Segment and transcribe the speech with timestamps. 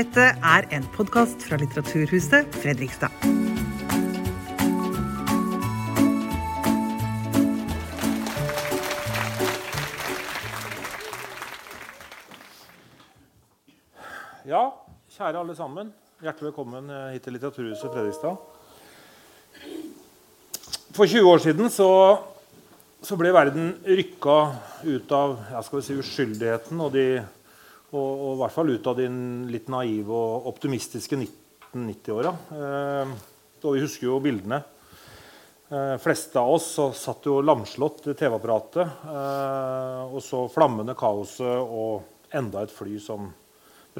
[0.00, 3.12] Dette er en podkast fra Litteraturhuset Fredrikstad.
[14.48, 14.62] Ja,
[15.12, 15.90] kjære alle sammen.
[16.22, 18.40] Hjertelig velkommen eh, hit til Litteraturhuset Fredrikstad.
[20.96, 21.90] For 20 år siden så,
[23.04, 24.38] så ble verden rykka
[24.86, 25.36] ut av
[25.82, 27.20] si, uskyldigheten og, de,
[27.90, 29.06] og, og, i hvert fall ut av de
[29.50, 32.34] litt naive og optimistiske 1990-åra.
[32.56, 33.14] Eh,
[33.60, 34.60] og vi husker jo bildene.
[35.70, 42.34] Eh, fleste av oss satt jo lamslått i TV-apparatet eh, og så flammende kaoset og
[42.34, 43.28] enda et fly som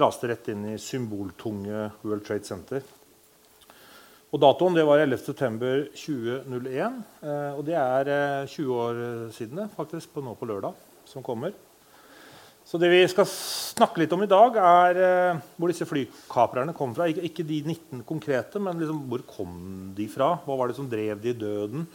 [0.00, 2.82] raste rett inn i symboltunge World Trade Center.
[4.30, 7.00] Og Datoen det var 11.9.2001.
[7.22, 9.02] Eh, og det er eh, 20 år
[9.34, 11.54] siden det, faktisk, på nå på lørdag som kommer.
[12.70, 16.92] Så det vi skal snakke litt om i dag, er eh, hvor disse flykaprerne kom
[16.94, 17.08] fra.
[17.10, 19.56] Ikke, de 19 konkrete, men liksom, hvor kom
[19.96, 20.36] de fra?
[20.44, 21.88] Hva var det som drev de i døden?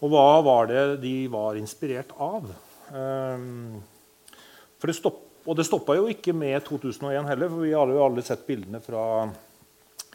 [0.00, 2.48] Og hva var det de var inspirert av?
[2.88, 3.82] Um,
[4.80, 8.24] det stopp, og det stoppa jo ikke med 2001 heller, for vi har jo alle
[8.24, 9.04] sett bildene fra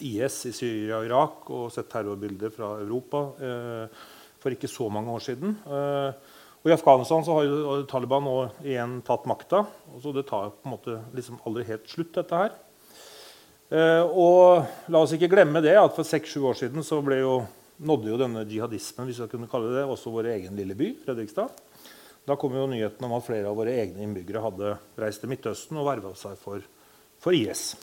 [0.02, 4.06] IS i Syria og Irak og sett terrorbilder fra Europa eh,
[4.42, 5.54] for ikke så mange år siden.
[5.70, 6.33] Eh,
[6.64, 9.66] og I Afghanistan så har Taliban nå igjen tatt makta.
[10.00, 12.54] Så det tar på en måte liksom aldri helt slutt, dette her.
[13.74, 17.36] Eh, og la oss ikke glemme det at for seks-sju år siden så jo,
[17.84, 21.52] nådde jo denne jihadismen hvis jeg kunne kalle det, også vår egen lille by, Fredrikstad.
[22.24, 25.80] Da kom jo nyheten om at flere av våre egne innbyggere hadde reist til Midtøsten
[25.82, 26.64] og verva seg for,
[27.20, 27.74] for, IS.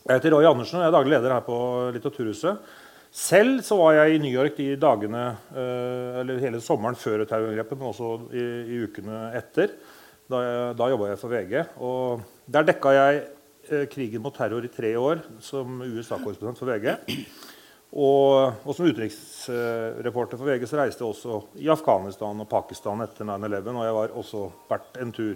[0.00, 1.58] Jeg heter Roy Andersen og jeg er daglig leder her på
[1.94, 2.72] Litteraturhuset.
[3.10, 7.78] Selv så var jeg i New York de dagene, eh, eller hele sommeren før terrorangrepet,
[7.78, 9.74] men også i, i, ukene etter.
[10.30, 11.54] Da, da jobba jeg for VG.
[11.82, 13.26] Og der dekka jeg
[13.66, 16.86] eh, krigen mot terror i tre år som USA-korrespondent for VG.
[17.90, 23.26] Og, og, som utenriksreporter for VG så reiste jeg også i Afghanistan og Pakistan etter
[23.26, 23.74] 9-11.
[23.74, 24.40] Og jeg var også
[24.70, 25.34] vært en tur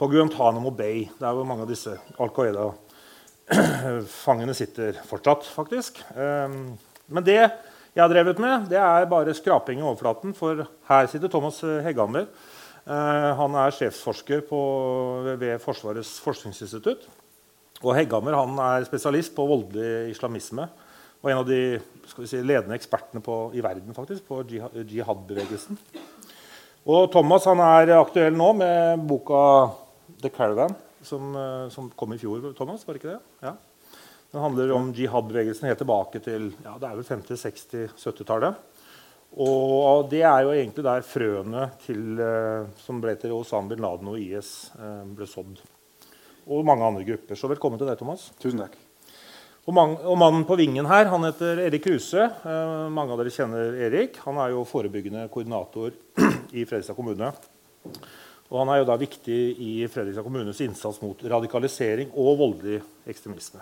[0.00, 5.44] på Guantánamo Bay, der hvor mange av disse Al Qaida-fangene sitter fortsatt.
[5.52, 6.00] faktisk.
[6.16, 6.80] Um,
[7.12, 10.32] men det jeg har drevet med, det er bare skraping i overflaten.
[10.36, 12.24] For her sitter Thomas Hegghammer.
[12.82, 14.60] Uh, han er sjefsforsker på,
[15.36, 17.04] ved Forsvarets forskningsinstitutt.
[17.82, 20.70] Og Heggammer han er spesialist på voldelig islamisme
[21.22, 21.78] og en av de
[22.26, 24.40] si, ledende ekspertene på, i verden faktisk, på
[24.90, 25.78] jihad-bevegelsen.
[26.90, 29.42] Og Thomas han er aktuell nå med boka
[30.18, 32.52] 'The Caravan', som, eh, som, kom i fjor.
[32.58, 33.20] Thomas, var det ikke det?
[33.42, 33.54] Ja.
[34.32, 38.60] Den handler om jihad-bevegelsen helt tilbake til ja, det er vel 50-, 60-, 70-tallet.
[39.44, 44.08] Og det er jo egentlig der frøene til, eh, som ble til Osama bin Laden
[44.08, 45.60] og IS, eh, ble sådd.
[46.48, 47.36] Og mange andre grupper.
[47.36, 48.30] Så velkommen til deg, Thomas.
[48.40, 48.78] Tusen takk.
[49.66, 52.24] Og, man, og, mannen på vingen her han heter Erik Kruse.
[52.24, 54.16] Eh, mange av dere kjenner Erik.
[54.24, 55.92] Han er jo forebyggende koordinator
[56.56, 57.28] i Fredrikstad kommune.
[58.48, 63.60] Og han er jo da viktig i Fredrikstad kommunes innsats mot radikalisering og voldelig ekstremisme.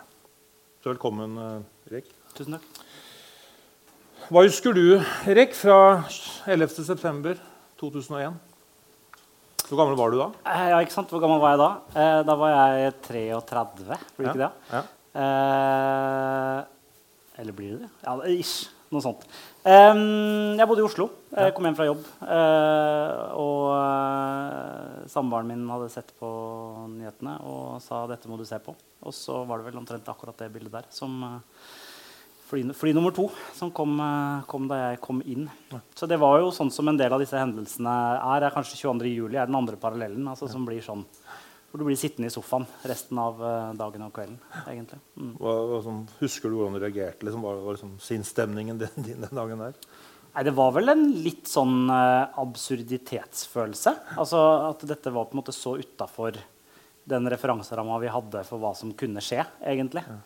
[0.81, 1.61] Så velkommen, eh,
[1.91, 2.07] Erik.
[2.33, 2.65] Tusen takk.
[4.31, 4.97] Hva husker du,
[5.29, 6.05] Erik, fra
[6.49, 8.39] 11.9.2001?
[9.69, 10.29] Hvor gammel var du da?
[10.47, 11.11] Eh, ja, ikke sant?
[11.13, 11.69] Hvor gammel var jeg da?
[11.93, 13.99] Eh, da var jeg 33.
[14.17, 14.53] Blir det ikke det?
[14.73, 14.83] Ja.
[15.21, 16.59] Eh,
[17.43, 17.91] eller blir det det?
[18.07, 18.71] Ja, ish.
[18.91, 19.29] Noe sånt.
[19.61, 21.07] Um, jeg bodde i Oslo.
[21.37, 22.05] Jeg kom hjem fra jobb.
[22.25, 26.31] Uh, og uh, samboeren min hadde sett på
[26.95, 28.73] nyhetene og sa dette må du se på.
[29.05, 31.67] Og så var det vel omtrent akkurat det bildet der som uh,
[32.49, 33.27] fly, fly, nummer to
[33.57, 34.01] som kom,
[34.49, 35.45] kom, da jeg kom inn.
[35.93, 38.49] Så det var jo sånn som en del av disse hendelsene er.
[38.49, 39.13] er kanskje 22.
[39.13, 40.25] juli er den andre parallellen.
[40.33, 41.05] Altså, som blir sånn
[41.71, 44.39] hvor du blir sittende i sofaen resten av uh, dagen og kvelden.
[44.67, 44.99] egentlig.
[45.15, 45.35] Mm.
[45.39, 47.27] Hva, sånn, husker du hvordan du reagerte?
[47.27, 49.77] Liksom, var, var liksom, sinnsstemningen din den dagen der?
[50.35, 53.93] Nei, Det var vel en litt sånn uh, absurditetsfølelse.
[54.19, 54.41] Altså
[54.71, 56.39] At dette var på en måte så utafor
[57.11, 59.45] den referanseramma vi hadde for hva som kunne skje.
[59.63, 60.03] egentlig.
[60.07, 60.19] Ja.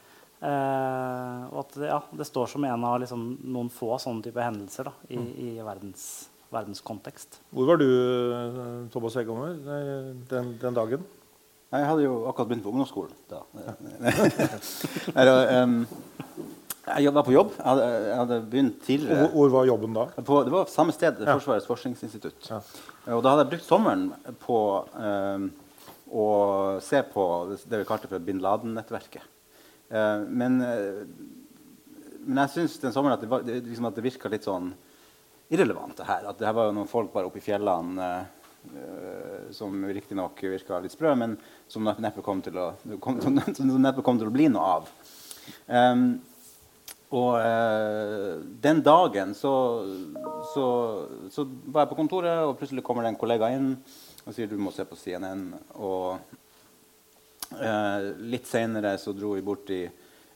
[0.44, 4.88] Uh, og at ja, det står som en av liksom, noen få sånne type hendelser
[4.88, 5.28] da, i, mm.
[5.44, 6.06] i verdens,
[6.52, 7.38] verdenskontekst.
[7.52, 7.86] Hvor var du,
[8.92, 9.60] Thomas Hegghammer,
[10.32, 11.06] den, den dagen?
[11.74, 13.40] Jeg hadde jo akkurat begynt på ungdomsskolen da.
[17.00, 17.50] jeg var på jobb.
[17.56, 19.28] Jeg hadde, jeg hadde begynt tidligere.
[19.32, 20.04] Hvor, var jobben da?
[20.20, 21.34] På, det var samme sted, ja.
[21.34, 22.50] Forsvarets forskningsinstitutt.
[22.50, 22.60] Ja.
[23.16, 24.04] Og da hadde jeg brukt sommeren
[24.44, 24.58] på
[24.94, 25.48] um,
[26.14, 26.26] å
[26.84, 27.22] se på
[27.64, 29.24] det vi kalte for bin Laden-nettverket.
[29.90, 31.02] Uh, men, uh,
[32.22, 34.70] men, jeg syns den sommeren at det, var, det, liksom at det virka litt sånn
[35.50, 35.96] irrelevant.
[35.98, 36.22] det her.
[36.30, 39.13] At det her var jo noen folk bare oppe i fjellene uh,
[39.52, 41.36] som riktignok virka litt sprø, men
[41.68, 42.70] som neppe kom til å,
[43.02, 43.20] kom,
[43.56, 44.88] som neppe kom til å bli noe av.
[45.68, 46.06] Um,
[47.14, 49.52] og uh, den dagen så,
[50.50, 50.66] så,
[51.30, 53.74] så, var jeg på kontoret, og plutselig kommer det en kollega inn
[54.24, 55.46] og sier du må se på CNN.
[55.76, 56.16] Og
[57.60, 59.84] uh, litt seinere så dro vi bort i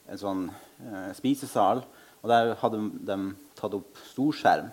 [0.09, 1.83] en sånn uh, spisesal,
[2.19, 3.17] og der hadde de
[3.59, 4.69] tatt opp storskjerm.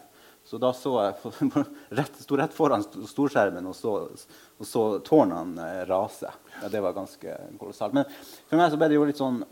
[0.46, 1.32] Så da så jeg
[1.98, 6.30] rett, sto rett foran storskjermen og så, og så tårnene rase.
[6.60, 7.96] Ja, det var ganske kolossalt.
[7.96, 8.06] Men
[8.46, 9.42] for meg så ble det jo litt sånn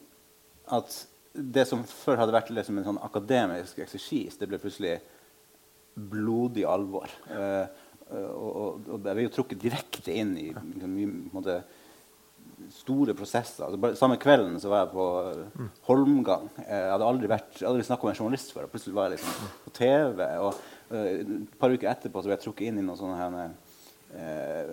[0.74, 0.94] at
[1.34, 5.00] det som før hadde vært liksom en sånn akademisk eksersis, det ble plutselig
[5.94, 7.10] blodig alvor.
[7.26, 7.66] Uh,
[8.14, 10.94] og, og, jeg ble jo trukket direkte inn i liksom,
[11.34, 11.58] måte,
[12.74, 13.64] store prosesser.
[13.66, 16.46] Altså, bare, samme kvelden så var jeg på uh, Holmgang.
[16.62, 18.68] Jeg hadde aldri, aldri snakka med en journalist før.
[18.68, 20.24] Og plutselig var jeg liksom på TV.
[20.46, 23.54] Og et par uker etterpå så ble jeg trukket inn i noen sånne her,
[24.18, 24.72] eh,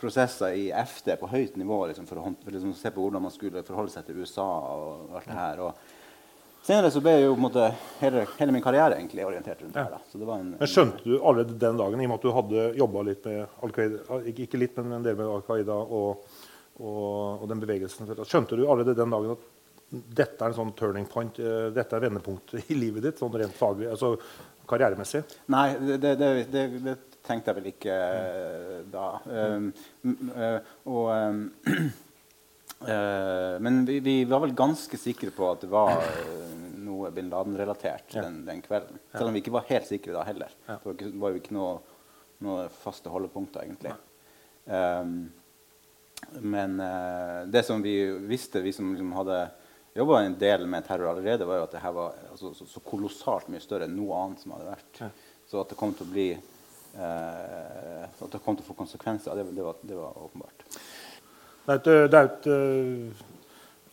[0.00, 3.34] prosesser i FD på høyt nivå liksom, for, å, for liksom, se på hvordan man
[3.34, 5.62] skulle forholde seg til USA og alt det her.
[5.66, 7.66] Og senere så ble jo på en måte,
[8.02, 10.36] hele, hele, min karriere egentlig orientert rundt det her.
[10.38, 13.30] En, men Skjønte du allerede den dagen, i og med at du hadde jobba litt
[13.30, 16.24] med Al-Qaida, ikke, ikke, litt, men en del med Al Qaida og,
[16.76, 17.04] og,
[17.42, 19.52] og, den bevegelsen Skjønte du allerede den dagen at
[19.90, 23.54] dette er en sånn turning point, uh, dette er vendepunktet i livet ditt, sånn rent
[23.54, 24.16] faglig, altså
[24.66, 25.22] karrieremessig?
[25.54, 26.96] Nei, det, det, det, det
[27.26, 28.88] tenkte jeg vel ikke mm.
[28.90, 29.06] da.
[29.30, 29.68] Um,
[30.32, 31.44] uh, og, um,
[33.66, 36.02] men vi, vi, var vel ganske sikre på at det var
[36.86, 38.98] noe bin Laden-relatert den, den, kvelden.
[39.14, 40.52] Selv om vi ikke var helt sikre da heller.
[40.66, 41.72] Det var, ikke, var jo ikke noe,
[42.44, 43.94] noe faste holdepunkter, egentlig.
[44.66, 45.16] Um,
[46.42, 46.76] men
[47.52, 47.94] det som vi
[48.28, 49.40] visste, vi som liksom hadde
[49.96, 52.82] jobba en del med terror allerede, var jo at det her var altså, så, så,
[52.84, 55.02] kolossalt mye større enn noe annet som hadde vært.
[55.46, 56.28] Så at det kom til å bli
[56.96, 60.64] Eh, at det kom til å få konsekvenser, det, det, var, det var, åpenbart.
[61.66, 63.24] Det er et, eh,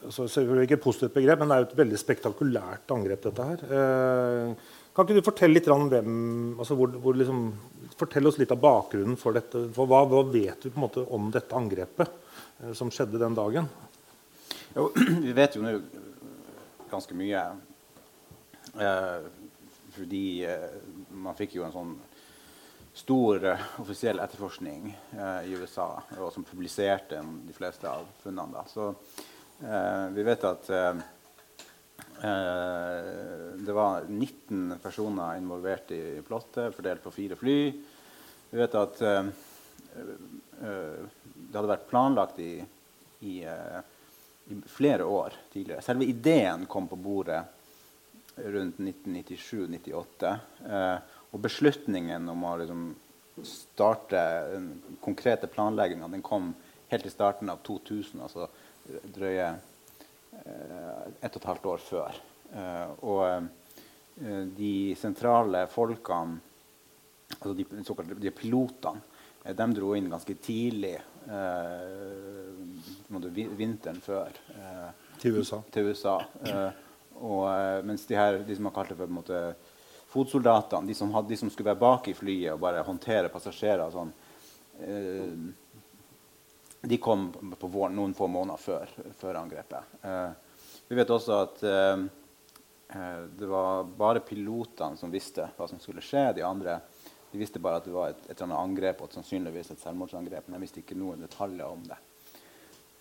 [0.07, 3.25] altså selvfølgelig ikke et positivt begrep, men det er et veldig spektakulært angrep.
[3.27, 3.65] dette her.
[3.67, 6.13] Eh, kan ikke du fortelle litt om hvem,
[6.55, 7.45] altså hvor, hvor liksom,
[7.93, 9.59] Fortell oss litt av bakgrunnen for dette.
[9.75, 13.35] For hva, hva vet vi på en måte om dette angrepet eh, som skjedde den
[13.37, 13.67] dagen?
[14.75, 14.91] Jo,
[15.21, 15.75] vi vet jo nå
[16.89, 17.41] ganske mye.
[18.81, 19.25] Eh,
[19.93, 20.79] fordi eh,
[21.13, 21.91] man fikk jo en sånn
[22.93, 25.87] stor uh, offisiell etterforskning uh, i USA,
[26.21, 28.53] og som publiserte de fleste av funnene.
[28.53, 28.63] Da.
[28.69, 30.69] Så uh, vi vet at
[32.23, 37.57] det var 19 personer involvert i plottet, fordelt på fire fly.
[38.51, 39.17] Vi vet at det
[41.57, 42.63] hadde vært planlagt i,
[43.27, 43.33] i,
[44.51, 45.81] i, flere år tidligere.
[45.85, 47.41] Selve ideen kom på bordet
[48.35, 50.33] rundt 1997-98.
[51.33, 52.83] Og beslutningen om å liksom
[53.41, 54.19] starte
[54.51, 54.67] den
[55.01, 56.53] konkrete planlegginga kom
[56.93, 58.47] helt i starten av 2000, altså
[59.15, 62.19] drøye eh, ett og et halvt år før.
[62.53, 66.37] Eh, og eh, de sentrale folkene,
[67.39, 69.01] altså de, såkalte, de pilotene,
[69.43, 71.09] eh, de dro inn ganske tidlig eh,
[73.57, 74.31] vinteren før.
[74.55, 74.89] Eh,
[75.21, 75.61] til USA.
[75.71, 76.17] Til USA.
[77.13, 77.45] og,
[77.85, 79.41] mens de her, de som har kalt det for på en måte,
[80.13, 83.93] fotsoldatene, de som, hadde, de som, skulle være bak i flyet og bare håndtere passasjerer
[83.93, 84.13] sånn,
[84.85, 85.35] eh,
[86.83, 89.93] De kom på våren noen få måneder før, før angrepet.
[90.03, 90.31] Eh,
[90.89, 92.01] vi vet også at eh,
[92.91, 96.33] eh, det var bare pilotene som visste hva som skulle skje.
[96.35, 96.75] De andre
[97.33, 100.45] de visste bare at det var et, et eller annet angrep og sannsynligvis et selvmordsangrep.
[100.45, 101.97] Men de visste ikke noen detaljer om det.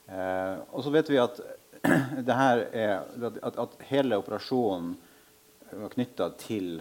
[0.08, 1.40] Eh, og så vet vi at,
[2.32, 2.62] er,
[3.28, 4.94] at, at hele operasjonen
[5.72, 6.80] var knytta til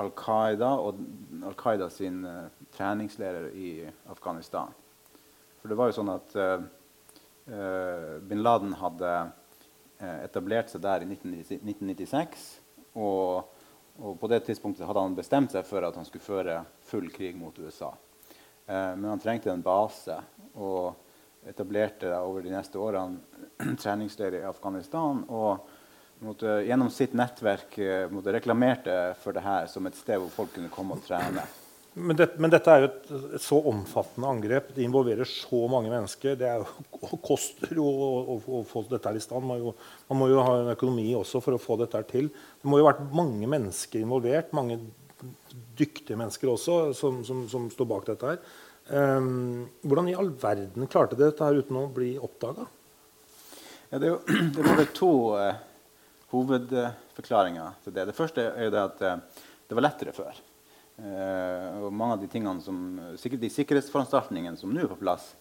[0.00, 1.00] Al Qaida og
[1.48, 3.70] Al Qaida sin uh, treningslærer i
[4.12, 4.72] Afghanistan.
[5.60, 6.60] For det var jo sånn at uh,
[8.28, 9.16] bin Laden hadde
[10.26, 12.46] etablert seg der i 1996.
[13.00, 13.55] Og,
[13.98, 17.36] og, på det tidspunktet hadde han bestemt seg for at han skulle føre full krig
[17.38, 17.92] mot USA.
[18.66, 20.16] men han trengte en base
[20.54, 20.96] og
[21.46, 25.24] etablerte over de neste årene treningsleir i Afghanistan.
[25.28, 25.68] og
[26.24, 30.72] måtte, gjennom sitt nettverk eh, reklamerte for det her som et sted hvor folk kunne
[30.72, 31.44] komme og trene.
[31.98, 33.06] Men, det, men dette er jo et,
[33.38, 34.68] et, så omfattende angrep.
[34.76, 36.34] Det involverer så mange mennesker.
[36.36, 39.46] Det jo, koster jo å, å, å, få dette her i stand.
[39.48, 39.72] Man, jo,
[40.10, 42.28] man, må jo ha en økonomi også for å få dette her til.
[42.28, 44.52] Det må jo ha vært mange mennesker involvert.
[44.56, 44.76] Mange
[45.78, 48.42] dyktige mennesker også som, som, som står bak dette her.
[48.86, 52.66] Um, hvordan i all verden klarte dere dette her uten å bli oppdaga?
[53.88, 54.12] Ja, det,
[54.58, 55.48] det var to uh,
[56.34, 58.04] hovedforklaringer til det.
[58.10, 60.44] Det første er det at uh, det var lettere før.
[60.96, 62.78] Eh, og mange av de tingene som,
[63.20, 65.34] de sikkerhetsforanstaltningene som nå er på plass,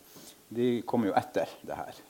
[0.51, 2.01] de kommer jo etter det her.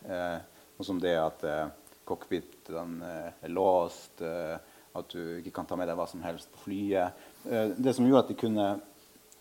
[0.76, 1.68] Og som det at eh,
[2.06, 3.12] cockpitene
[3.42, 7.24] er låst, at du ikke kan ta med deg hva som helst på flyet.
[7.76, 8.68] Det som gjorde at de kunne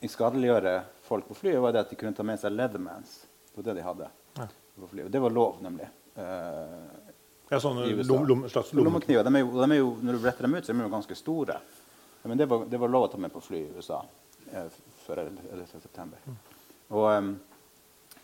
[0.09, 0.73] skadeliggjøre
[1.05, 3.13] folk på flyet, var det at de kunne ta med seg Leathermans.
[3.51, 4.09] Det var det de hadde
[4.41, 4.47] Ja.
[4.81, 5.05] på flyet.
[5.07, 5.91] Og det var lov, nemlig.
[6.17, 8.89] Ja, sånne lom, lom, slags lomme...
[8.89, 9.27] Lommekniver.
[9.27, 10.93] De er, jo, de er jo, når du bretter dem ut, så er de jo
[10.97, 11.59] ganske store.
[12.25, 14.01] Men det var, det var lov å ta med på fly i USA
[14.53, 14.69] eh,
[15.05, 15.67] før 11.
[15.83, 16.23] september.
[16.95, 17.11] Og,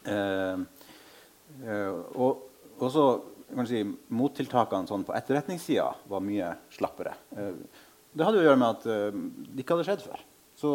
[0.08, 0.62] eh,
[1.66, 3.04] eh, og så
[3.50, 3.82] kan si,
[4.14, 7.14] mottiltakene sånn på etterretningssida var mye slappere.
[7.36, 7.52] Eh,
[8.10, 10.24] det hadde jo å gjøre med at eh, det ikke hadde skjedd før.
[10.60, 10.72] Så,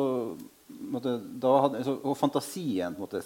[0.94, 3.22] måtte, hadde, så, og fantasien måte,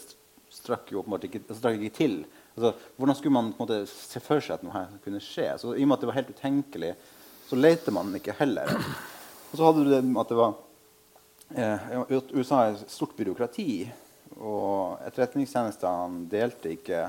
[0.54, 2.18] strakk jo åpenbart ikke, strakk ikke til.
[2.56, 5.52] Altså, hvordan skulle man måte, se for seg at noe her kunne skje?
[5.62, 6.92] Så I og med at det var helt utenkelig,
[7.50, 8.74] så leter man ikke heller.
[9.50, 10.54] Og så hadde du det med at det var
[11.58, 11.88] eh,
[12.38, 13.72] USA er et stort byråkrati,
[14.40, 17.00] og etterretningstjenestene delte ikke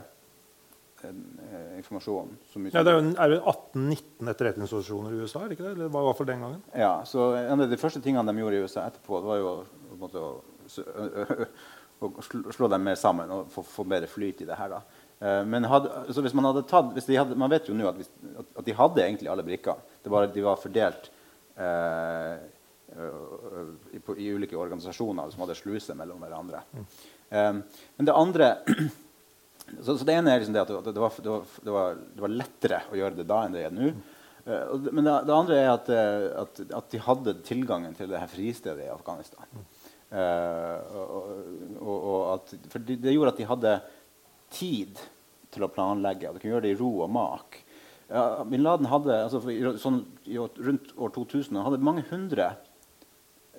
[1.04, 2.72] eh, informasjon så mye.
[2.74, 5.44] Ja, det er jo er 18-19 etterretningsorganisasjoner i USA?
[5.46, 5.74] ikke det?
[5.76, 6.64] Eller var det i hvert fall den gangen?
[6.72, 9.52] Ja, så En av de første tingene de gjorde i USA etterpå, det var jo
[10.00, 14.72] måte, å, å slå dem mer sammen og få, få bedre flyt i det her.
[14.72, 14.82] da.
[15.20, 18.00] Eh, Men hadde, hvis man hadde tatt, hvis de hadde, man vet jo nå at,
[18.00, 19.98] at, at de hadde egentlig alle brikkene.
[20.02, 21.10] Det var, de var fordelt
[23.92, 26.62] i, på, i ulike organisasjoner som hadde sluser mellom hverandre.
[27.30, 27.52] Eh,
[27.96, 28.48] men det andre
[29.84, 31.30] så, så det ene er liksom det at det, det, var, det,
[31.70, 33.92] var, det, var, lettere å gjøre det da enn det er nå.
[34.44, 38.32] Eh, men det, andre er at, eh, at, at de hadde tilgangen til det her
[38.32, 39.64] fristedet i Afghanistan.
[40.10, 41.30] Eh, og,
[41.78, 43.74] og, og, at, for det gjorde at de hadde
[44.50, 45.02] tid
[45.54, 46.30] til å planlegge.
[46.30, 47.62] Og de kunne gjøre det i ro og mak.
[48.10, 49.38] Ja, Bin Laden hadde altså,
[49.78, 52.48] sånn, rundt år 2000 han hadde mange hundre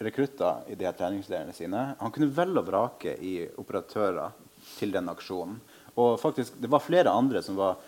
[0.04, 1.84] rekrutter i de her treningsleirene sine.
[2.02, 4.34] Han kunne velge og vrake i operatører
[4.76, 5.60] til den aksjonen.
[5.96, 7.80] Og faktisk, det var flere andre som var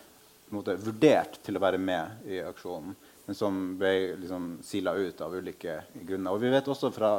[0.53, 5.35] måte, vurdert til å være med i aksjonen, men som ble liksom, sila ut av
[5.35, 6.31] ulike grunner.
[6.31, 7.15] Og vi vet også fra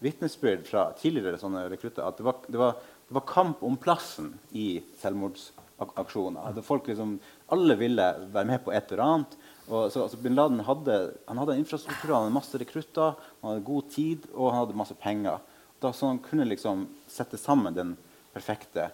[0.00, 2.78] vitnesbyrd fra tidligere sånne rekrutter at det var, det var,
[3.08, 6.62] det var kamp om plassen i selvmordsaksjoner.
[6.64, 7.18] Folk liksom,
[7.54, 9.36] alle ville være med på et eller annet.
[9.70, 10.96] Og så, altså, Bin Laden hadde,
[11.28, 14.80] han hadde en infrastruktur, han hadde masse rekrutter, han hadde god tid og han hadde
[14.80, 15.38] masse penger.
[15.80, 17.94] Da, så han kunne liksom sette sammen den
[18.34, 18.90] perfekte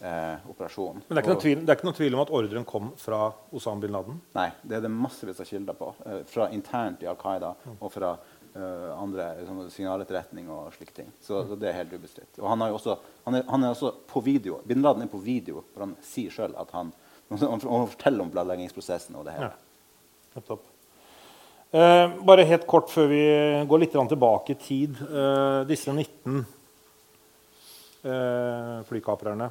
[0.00, 1.02] eh, operasjonen.
[1.08, 3.84] Men det er, tvil, det er ikke noen tvil om at ordren kom fra Osama
[3.84, 4.20] bin Laden?
[4.36, 5.90] Nei, det er det massevis av kilder på.
[6.06, 8.14] Eh, fra internt i Al Qaida og fra
[8.54, 11.12] eh, andre sånn, signaletterretning og slike ting.
[11.20, 12.40] Så, så det er helt ubestridt.
[12.40, 14.60] Og han, også, han, er, han er også på video.
[14.66, 16.94] Bin Laden er på video, for han sier sjøl at han,
[17.30, 19.50] han forteller om planleggingsprosessen og det hele.
[20.34, 20.58] Ja.
[21.70, 23.22] Eh, bare helt kort før vi
[23.70, 24.98] går litt tilbake i tid.
[25.06, 26.40] Eh, disse 19
[28.02, 29.50] eh, flykaprerne.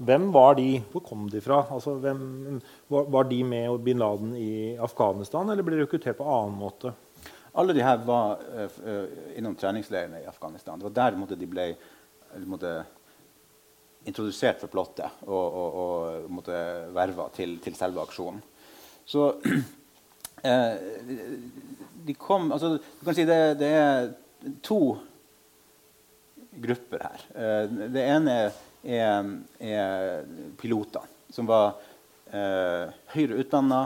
[0.00, 0.80] Hvem var de?
[0.92, 1.62] Hvor kom de fra?
[1.72, 6.28] Altså, hvem, var, var de med bin Laden i Afghanistan, eller ble de rekruttert på
[6.28, 6.94] annen måte?
[7.52, 9.04] Alle de her var eh, eh,
[9.40, 10.78] innom treningsleirene i Afghanistan.
[10.78, 11.66] Det var der måtte, de ble
[12.48, 12.78] måte,
[14.08, 16.56] introdusert for plottet og, og, og måtte
[16.96, 18.40] verva til, til selve aksjonen.
[19.10, 19.26] Så
[20.48, 20.74] eh,
[22.06, 24.10] de kom altså, Du kan si det, det er
[24.64, 24.80] to
[26.50, 27.24] grupper her.
[27.34, 28.36] Eh, det ene
[28.84, 30.22] er, er
[30.60, 31.74] pilotene, som var
[32.32, 33.84] eh, høyere utdanna,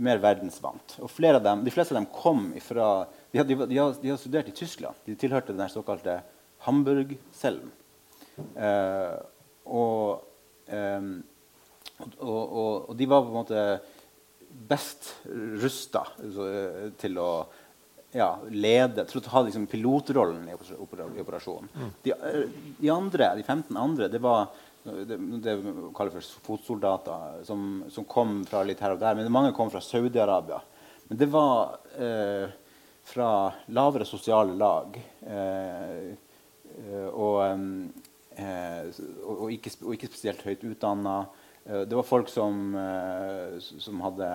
[0.00, 0.96] mer verdensvant.
[1.02, 4.16] Og av dem, De fleste av dem kom fra de, hadde, de, hadde, de, hadde,
[4.18, 4.96] studert i Tyskland.
[5.06, 6.20] De tilhørte den såkalte
[6.66, 7.70] Hamburg-cellen.
[8.56, 9.18] Eh,
[9.70, 10.26] og,
[10.66, 11.10] um,
[12.18, 13.64] og, og, og de var på en måte
[14.70, 15.12] best
[15.62, 16.04] rusta
[17.00, 17.30] til å
[18.12, 20.56] ja, lede til å ha liksom, pilotrollen i,
[21.22, 21.70] operasjonen.
[21.74, 21.92] Mm.
[22.02, 22.40] De, eh,
[22.80, 24.48] de andre, de 15 andre det var
[24.82, 25.54] det, det
[25.94, 29.18] kaller for fotsoldater som, som kom fra litt her og der.
[29.18, 30.60] Men mange kom fra Saudi-Arabia.
[31.08, 32.48] Men det var eh,
[33.10, 33.30] fra
[33.76, 34.96] lavere sosiale lag.
[35.20, 37.99] Eh, eh, og, eh,
[39.24, 41.20] og, og, ikke, og ikke spesielt høyt utdanna.
[41.64, 44.32] Eh, det var folk som, eh, som hadde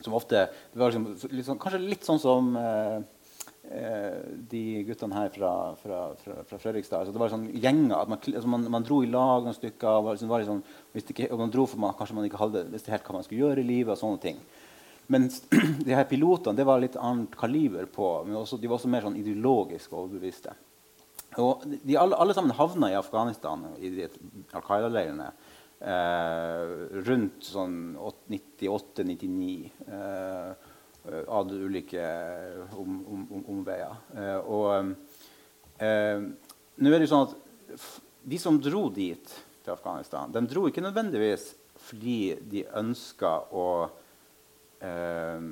[0.00, 2.96] som ofte det var liksom, litt sånn, Kanskje litt sånn som eh,
[3.70, 4.18] eh,
[4.50, 7.00] de guttene her fra, fra, fra, fra Fredrikstad.
[7.04, 7.96] Altså, det var sånn gjenger.
[8.00, 9.88] at Man, altså, man, man dro i lag noen stykker.
[9.88, 10.44] Og, var liksom, var
[10.96, 13.26] visste ikke, og man dro for man, kanskje man ikke hadde, visste helt hva man
[13.26, 13.94] skulle gjøre i livet.
[13.94, 14.44] og sånne ting.
[15.14, 15.42] Mens
[15.86, 18.10] de her pilotene det var litt annet kaliber på.
[18.28, 20.56] Men også, de var også mer sånn ideologisk overbeviste.
[21.42, 24.08] Og de alle, alle sammen havna i Afghanistan, i de
[24.54, 25.32] Al Qaida-leirene,
[25.80, 26.74] eh,
[27.08, 29.48] rundt sånn 98-99
[29.88, 30.70] eh,
[31.28, 32.06] av ulike
[32.78, 33.98] om, om, om, omveier.
[34.14, 34.94] Eh, og,
[35.78, 36.20] Eh,
[36.78, 37.88] nå er det jo sånn at
[38.24, 39.32] De som dro dit,
[39.64, 43.66] til Afghanistan, de dro ikke nødvendigvis fordi de ønska å
[44.84, 45.46] eh,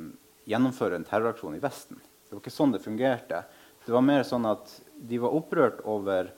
[0.49, 1.97] gjennomføre en terroraksjon i Vesten.
[1.97, 3.43] Det var ikke sånn det fungerte.
[3.85, 4.73] Det var mer sånn at
[5.09, 6.31] de var opprørt over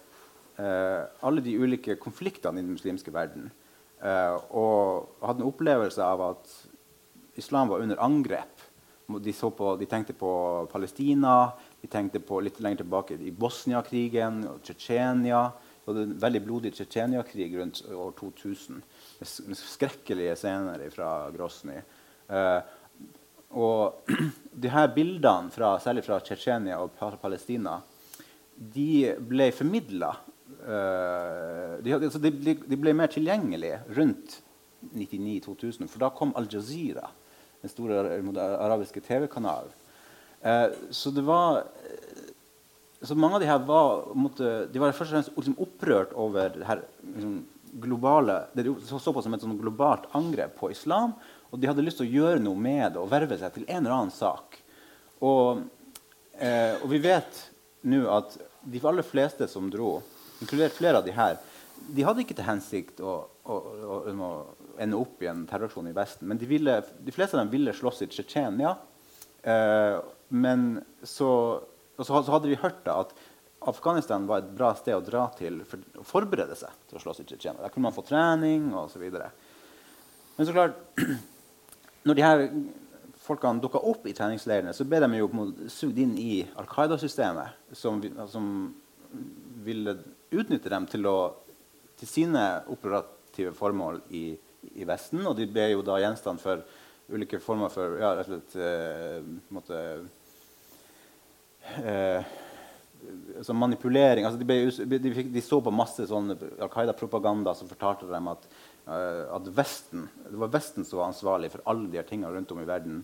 [0.56, 3.50] eh, alle de ulike konfliktene i den muslimske verden.
[4.04, 6.54] Eh, og hadde en opplevelse av at
[7.40, 8.62] islam var under angrep.
[9.04, 10.30] De, på, de tenkte på
[10.72, 11.52] Palestina,
[11.82, 15.42] de tenkte på litt lenger tilbake i Bosnia-krigen og Tsjetsjenia.
[15.84, 18.80] Det var en veldig blodig Tsjetsjenia-krig rundt år 2000
[19.20, 21.76] med skrekkelige scener fra Grosny.
[22.32, 22.60] Eh,
[23.60, 24.08] og
[24.64, 27.76] de her bildene, fra, særlig fra Tsjetsjenia og Palestina,
[28.56, 30.12] de ble formidla
[30.64, 34.40] eh, de, altså de, de, ble mer tilgjengelige rundt
[34.94, 37.08] 99-2000, for da kom Al Jazeera,
[37.62, 38.02] den store
[38.60, 39.72] arabiske TV-kanalen.
[40.44, 42.30] Eh, så det var eh,
[43.04, 46.52] så mange av de her var, måtte, de var først og fremst liksom opprørt over
[46.54, 47.38] det her liksom,
[47.74, 51.16] globale Det de så, på som et sånn globalt angrep på islam.
[51.50, 53.80] Og de hadde lyst til å gjøre noe med det og verve seg til en
[53.82, 54.60] eller annen sak.
[55.24, 55.64] Og,
[56.38, 57.40] eh, og vi vet
[57.84, 59.98] nå at de aller fleste som dro,
[60.42, 61.38] inkludert flere av de her,
[61.74, 64.30] de hadde ikke til hensikt å, å, å, å
[64.80, 66.28] ende opp i en terroraksjon i Vesten.
[66.30, 68.74] Men de, ville, de fleste av dem ville slåss i Tsjetsjenia.
[69.42, 69.96] Eh,
[70.34, 70.68] men
[71.02, 71.30] så,
[71.98, 73.12] så, så, hadde vi hørt da, at
[73.74, 77.22] Afghanistan var et bra sted å dra til for å forberede seg til å slåss
[77.24, 77.62] i Tsjetsjenia.
[77.64, 79.04] Der kunne man få trening osv.
[80.38, 80.80] Men så klart,
[82.06, 82.46] når de her
[83.24, 85.28] folkene dukka opp i treningsleirene, så ble de jo
[85.72, 88.48] sugd inn i Al Qaida-systemet, som, som,
[89.64, 89.94] ville
[90.34, 91.18] utnytte dem til, å,
[91.96, 94.24] til sine operative formål i,
[94.74, 95.22] i, Vesten.
[95.24, 96.64] Og de ble jo da gjenstand for
[97.14, 99.80] ulike former for ja, rett og slett, eh, måtte,
[101.78, 102.34] eh,
[103.38, 104.26] altså manipulering.
[104.26, 108.32] Altså de, ble, de, fikk, de, så på masse sånn Al Qaida-propaganda som fortalte dem
[108.34, 108.48] at,
[108.84, 112.58] at Vesten, det var Vesten som var ansvarlig for alle de her tingene rundt om
[112.60, 112.98] i verden.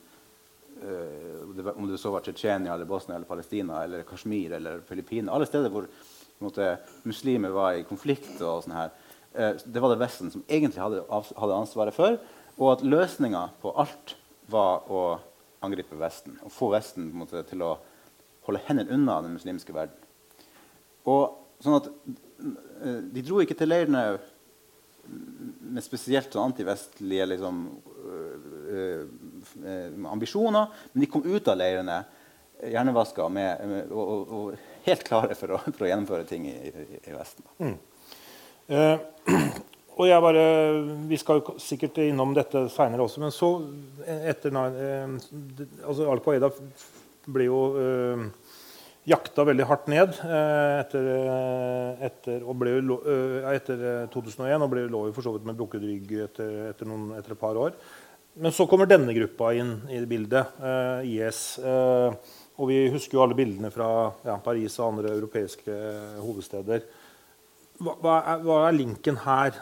[0.80, 5.32] Det, om det så var Tsjetsjenia, eller Bosnia, eller Palestina, eller Kashmir eller Filippinene.
[5.32, 5.88] Alle steder hvor
[6.40, 8.32] måte, muslimer var i konflikt.
[8.40, 8.92] og sånn her.
[9.36, 12.18] Uh, det var det Vesten som egentlig hadde, hadde ansvaret for.
[12.58, 14.16] Og at løsninga på alt
[14.50, 15.04] var å
[15.64, 16.38] angripe Vesten.
[16.44, 17.76] Og få Vesten måte, til å
[18.46, 19.96] holde hendene unna den muslimske verden.
[21.08, 24.18] Og sånn at eh, De dro ikke til leirene
[25.70, 27.60] med spesielt antivestlige liksom,
[28.04, 29.04] øh,
[29.64, 32.00] øh, ambisjoner, men de kom ut av leirene
[32.60, 37.12] hjernevaska med, med, og, og, helt klare for å, for å gjennomføre ting i, i,
[37.12, 37.44] Vesten.
[37.60, 37.76] Mm.
[38.70, 39.42] Eh,
[40.00, 40.44] og jeg bare,
[41.10, 43.50] Vi skal sikkert innom dette seinere også, men så
[44.30, 45.16] etter eh,
[45.84, 46.50] altså Al Qaida
[47.30, 48.22] ble jo uh,
[49.10, 52.76] jakta veldig hardt ned uh, etter, uh, etter, ble,
[53.52, 57.10] etter 2001 og ble, lå jo for så vidt med brukket rygg etter, etter, noen,
[57.18, 57.74] etter, et par år.
[58.40, 60.54] Men så kommer denne gruppa inn i bildet,
[61.02, 61.58] IS.
[61.58, 63.88] og vi husker jo alle bildene fra
[64.22, 65.74] ja, Paris og andre europeiske
[66.22, 66.86] hovedsteder.
[67.82, 69.58] Hva, er, hva, er, linken her?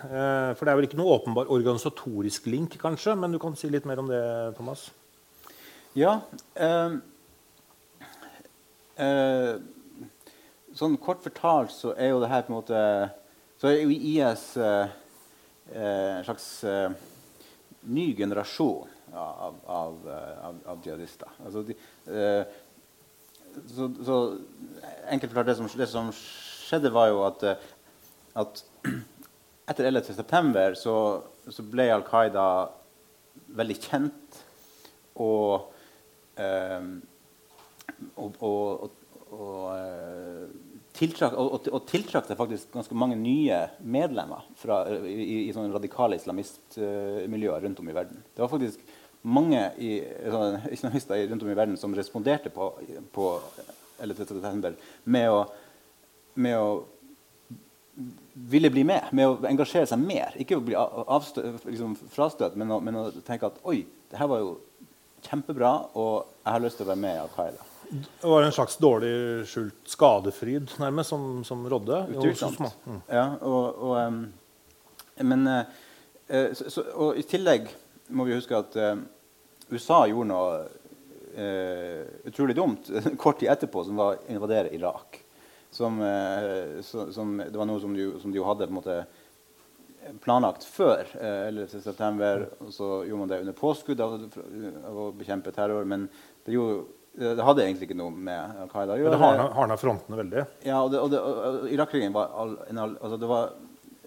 [0.52, 3.16] for Det er vel ikke noe åpenbar organisatorisk link, kanskje?
[3.16, 4.22] Men du kan si litt mer om det,
[4.60, 4.90] Thomas?
[5.96, 6.18] Ja.
[6.60, 7.00] Um
[8.98, 9.58] Eh,
[10.74, 12.80] sånn kort fortalt så er jo det her på en måte
[13.58, 14.90] Så er jo IS eh,
[15.72, 16.90] eh, en slags eh,
[17.90, 21.30] ny generasjon av, av, eh, av, av jihadister.
[21.42, 21.74] Altså de,
[22.12, 22.42] eh,
[23.72, 24.18] så, så,
[25.10, 26.12] enkelt fortalt, det som, det som,
[26.68, 27.46] skjedde, var jo at,
[28.38, 28.62] at
[29.72, 30.78] etter 11.9.
[30.78, 30.94] Så,
[31.50, 32.46] så ble Al Qaida
[33.58, 34.38] veldig kjent.
[35.18, 35.72] Og
[36.38, 36.98] og,
[38.16, 40.46] og, og, eh,
[40.98, 47.90] tiltrakk seg faktisk ganske mange nye medlemmer fra, i, i sånne radikale islamistmiljøer rundt om
[47.90, 48.22] i verden.
[48.34, 48.82] Det var faktisk
[49.28, 52.70] mange i, sånne, islamister rundt om i verden som responderte på,
[53.14, 53.30] på
[54.02, 54.76] 11.
[55.10, 55.42] Med å,
[56.38, 56.70] med å
[58.48, 60.34] ville bli med, med å engasjere seg mer.
[60.38, 64.30] Ikke å bli avstø, liksom frastøtt, men å, men å tenke at oi, det her
[64.30, 64.54] var jo
[65.26, 67.67] kjempebra, og jeg har lyst til å være med i Al Qaida.
[67.88, 69.12] Det var en slags dårlig
[69.48, 72.02] skjult skadefryd nærmest som, som rådde?
[72.14, 72.60] Utvilsomt.
[72.84, 72.98] Mm.
[73.06, 74.18] Ja, og, og, um,
[75.24, 77.70] men, uh, så, så, og i tillegg
[78.12, 79.00] må vi huske at uh,
[79.72, 80.58] USA gjorde noe
[81.38, 85.22] uh, utrolig dumt kort tid etterpå, som var å invadere Irak.
[85.70, 86.00] Som,
[86.80, 88.94] så, som, det var noe som de, som de hadde på en måte
[90.22, 92.46] planlagt før eh, 11.9.
[92.64, 95.86] Og så gjorde man det under påskudd av, av, å bekjempe terror.
[95.88, 96.06] Men
[96.46, 96.86] det gjorde
[97.18, 99.16] det hadde egentlig ikke noe med Al Qaida å gjøre.
[99.16, 100.44] Men det hardna frontene veldig?
[100.66, 103.54] Ja, og, det, og, det, og Irak-krigen var, all, altså det var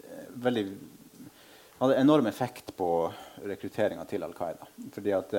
[0.06, 0.66] eh, veldig
[1.82, 2.88] hadde enorm effekt på
[3.42, 4.68] rekrutteringa til Al Qaida.
[4.94, 5.32] Fordi at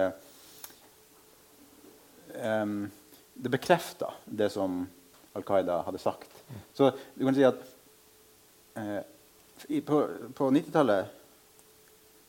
[2.35, 2.91] um,
[3.35, 4.83] det bekrefta det som
[5.39, 6.35] Al Qaida hadde sagt.
[6.75, 7.63] Så du kan si at
[8.75, 9.01] uh,
[9.69, 10.03] i, på,
[10.35, 11.22] på 90-tallet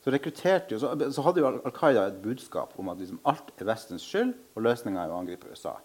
[0.04, 3.54] så rekrutterte jo, så, så hadde jo Al Qaida et budskap om at liksom alt
[3.56, 5.78] er Vestens skyld, og løsninga er å angripe USA.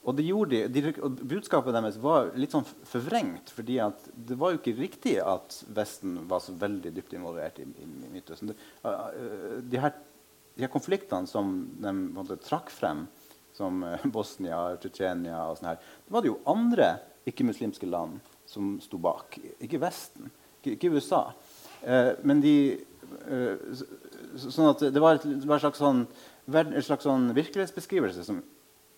[0.00, 3.52] Og, de de, de, og Budskapet deres var litt sånn forvrengt.
[3.52, 3.76] fordi
[4.16, 8.10] det var jo ikke riktig at Vesten var så veldig dypt involvert i, i, i
[8.10, 8.50] Midtøsten.
[8.50, 8.56] De,
[9.78, 9.94] her,
[10.56, 13.06] de, her, konfliktene som de måtte, trakk frem,
[13.54, 16.94] som uh, Bosnia, Tsjetsjenia og sånn her, det var det jo andre
[17.28, 19.36] ikke-muslimske land som sto bak.
[19.60, 21.26] Ikke Vesten, ikke, ikke USA.
[21.84, 22.89] Eh, men de Eh,
[24.40, 26.02] sånn at det var, et, det var en slags, sånn,
[26.50, 28.42] en slags sånn virkelighetsbeskrivelse som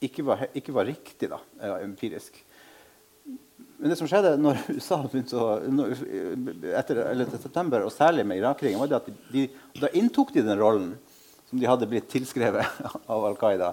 [0.03, 1.39] ikke var, ikke var riktig da,
[1.81, 2.41] empirisk.
[3.83, 5.57] Men det som skjedde når USA begynte å,
[6.79, 9.49] etter, etter september, og særlig med Irak-krigen, var at de,
[9.81, 10.93] da inntok de den rollen
[11.49, 13.73] som de hadde blitt tilskrevet av Al Qaida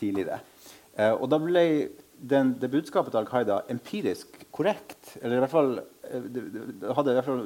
[0.00, 0.42] tidligere.
[0.96, 1.64] Eh, og da ble
[2.16, 5.16] den, det budskapet til Al Qaida empirisk korrekt.
[5.22, 5.72] Eller i hvert fall,
[6.08, 6.44] eh, det,
[6.82, 7.42] det hadde i hvert fall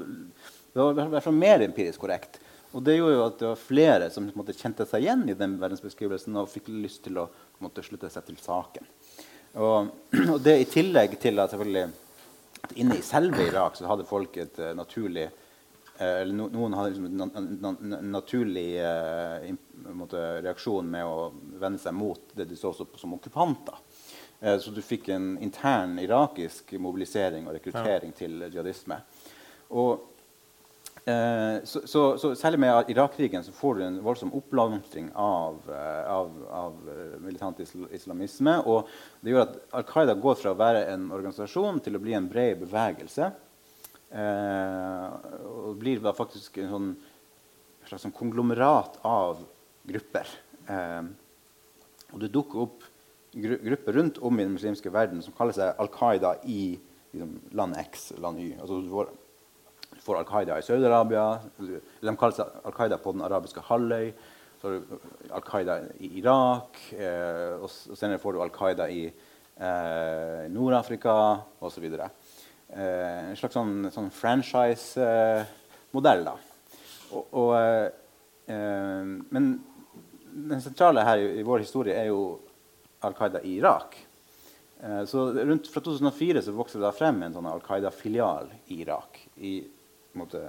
[0.72, 2.38] det var i hvert fall mer empirisk korrekt.
[2.70, 5.56] Og det gjorde jo at det var flere som måte, kjente seg igjen i den
[5.58, 7.26] verdensbeskrivelsen og fikk lyst til å
[7.62, 8.86] måte, slutte seg til saken.
[9.58, 9.90] Og,
[10.30, 11.88] og, det i tillegg til at selvfølgelig
[12.60, 16.76] at inne i selve Irak så hadde folk et uh, naturlig uh, eller no, Noen
[16.78, 17.48] hadde liksom en,
[17.88, 19.48] en, naturlig uh,
[19.96, 23.82] måte, reaksjon med å vende seg mot det de så som okkupanter.
[24.40, 28.18] så du fikk en intern irakisk mobilisering og rekruttering ja.
[28.22, 28.96] til jihadisme.
[29.76, 30.09] Og Eh,
[31.64, 36.32] så, så, så, særlig med Irak-krigen så får du en voldsom oppblomstring av, eh, av,
[36.50, 38.56] av, eh, militant islamisme.
[38.66, 42.16] Og det gjør at Al Qaida går fra å være en organisasjon til å bli
[42.18, 43.30] en bred bevegelse.
[44.10, 45.08] Eh,
[45.46, 46.92] og blir da faktisk en sånn,
[47.86, 49.44] slags sånn konglomerat av
[49.88, 50.36] grupper.
[50.70, 51.02] Eh,
[52.10, 52.86] og det dukker opp
[53.30, 56.74] gru grupper rundt om i den muslimske verden som kaller seg Al Qaida i
[57.12, 58.54] liksom, land X, land Y.
[58.58, 58.80] Altså,
[60.04, 61.24] får Al Qaida i Saudi-Arabia.
[61.58, 64.12] De kaller seg Al Qaida på den arabiske halvøy.
[64.60, 64.66] Så
[65.32, 66.70] Al Qaida i Irak.
[66.96, 71.14] Eh, og senere får du Al Qaida i eh, Nord-Afrika
[71.64, 71.86] osv.
[71.90, 72.10] Eh,
[73.30, 76.28] en slags sånn, sånn franchise-modell.
[77.16, 77.88] Og, eh,
[79.30, 79.44] men
[80.30, 82.38] den sentrale her i, i, vår historie er jo
[83.06, 83.96] Al Qaida i Irak.
[84.80, 89.12] Eh, så rundt Fra 2004 så vokste det frem en sånn Al Qaida-filial i Irak.
[89.36, 89.60] i
[90.18, 90.48] måte,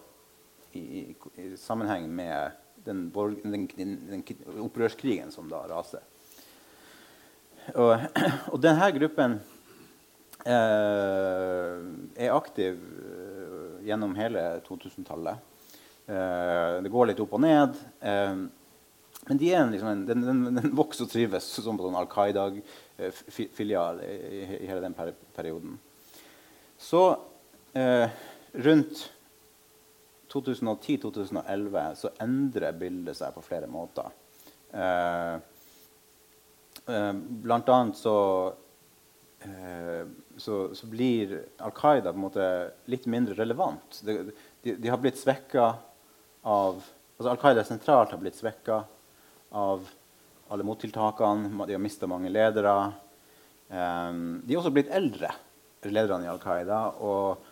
[0.71, 2.51] i, i, i, sammenheng med
[2.85, 3.09] den,
[3.43, 4.23] den, den, den,
[4.63, 6.05] opprørskrigen som da raser.
[7.75, 7.93] Og,
[8.53, 9.37] og denne gruppen
[10.45, 11.75] eh,
[12.15, 15.51] er aktiv eh, gjennom hele 2000-tallet.
[16.07, 17.77] Eh, det går litt opp og ned.
[18.01, 18.33] Eh,
[19.27, 24.01] men de en, liksom, den, den, den, vokser og trives som på sånn Al Qaida-filial
[24.01, 25.77] i, i, hele den per perioden.
[26.81, 27.03] Så
[27.77, 28.09] eh,
[28.65, 29.05] rundt
[30.31, 34.11] 2010-2011 så endrer bildet seg på flere måter.
[34.71, 35.35] Eh,
[36.87, 37.13] eh,
[37.43, 38.15] blant annet så,
[39.43, 40.03] eh,
[40.37, 42.47] så, så, blir Al Qaida på en måte
[42.91, 44.01] litt mindre relevant.
[44.07, 44.17] De,
[44.63, 45.73] de, de har blitt svekka
[46.41, 46.79] av
[47.17, 48.81] altså Al Qaida sentralt har blitt svekka
[49.51, 49.85] av
[50.51, 51.65] alle mottiltakene.
[51.67, 52.75] De har mista mange ledere.
[53.67, 55.35] Eh, de er også blitt eldre,
[55.91, 56.85] lederne i Al Qaida.
[57.03, 57.50] og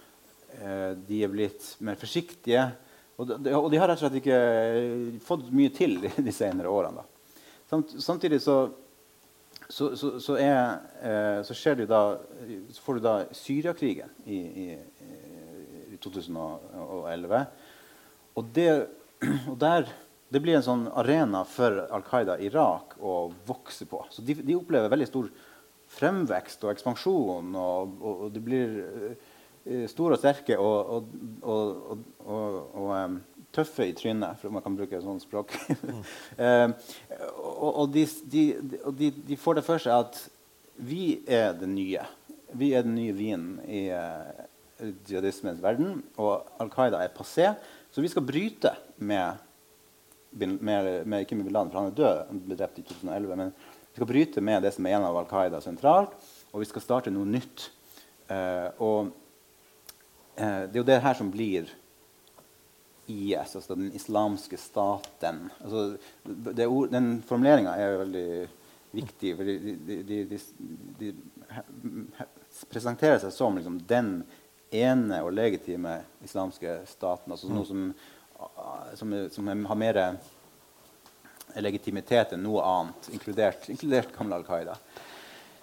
[1.07, 2.63] de er blitt mer forsiktige.
[3.19, 6.71] Og de, og de har rett og slett ikke eh, fått mye til de senere
[6.71, 7.03] årene.
[7.69, 7.81] Da.
[7.99, 8.57] samtidig så,
[9.67, 10.61] så, så, så, er,
[11.03, 12.03] eh, så skjer det da,
[12.71, 14.67] så får du da Syriakrigen i, i,
[15.91, 17.43] i 2011.
[18.39, 18.69] Og, det,
[19.51, 19.91] og der,
[20.31, 24.05] det blir en sånn arena for Al Qaida i Irak å vokse på.
[24.15, 25.27] Så de, de opplever veldig stor
[25.91, 27.51] fremvekst og ekspansjon.
[27.51, 29.28] og, og, og det blir Eh,
[29.87, 31.09] store og sterke og,
[31.43, 33.19] og, og, um,
[33.53, 35.55] tøffe i trynet, for man kan bruke sånt språk.
[36.39, 36.73] Um,
[37.59, 38.43] og de, de,
[38.95, 40.19] de, de, får det for seg at
[40.87, 42.05] vi er det nye.
[42.55, 44.45] Vi er den nye vinen i uh,
[45.09, 47.51] jihadismens verden, og Al Qaida er passé.
[47.91, 49.41] Så vi skal bryte med,
[50.31, 53.35] med, med med Bin Laden, for han er død, han ble drept i 2011.
[53.35, 56.15] Men vi skal bryte med det som er en av Al Qaida sentralt,
[56.53, 57.67] og vi skal starte noe nytt.
[58.29, 59.18] Uh, og Eh,
[60.39, 61.69] det er jo det her som blir
[63.09, 65.47] IS, altså den islamske staten.
[65.63, 65.97] Altså,
[66.67, 68.27] ord, den formuleringa er jo veldig
[68.91, 69.35] viktig.
[69.37, 70.39] for de, de, de,
[70.99, 71.13] de
[72.69, 74.11] presenterer seg som liksom, den
[74.71, 77.33] ene og legitime islamske staten.
[77.33, 77.87] altså noe som,
[78.95, 80.01] som, som har mer
[81.57, 84.77] legitimitet enn noe annet, inkludert, inkludert gamle Al Qaida.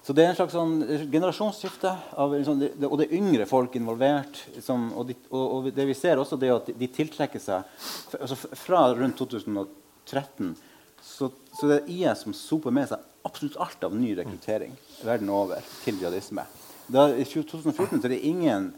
[0.07, 0.75] Så det er en slags sånn
[1.11, 1.91] generasjonsskifte.
[2.37, 4.39] Liksom, og det er yngre folk involvert.
[4.63, 7.67] Som, og, de, og, og, det vi ser også, det er at de tiltrekker seg
[8.15, 10.55] altså Fra rundt 2013
[11.03, 14.73] så, så det er IS som soper med seg absolutt alt av ny rekruttering
[15.05, 16.47] verden over til jihadisme.
[16.87, 18.71] Da, I 2014 så er det ingen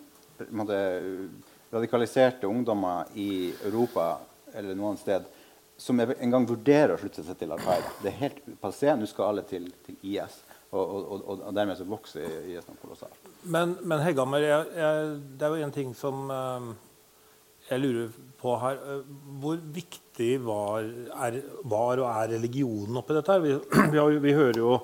[0.51, 0.79] måte,
[1.73, 4.15] radikaliserte ungdommer i Europa
[4.57, 5.29] eller noe annet sted
[5.79, 7.63] som engang vurderer å slutte seg til Al.
[8.03, 8.91] Det er helt passé.
[8.99, 10.41] Nå skal alle til, til IS.
[10.69, 13.31] Og, og, og, og, dermed så vokser IS noe kolossalt.
[13.49, 16.67] Men, men Hegghammer, jeg, jeg, det er jo en ting som uh,
[17.71, 18.81] jeg lurer på her.
[19.41, 20.85] Hvor viktig var,
[21.25, 23.33] er, var og er religionen oppi dette?
[23.33, 23.45] her?
[23.45, 23.55] Vi,
[23.95, 24.75] vi, har, vi hører jo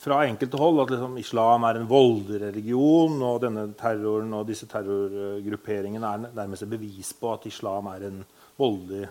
[0.00, 4.68] fra enkelte hold at liksom, islam er en voldelig religion, og denne terroren og disse
[4.70, 8.22] terrorgrupperingene er nærmest et bevis på at islam er en
[8.60, 9.06] voldelig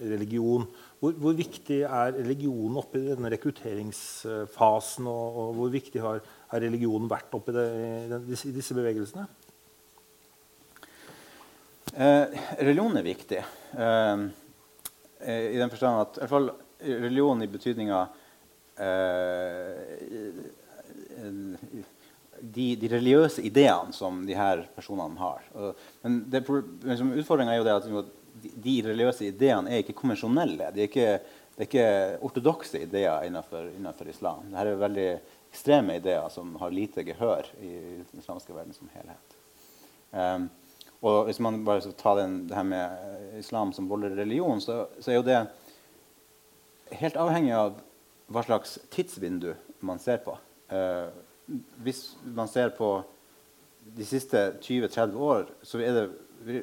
[0.00, 0.66] religion.
[1.00, 5.06] Hvor, hvor viktig er religionen oppi denne rekrutteringsfasen?
[5.08, 6.20] Og, og hvor viktig har,
[6.52, 9.24] har, religionen vært oppi i disse bevegelsene?
[11.96, 13.40] Eh, religion er viktig.
[13.40, 14.26] Eh,
[15.30, 18.04] I den forstand at i hvert fall religion i betydninga
[18.84, 19.96] eh,
[22.40, 25.48] de, de, religiøse ideene som de her personene har.
[26.04, 30.70] Men liksom, utfordringa er jo det at de religiøse ideene er ikke konvensjonelle.
[30.74, 31.10] De er ikke,
[31.56, 31.90] det er ikke
[32.26, 34.46] ortodokse ideer innenfor, innenfor islam.
[34.48, 35.10] Dette er veldig
[35.50, 39.36] ekstreme ideer som har lite gehør i den islamske verden som helhet.
[40.10, 40.48] Um,
[41.00, 44.84] og Hvis man bare skal ta den, det her med islam som voldelig religion, så,
[45.00, 45.38] så, er jo det
[47.00, 47.78] helt avhengig av
[48.30, 49.54] hva slags tidsvindu
[49.86, 50.36] man ser på.
[50.70, 51.08] Uh,
[51.82, 53.00] hvis man ser på
[53.96, 56.04] de siste 20-30 år, så, det,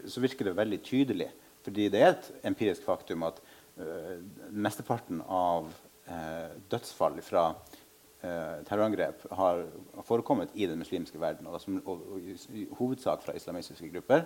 [0.07, 1.27] så virker det veldig tydelig
[1.67, 3.41] fordi det er et empirisk faktum at
[3.79, 4.15] uh,
[4.55, 9.65] mesteparten av uh, dødsfall fra uh, terrorangrep har
[10.07, 14.23] forekommet i den muslimske verden, og, som, og, og, i hovedsak fra islamistiske grupper.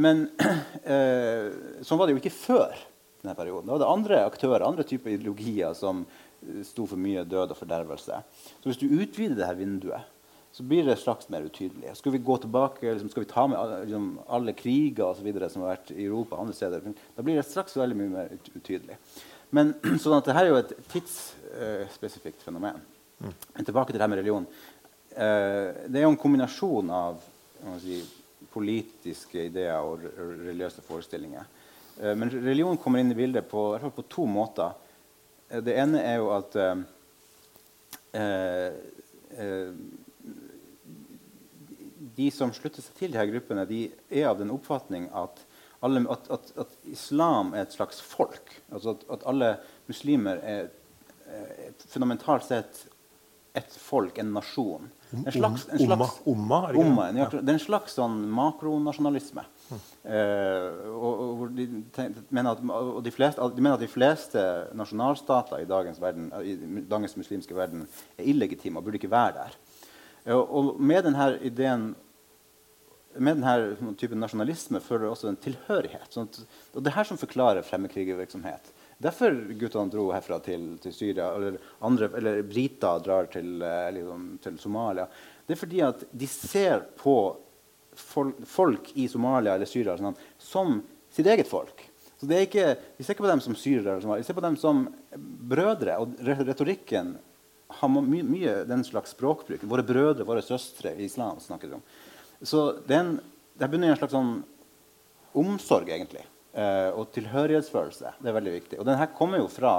[0.00, 0.24] Men
[1.86, 2.72] sånn var det jo ikke før
[3.20, 3.68] denne perioden.
[3.68, 6.00] Da var det andre aktører, andre typer ideologier som
[6.66, 8.18] sto for mye død og fordervelse.
[8.58, 10.10] Så hvis du utvider dette vinduet
[10.54, 11.96] så blir det straks mer utydelig.
[11.98, 15.48] Skal vi gå tilbake, liksom, skal vi ta med liksom, alle kriger og så videre,
[15.50, 16.84] som har vært i Europa og andre steder?
[17.16, 18.98] Da blir det straks veldig mye mer utydelig.
[19.50, 22.78] Men sånn at dette er jo et tidsspesifikt uh, fenomen.
[23.18, 23.32] Mm.
[23.56, 24.46] Men tilbake til det her med religion.
[25.16, 27.18] Uh, det er jo en kombinasjon av
[27.82, 27.98] si,
[28.54, 31.50] politiske ideer og religiøse forestillinger.
[31.98, 34.78] Uh, men religion kommer inn i bildet på, på to måter.
[35.50, 36.56] det ene er jo at
[42.16, 45.42] de som slutter seg til disse gruppene, de er av den oppfatning at,
[45.84, 48.54] alle, at, at, at islam er et slags folk.
[48.72, 49.54] Altså at, alle
[49.90, 50.68] muslimer er,
[51.28, 52.84] er fundamentalt sett
[53.54, 54.86] et folk, en nasjon.
[55.14, 59.44] En slags, en slags, umma, umma, det er en slags sånn makronasjonalisme.
[59.68, 59.84] Mm.
[60.10, 61.68] Eh, og, og, de,
[62.34, 64.42] mener at, og de, fleste, de, mener at, de fleste
[64.74, 67.86] nasjonalstater i dagens, verden, i dagens muslimske verden
[68.18, 69.54] er illegitime og burde ikke være der.
[70.24, 71.92] Eh, og med denne ideen
[73.16, 76.08] med denne typen nasjonalisme føler også en tilhørighet.
[76.12, 76.40] Sånn at,
[76.72, 78.72] og det er her som forklarer fremmedkrigervirksomhet.
[79.02, 84.28] Derfor guttene dro herfra til, til Syria, eller, andre, eller briter drar til, eh, liksom,
[84.44, 85.08] til, Somalia.
[85.46, 87.16] Det er fordi at de ser på
[87.98, 90.78] folk, folk i Somalia eller Syria sånn, som
[91.14, 91.84] sitt eget folk.
[92.20, 94.56] Så det er ikke, Vi ser ikke på dem som syrere, vi ser på dem
[94.56, 95.98] som brødre.
[96.00, 97.16] Og retorikken
[97.68, 99.64] har my mye den slags språkbruk.
[99.66, 101.84] Våre brødre, våre søstre i islam snakker vi om.
[102.44, 103.00] Så det
[103.56, 104.34] begynner i en slags sånn
[105.34, 106.24] omsorg, egentlig.
[106.54, 108.18] Eh, og tilhørighetsfølelse.
[108.20, 108.78] Det er veldig viktig.
[108.78, 109.72] Og den her kommer jo fra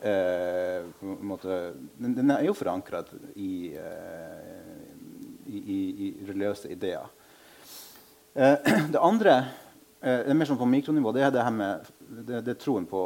[0.00, 1.58] eh, måte,
[1.98, 3.02] den, den, er jo forankra
[3.34, 4.86] i, eh,
[5.50, 7.10] i, i, i, religiøse ideer.
[8.32, 8.56] Eh,
[8.94, 9.36] det andre
[10.00, 12.62] eh, det er mer sånn på mikronivå, det er det her med det, det er
[12.62, 13.02] troen på,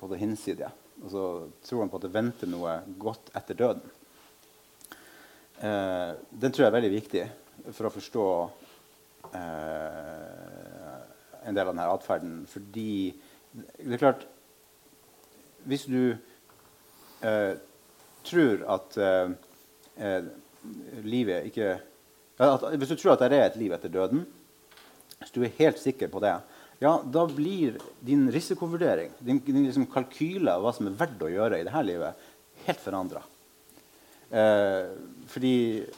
[0.00, 0.72] på det hinsidige.
[1.04, 1.26] Altså
[1.64, 3.94] troen på at det venter noe godt etter døden.
[5.60, 7.24] Eh, den tror jeg er veldig viktig
[7.70, 8.26] for å forstå
[9.36, 10.98] eh,
[11.46, 12.34] en del av denne atferden.
[12.50, 12.92] Fordi
[13.50, 14.26] det er klart
[15.66, 16.14] Hvis du
[17.26, 17.54] eh,
[18.24, 20.28] tror at eh,
[21.04, 21.72] livet ikke
[22.40, 24.22] at, Hvis du tror at det er et liv etter døden,
[25.18, 26.32] hvis du er helt sikker på det,
[26.80, 31.28] ja, da blir din risikovurdering, din, din liksom kalkyle av hva som er verdt å
[31.28, 32.22] gjøre i dette livet,
[32.64, 33.20] helt forandra.
[34.30, 34.90] Eh,
[35.30, 35.54] fordi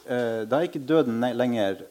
[0.08, 1.84] eh, da er ikke døden lenger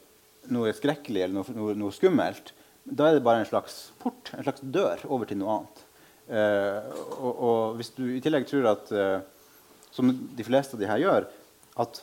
[0.49, 2.53] noe skrekkelig eller noe, noe, noe, skummelt.
[2.83, 5.83] Da er det bare en slags port, en slags dør over til noe annet.
[6.31, 9.19] Eh, og, og, hvis du i tillegg tror at, eh,
[9.93, 11.29] som de fleste av de her gjør,
[11.83, 12.01] at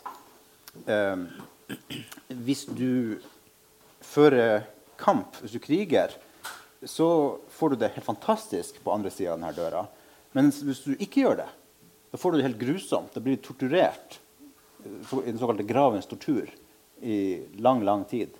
[0.87, 1.27] eh,
[2.46, 3.18] hvis du
[4.05, 4.62] fører
[5.01, 6.14] kamp, hvis du kriger,
[6.87, 7.09] så
[7.51, 9.83] får du det helt fantastisk på andre sida av denne døra.
[10.37, 11.48] Men hvis du ikke gjør det,
[12.12, 13.12] da får du det helt grusomt.
[13.12, 14.20] Da blir du torturert
[15.22, 16.51] i den såkalte gravens tortur
[17.01, 17.18] i
[17.62, 18.35] lang, lang tid.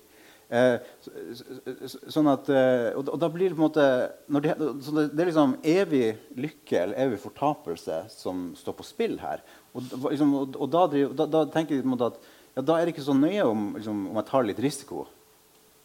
[0.49, 3.85] Eh, så, sånn at, eh, og, og, da blir det på en måte
[4.33, 6.07] de, det, det, er liksom evig
[6.41, 9.45] lykke eller evig fortapelse som står på spill her.
[9.77, 12.21] Og, liksom, og, og da, da, da, tenker jeg at
[12.57, 15.05] ja, da er det ikke så nøye om, liksom, om jeg tar litt risiko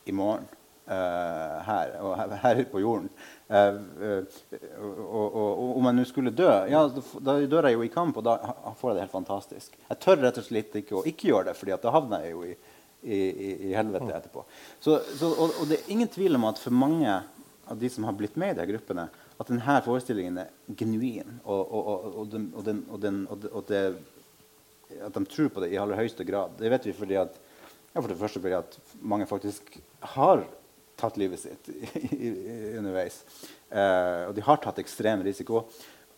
[0.07, 0.47] i morgen
[0.87, 3.09] her, og her på jorden.
[3.53, 4.23] Uh, uh,
[4.79, 6.83] og, og, og, om jeg nå skulle dø, ja,
[7.23, 8.37] da dør jeg jo i kamp, og da
[8.79, 9.75] får jeg det helt fantastisk.
[9.89, 12.47] Jeg tør rett og slett ikke å ikke gjøre det, for da havner jeg jo
[12.47, 12.55] i,
[13.03, 13.19] i,
[13.69, 14.15] i helvete mm.
[14.17, 14.45] etterpå.
[14.79, 17.19] Så, så, og, og, det er ingen tvil om at for mange
[17.63, 19.07] av de som har blitt med i de gruppene,
[19.39, 21.37] at denne forestillingen er genuin.
[21.43, 23.83] Og, den, den, den, og, det,
[24.99, 26.57] at de tror på det i aller høyeste grad.
[26.59, 27.39] Det vet vi fordi at,
[27.93, 29.77] ja, for det første fordi at mange faktisk
[30.15, 30.45] har
[31.03, 31.69] tatt livet sitt
[32.79, 33.21] underveis.
[33.69, 35.65] Eh, og de har tatt ekstrem risiko.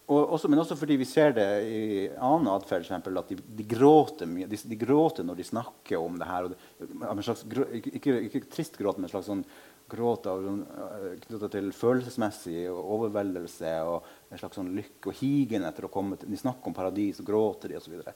[0.05, 2.85] Også, men også fordi vi ser det i annen atferd.
[2.93, 4.45] At de, de, gråter mye.
[4.49, 6.51] De, de, gråter når de snakker om det her.
[6.77, 7.45] Det, slags,
[7.81, 9.41] ikke, ikke, trist gråt, men en slags sånn
[9.89, 15.91] gråt eh, knytta til følelsesmessig overveldelse og en slags sånn lykke og higen etter å
[15.93, 17.97] komme til De snakker om paradis og gråter de osv.
[18.01, 18.15] Så,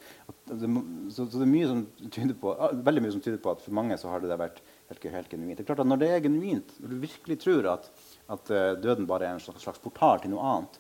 [0.50, 0.70] det,
[1.14, 2.54] så, så det er mye som tyder på,
[2.86, 5.58] veldig mye som tyder på at for mange så har det vært helt, helt genuint.
[5.58, 7.92] Det er klart at Når det er genuint, når du virkelig tror at,
[8.30, 10.80] at uh, døden bare er en slags, slags portal til noe annet,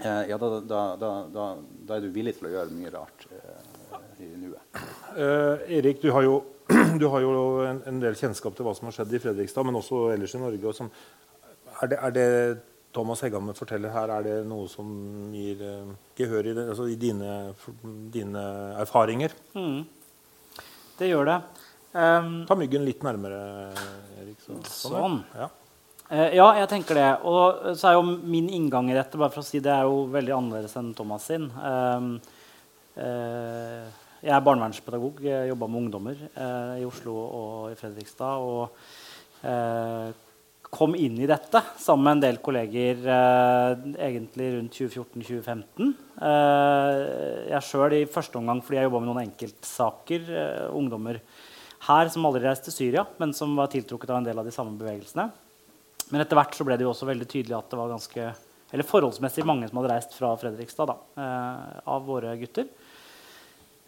[0.00, 4.24] eh, ja, da, da, da, da, er du villig til å gjøre mye rart eh,
[4.24, 4.80] i nuet.
[5.68, 6.40] Erik, du har jo,
[7.00, 7.34] du har jo
[7.66, 10.40] en, en, del kjennskap til hva som har skjedd i Fredrikstad, men også ellers i
[10.40, 10.74] Norge.
[10.76, 10.90] Som,
[11.76, 12.26] er, det, er, det,
[12.96, 14.88] Thomas Hegghammer forteller her, er det noe som
[15.36, 15.60] gir
[16.16, 17.34] gehør i, det, altså i dine,
[18.14, 18.46] dine,
[18.80, 19.36] erfaringer?
[19.52, 19.84] Mm.
[20.96, 21.40] Det gjør det.
[21.90, 23.40] Um, Ta myggen litt nærmere,
[24.20, 24.38] Erik.
[24.44, 24.92] Så, sånn.
[24.94, 25.16] sånn.
[25.34, 25.48] Ja.
[26.10, 26.46] Uh, ja.
[26.60, 27.08] jeg tenker det.
[27.26, 30.04] Og så er jo min inngang i dette bare for å si, det er jo
[30.10, 31.48] veldig annerledes enn Thomas sin.
[31.50, 32.16] Um,
[32.94, 33.84] uh,
[34.20, 35.22] jeg er barnevernspedagog.
[35.50, 38.42] Jobba med ungdommer uh, i Oslo og i Fredrikstad.
[38.44, 38.66] Og
[40.70, 42.98] kom inn i dette sammen med en del kolleger
[43.96, 45.94] egentlig rundt 2014-2015.
[47.48, 50.28] jeg sjøl i første omgang fordi jeg jobba med noen enkeltsaker.
[50.76, 51.22] ungdommer
[51.86, 54.54] her som aldri reiste til Syria, men som var tiltrukket av en del av de
[54.54, 55.30] samme bevegelsene.
[56.10, 58.30] Men etter hvert så ble det jo også veldig tydelig at det var ganske,
[58.74, 62.68] eller forholdsmessig mange som hadde reist fra Fredrikstad da, eh, av våre gutter.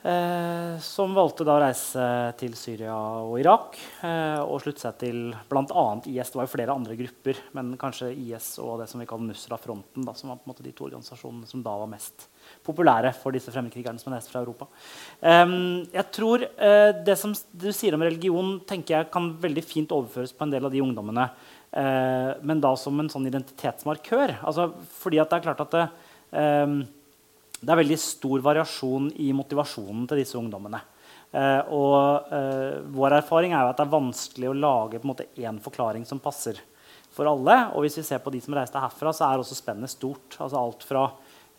[0.03, 2.05] Eh, som valgte da å reise
[2.41, 5.85] til Syria og Irak eh, og slutte seg til bl.a.
[6.11, 6.33] IS.
[6.33, 10.09] Det var jo flere andre grupper, men kanskje IS og det som vi kaller Nusra-fronten,
[10.19, 12.27] som var på en måte de to organisasjonene som da var mest
[12.67, 14.69] populære for disse fremmedkrigerne som har reist fra Europa.
[15.21, 19.95] Um, jeg tror uh, Det som du sier om religion, tenker jeg kan veldig fint
[19.95, 21.29] overføres på en del av de ungdommene.
[21.73, 24.39] Uh, men da som en sånn identitetsmarkør.
[24.41, 24.71] Altså,
[25.03, 25.85] fordi det er klart at det,
[26.35, 26.81] um,
[27.59, 30.83] det, er veldig stor variasjon i motivasjonen til disse ungdommene.
[31.33, 32.33] Uh, og
[32.93, 36.05] vår erfaring er jo at det er vanskelig å lage på en måte én forklaring
[36.05, 36.61] som passer
[37.13, 37.57] for alle.
[37.73, 40.37] Og hvis vi ser på de som reiste herfra, så er også spennet stort.
[40.39, 41.07] Altså alt fra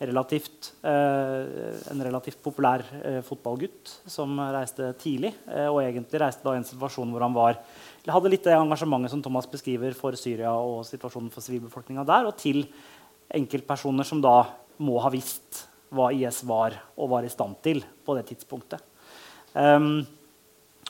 [0.10, 5.34] relativt, eh, en relativt populær eh, fotballgutt som reiste tidlig.
[5.48, 7.60] Eh, og egentlig reiste da i en situasjon hvor han var,
[8.08, 12.38] hadde litt det engasjementet som Thomas beskriver for Syria og situasjonen for sivilbefolkninga der, og
[12.40, 12.66] til
[13.34, 14.42] enkeltpersoner som da
[14.84, 18.82] må ha visst hva IS var og var i stand til på det tidspunktet.
[19.54, 20.02] Um,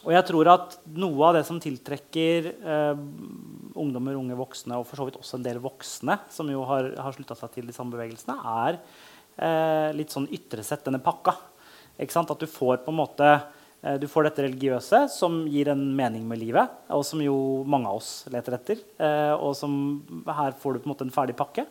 [0.04, 3.04] og jeg tror at noe av det som tiltrekker eh,
[3.80, 7.16] ungdommer, unge voksne, og for så vidt også en del voksne som jo har, har
[7.16, 8.80] slutta seg til de samme bevegelsene, er
[9.38, 11.38] eh, litt sånn ytre sett denne pakka.
[11.96, 16.26] At du får på en måte eh, du får dette religiøse som gir en mening
[16.28, 18.84] med livet, og som jo mange av oss leter etter.
[19.00, 19.74] Eh, og som,
[20.28, 21.68] her får du på en måte en ferdig pakke.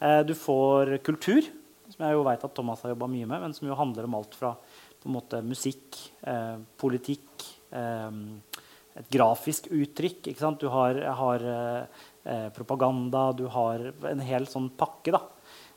[0.00, 1.44] Eh, du får kultur,
[1.92, 4.16] som jeg jo vet at Thomas har jobba mye med, men som jo handler om
[4.16, 10.28] alt fra på en måte musikk, eh, politikk et grafisk uttrykk.
[10.60, 15.14] Du har, har eh, propaganda, du har en hel sånn pakke.
[15.16, 15.22] Da.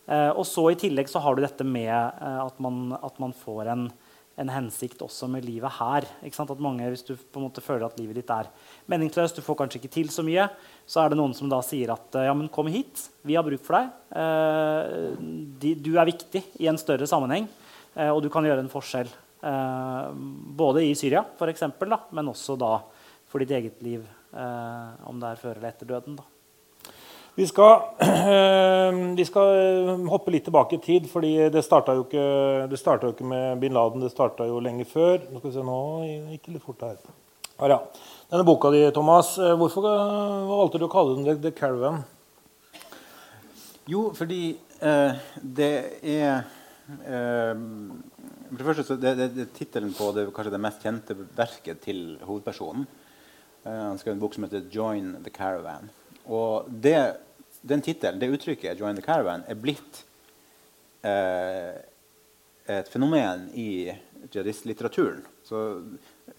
[0.09, 3.33] Eh, og så I tillegg så har du dette med eh, at, man, at, man,
[3.35, 3.85] får en,
[4.39, 6.07] en, hensikt også med livet her.
[6.25, 8.49] At mange, Hvis du på en måte føler at livet ditt er
[8.89, 10.47] meningsløst, du får kanskje ikke til så mye,
[10.89, 13.61] så er det noen som da sier at ja, men kom hit, vi har bruk
[13.67, 13.91] for deg.
[14.23, 17.49] Eh, du er viktig i en større sammenheng.
[17.95, 22.27] Eh, og du kan gjøre en forskjell eh, både i Syria, for eksempel, da, men
[22.31, 22.73] også da
[23.29, 26.17] for ditt eget liv, eh, om det er før eller etter døden.
[26.17, 26.25] da.
[27.35, 27.95] Vi skal,
[29.19, 33.77] vi skal, hoppe litt tilbake i tid, fordi det starta jo, jo, ikke med bin
[33.77, 34.01] Laden.
[34.03, 35.21] Det starta jo lenge før.
[35.29, 35.79] Nå skal vi se nå,
[36.35, 36.97] ikke litt fort her.
[37.59, 37.79] Ah, ja.
[38.29, 39.87] Denne boka di, Thomas, hvorfor
[40.49, 42.03] valgte du å kalle den The Caravan?
[43.89, 44.51] Jo, fordi
[44.85, 45.73] eh, det
[46.05, 46.43] er
[47.07, 47.63] eh,
[48.49, 51.81] For det første så det, det, det tittelen på det, kanskje det mest kjente verket
[51.85, 52.87] til hovedpersonen.
[53.65, 55.91] uh, han skrev en bok som heter 'Join the Caravan'.
[56.25, 57.15] Og det,
[57.61, 60.03] den tittelen, det uttrykket, 'Join the Caravan', er blitt
[61.05, 61.77] uh,
[62.69, 63.91] et fenomen i
[64.31, 65.23] jihadistlitteraturen.
[65.43, 65.81] Så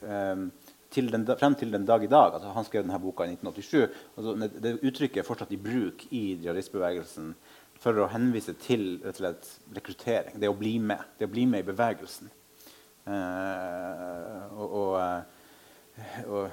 [0.02, 0.50] um,
[0.90, 3.90] til den, frem til den dag i dag altså Han skrev denne boka i 1987.
[4.16, 7.34] Altså det uttrykket er fortsatt i bruk i jihadistbevegelsen
[7.80, 10.36] for å henvise til slett rekruttering.
[10.40, 11.16] Det å bli med.
[11.18, 12.30] Det å bli med i bevegelsen.
[13.08, 14.96] Eh, og, og,
[15.96, 16.50] eh, og,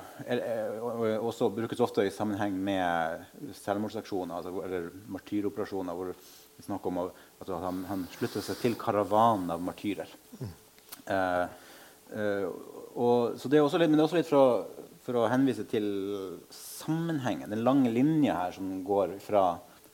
[0.79, 3.27] og, også brukes ofte i sammenheng med
[3.59, 5.93] selvmordsaksjoner altså, eller martyroperasjoner.
[5.93, 6.13] hvor
[6.57, 10.09] vi snakker om at han, han slutter seg til karavanen av martyrer.
[11.07, 11.43] Eh,
[12.17, 12.47] eh,
[12.97, 15.27] og, så det er også litt, men det er også litt for å, for å
[15.31, 15.85] henvise til
[16.51, 19.45] sammenhengen, den lange linja her som går fra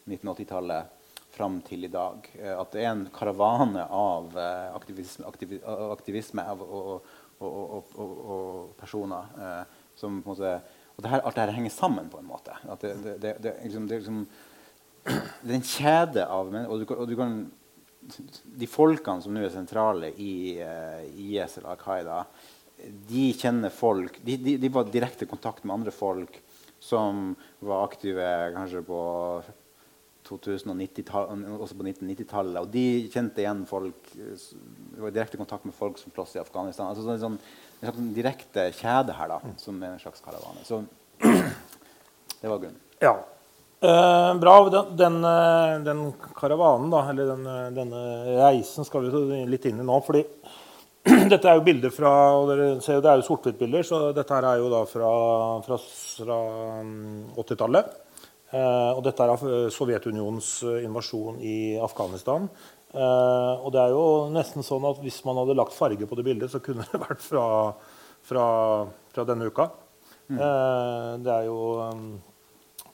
[0.08, 0.93] 1980-tallet
[1.34, 2.30] fram til i dag.
[2.40, 7.12] Eh, at det er en karavane av eh, aktivisme, aktivisme, aktivisme av, og,
[7.44, 10.56] og, og, og, personer eh, som på en måte
[10.94, 12.54] og det her, alt dette henger sammen på en måte.
[12.70, 14.20] At det, det, det, liksom, det, liksom,
[15.42, 17.40] det er en kjede av og du, og du kan,
[18.62, 22.20] De folkene som nå er sentrale i uh, IS eller Al Qaida,
[23.10, 26.36] de kjenner folk de, de, de var direkte i kontakt med andre folk
[26.84, 27.32] som
[27.64, 29.00] var aktive kanskje på
[29.48, 29.63] 2090
[30.32, 32.60] også på 1990-tallet.
[32.62, 36.42] Og de kjente igjen folk de var i direkte kontakt med folk som slåss i
[36.44, 36.90] Afghanistan.
[36.90, 37.38] Altså, sånn, sånn,
[37.82, 40.64] en slags direkte kjede her da, som er en slags karavane.
[40.68, 40.84] Så
[42.42, 42.80] det var grunnen.
[43.04, 43.18] Ja.
[43.84, 44.70] Eh, bra.
[44.70, 46.04] Den, den, eh, den,
[46.36, 48.04] karavanen, da, eller den, eh, denne
[48.40, 49.98] reisen, skal vi litt inn i nå.
[50.06, 50.24] fordi
[51.34, 54.38] dette er jo bilder fra og dere ser jo, Det er jo sort-hvitt-bilder, så dette
[54.38, 55.12] her er jo da fra,
[55.66, 55.80] fra,
[56.16, 56.40] fra
[57.44, 57.92] 80-tallet.
[58.54, 62.46] Eh, og dette er Sovjetunionens eh, invasjon i Afghanistan.
[62.94, 66.28] Eh, og det er jo nesten sånn at hvis man hadde lagt farge på det
[66.28, 67.46] bildet, så kunne det vært fra,
[68.30, 68.46] fra,
[69.16, 69.72] fra denne uka.
[70.30, 70.38] Mm.
[70.38, 71.64] Eh, det, er jo,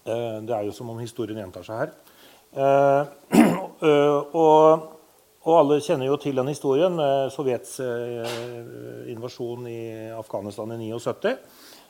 [0.07, 1.97] eh, det er jo som om historien gjentar seg her.
[2.49, 3.43] Eh,
[4.45, 4.95] og
[5.47, 8.33] og alle kjenner jo til den historien med Sovjets eh,
[9.09, 9.81] invasjon i
[10.11, 11.31] Afghanistan i 79.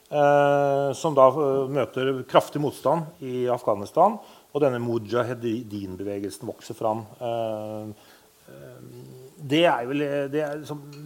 [0.09, 4.17] Eh, som da eh, møter kraftig motstand i Afghanistan.
[4.49, 7.03] Og denne mujahedin-bevegelsen vokser fram.
[7.21, 8.07] Eh,
[9.49, 10.01] det er, vel,
[10.33, 10.63] det, er,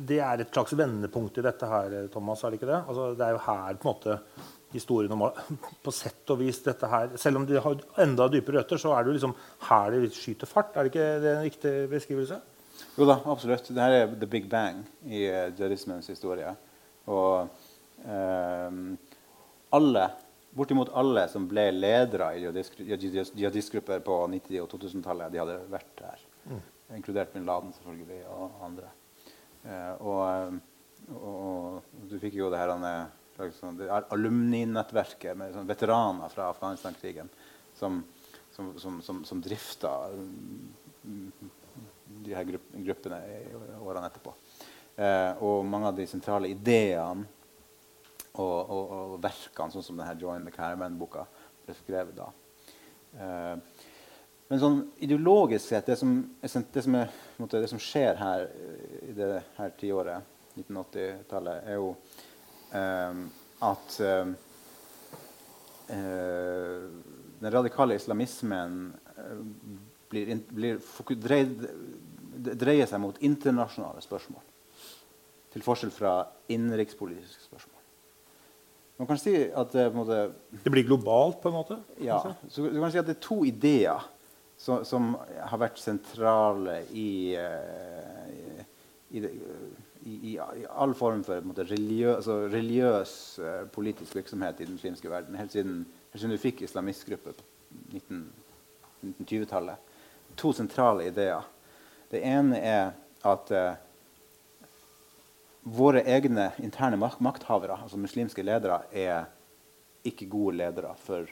[0.07, 2.43] det er, et slags vendepunkt i dette her, Thomas.
[2.43, 2.79] er Det ikke det?
[2.79, 4.15] Altså, det er jo her på en måte
[4.73, 5.25] historien om
[5.83, 9.03] på sett og vis dette her, Selv om det har enda dypere røtter, så er
[9.03, 9.35] det jo liksom
[9.67, 10.71] her det skyter fart.
[10.73, 12.39] Er det ikke det en riktig beskrivelse?
[12.95, 13.67] Jo da, absolutt.
[13.67, 16.55] Dette er the big bang i jødismens historie.
[17.11, 17.51] Og
[18.03, 20.03] alle,
[20.53, 26.25] bortimot alle som ble ledere i jihadistgrupper på 90- og 2000-tallet, de hadde vært her.
[26.49, 26.61] Mm.
[26.97, 28.91] Inkludert bin Laden selvfølgelig, og andre.
[29.63, 30.59] Uh, og,
[31.15, 31.79] og,
[32.11, 32.73] du fikk jo det her
[33.55, 33.79] sånn,
[34.11, 37.31] alumni-nettverket med sånn, veteraner fra Afghanistan-krigen
[37.79, 38.03] som,
[38.53, 41.31] som, som, som, som drifta um,
[42.23, 43.39] de her gruppene i
[43.81, 44.35] årene etterpå.
[44.93, 47.25] Eh, og mange av de sentrale ideene
[48.33, 51.25] og, og, og verkene, sånn som denne Join the Caravan-boka,
[51.65, 52.29] ble skrevet da.
[53.17, 53.81] Eh,
[54.49, 57.13] men sånn ideologisk sett, det som, det som, er,
[57.53, 58.47] det som skjer her
[59.01, 60.29] i det her tiåret,
[60.59, 61.93] 1980-tallet, er jo
[62.77, 63.23] eh,
[63.65, 64.33] at ehm,
[65.95, 66.83] eh,
[67.41, 69.43] den radikale islamismen eh,
[70.09, 70.81] blir, blir
[71.23, 71.67] dreid,
[72.53, 74.43] dreier seg mot internasjonale spørsmål.
[75.53, 76.17] Til forskjell fra
[76.53, 77.82] innenrikspolitiske spørsmål.
[78.97, 80.19] Man kan si at det, måte,
[80.63, 81.79] det blir globalt, på en måte?
[82.03, 82.19] Ja.
[82.47, 84.05] Så du kan si at det er to ideer
[84.57, 88.61] som, som har vært sentrale i, uh,
[89.09, 89.31] i, i
[90.03, 90.37] i,
[90.69, 95.35] all form for måte, religiøs, altså, religiøs uh, politisk virksomhet i den muslimske verden.
[95.39, 97.45] Helt siden, helt siden du fikk islamistgruppe på
[97.93, 99.91] 1920-tallet.
[100.39, 101.45] To sentrale ideer.
[102.11, 102.91] Det ene er
[103.23, 103.79] at uh,
[105.63, 109.29] våre egne interne mak makthavere, altså muslimske ledere, er
[110.03, 111.29] ikke gode ledere for,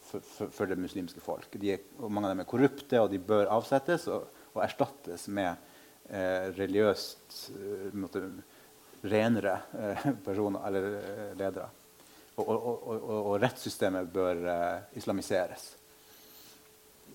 [0.00, 1.58] for, for, for det muslimske folk.
[1.60, 5.52] Er, mange av dem er korrupte, og de bør avsettes og, og erstattes med
[6.08, 8.24] eh, religiøst eh, måtte,
[9.04, 11.68] renere eh, personer eller eh, ledere.
[12.34, 15.66] Og, og, og, rettssystemet bør eh, islamiseres.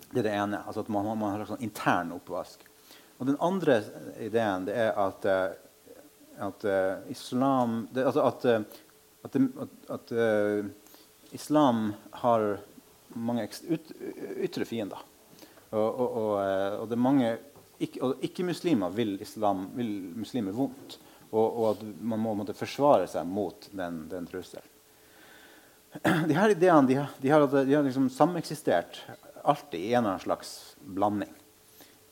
[0.09, 0.61] Det er det ene.
[0.65, 2.61] altså at Man, man har en sånn intern oppvask.
[3.19, 3.81] Og Den andre
[4.21, 5.25] ideen det er at,
[6.39, 6.63] at
[7.11, 8.45] islam det, altså at,
[9.27, 9.37] at,
[9.95, 10.13] at
[11.35, 12.45] islam har
[13.13, 13.47] mange
[14.45, 15.01] ytre fiender.
[15.69, 17.29] Og, og, det er mange
[17.79, 20.97] ikke-muslimer ikke vil, vil muslimer vondt.
[21.29, 24.65] Og, og, at man må måtte forsvare seg mot den, den trusselen.
[26.29, 29.01] De her ideene de, de har, de har liksom sameksistert
[29.43, 31.31] alltid i en eller annen slags blanding.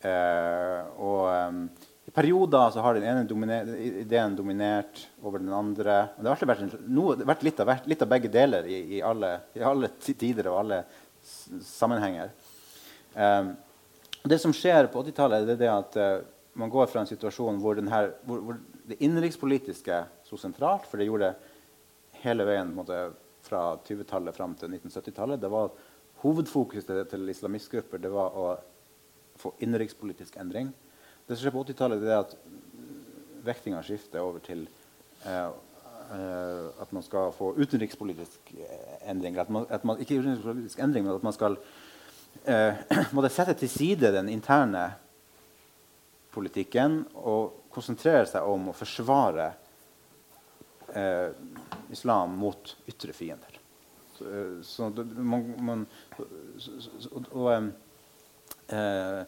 [0.05, 1.86] Eh, og
[2.18, 5.97] perioder så har den ene dominer, ideen dominert over den andre.
[6.18, 9.61] Det har vært, noe, vært, litt, av, litt, av, begge deler i, i, alle, i,
[9.61, 10.80] alle, tider og alle
[11.61, 12.34] sammenhenger.
[13.13, 13.51] Um,
[14.28, 16.07] det som skjer på 80-tallet, er det at uh,
[16.57, 18.57] man går fra en situasjon hvor, her, hvor, hvor
[18.89, 22.97] det innenrikspolitiske sto sentralt, for det gjorde det hele veien måte,
[23.45, 25.39] fra 20-tallet fram til 1970-tallet.
[25.39, 25.70] Det var
[26.24, 28.49] Hovedfokuset til islamistgrupper det var å
[29.38, 30.74] få innenrikspolitisk endring.
[31.28, 32.36] Det som skjer på 80-tallet, er at
[33.43, 34.61] vektinga skifter over til
[35.28, 35.49] eh,
[36.15, 38.53] eh, at man skal få utenrikspolitisk
[39.03, 39.36] endring.
[39.36, 41.57] At man, at man, ikke utenrikspolitisk endring, men at man skal
[42.47, 42.80] eh,
[43.38, 44.86] sette til side den interne
[46.32, 49.49] politikken og konsentrere seg om å forsvare
[50.95, 51.36] eh,
[51.91, 53.59] islam mot ytre fiender.
[54.15, 55.86] Så, eh, så man, man
[56.55, 57.51] så, så, og,
[58.71, 59.21] eh,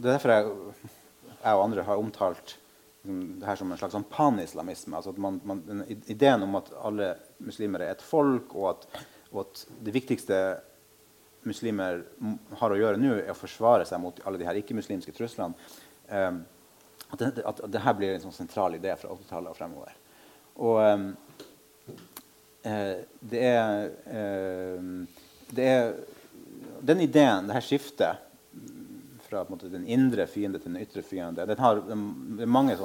[0.00, 0.98] Det er derfor jeg,
[1.40, 2.56] jeg, og andre har omtalt
[3.02, 4.96] liksom, det her som en slags sånn panislamisme.
[4.96, 9.64] Altså man, man, ideen om at alle muslimer er et folk, og at, og at
[9.80, 10.40] det viktigste
[11.48, 12.02] muslimer
[12.60, 15.56] har å gjøre nå, er å forsvare seg mot alle de her ikke-muslimske truslene.
[16.10, 16.42] Um,
[17.10, 19.96] at, det, at, det her blir en sånn sentral idé fra 80-tallet og fremover.
[20.60, 21.06] Og um,
[22.66, 23.00] eh,
[23.32, 25.94] det, er, eh, det er
[26.80, 28.29] Den ideen, det her skiftet
[29.30, 31.94] fra måte, den indre fiende til den ytre fiende den har, Det
[32.42, 32.76] er mange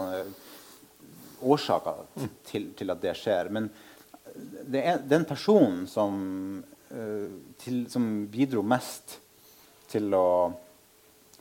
[1.41, 2.05] årsaker
[2.49, 3.49] til, til at det skjer.
[3.49, 3.69] Men
[4.65, 7.27] det er den personen som, uh,
[7.61, 9.19] til, som bidro mest
[9.91, 10.27] til å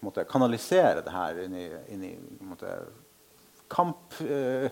[0.05, 2.13] måte, kanalisere det her inn i, inn i
[2.45, 2.71] måte,
[3.73, 4.69] kamp, eh,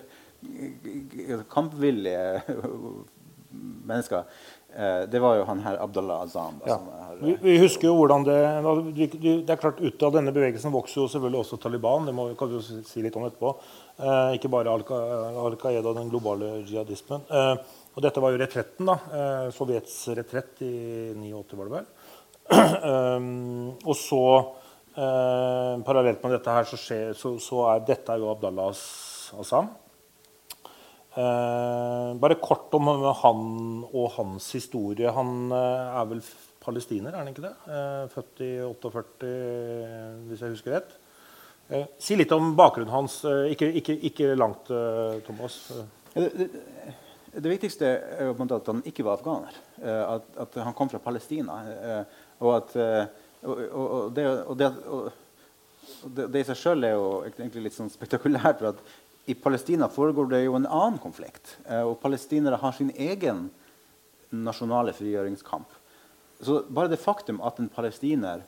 [1.51, 2.43] kampvillige
[3.89, 4.27] mennesker.
[4.73, 6.57] Eh, det var jo han her Abdallah Azam.
[6.63, 6.77] Da, ja.
[7.07, 8.37] har, vi, vi, husker jo hvordan det
[8.95, 12.09] Det er klart Ut av denne bevegelsen vokser jo selvfølgelig også Taliban.
[12.09, 13.53] Det må, kan vi jo si litt om etterpå.
[13.99, 17.27] Eh, ikke bare Al Qaida, den globale jihadismen.
[17.29, 17.53] Eh,
[17.93, 18.89] og dette var jo retretten.
[18.89, 20.73] da, eh, Sovjets retrett i
[21.19, 21.87] 89, var det vel.
[22.83, 24.25] Um, og så
[24.93, 29.71] Eh, parallelt med dette her så, skjer, så, så er dette er jo Abdallah Assam.
[31.13, 33.43] Eh, bare kort om han
[33.85, 35.11] og hans historie.
[35.13, 36.23] Han eh, er vel
[36.63, 37.53] palestiner, er han ikke det?
[37.69, 39.29] Eh, født i 48,
[40.29, 40.99] hvis jeg husker rett.
[42.01, 43.21] Si litt om bakgrunnen hans.
[43.49, 44.67] Ikke, ikke, ikke, langt,
[45.25, 45.55] Thomas.
[46.13, 46.47] Det, det,
[47.33, 49.55] det, viktigste er jo at han ikke var afghaner.
[49.81, 51.55] At, at han kom fra Palestina.
[52.43, 52.75] og at
[53.43, 54.69] og, og, det, og, det,
[56.27, 58.59] det, i seg sjøl er jo egentlig litt sånn spektakulært.
[58.59, 58.83] for at
[59.25, 61.57] I Palestina foregår det jo en annen konflikt.
[61.65, 63.45] Eh, og palestinere har sin egen
[64.33, 65.69] nasjonale frigjøringskamp.
[66.43, 68.43] Så bare det faktum at en palestiner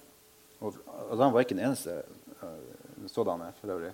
[0.60, 0.76] og,
[1.12, 2.00] og Han var ikke den eneste
[2.42, 3.92] uh, sådanne, for øvrig.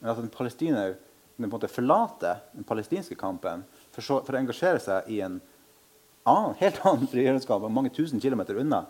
[0.00, 4.40] Men at en palestiner på en måte forlater den palestinske kampen for, så, for, å
[4.40, 5.40] engasjere seg i en
[6.22, 8.84] annen, helt annen frigjøringskamp mange tusen kilometer unna,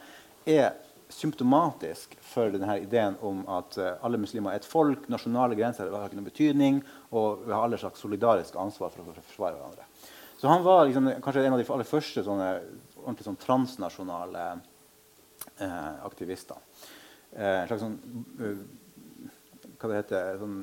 [0.48, 0.76] er
[1.08, 6.08] symptomatisk for denne ideen om at uh, alle muslimer er et folk, nasjonale grenser har
[6.08, 6.80] ikke noen betydning,
[7.10, 9.88] og vi har alle slags solidarisk ansvar for å forsvare hverandre.
[10.38, 12.48] Så han var liksom, kanskje en av de aller første sånne,
[13.00, 14.42] ordentlig sånn transnasjonale
[15.58, 16.60] eh, aktivister.
[17.32, 17.96] Eh, en slags sånn
[19.78, 20.60] Hva det heter sånn,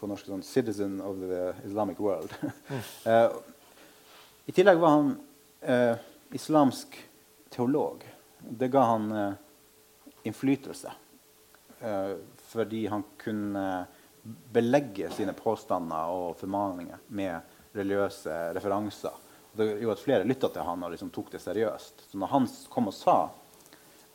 [0.00, 2.32] på norsk sånn 'citizen of the Islamic world'.
[3.10, 3.28] eh,
[4.48, 5.12] I tillegg var han
[6.32, 6.96] islamsk
[7.52, 8.04] teolog.
[8.40, 9.36] Det ga han
[10.26, 10.92] innflytelse.
[11.80, 12.14] Eh,
[12.50, 13.86] fordi han kunne
[14.52, 19.14] belegge sine påstander og formaninger med religiøse referanser.
[19.58, 22.08] Det gjorde at flere lytta til han og liksom tok det seriøst.
[22.10, 23.18] Så når han kom og sa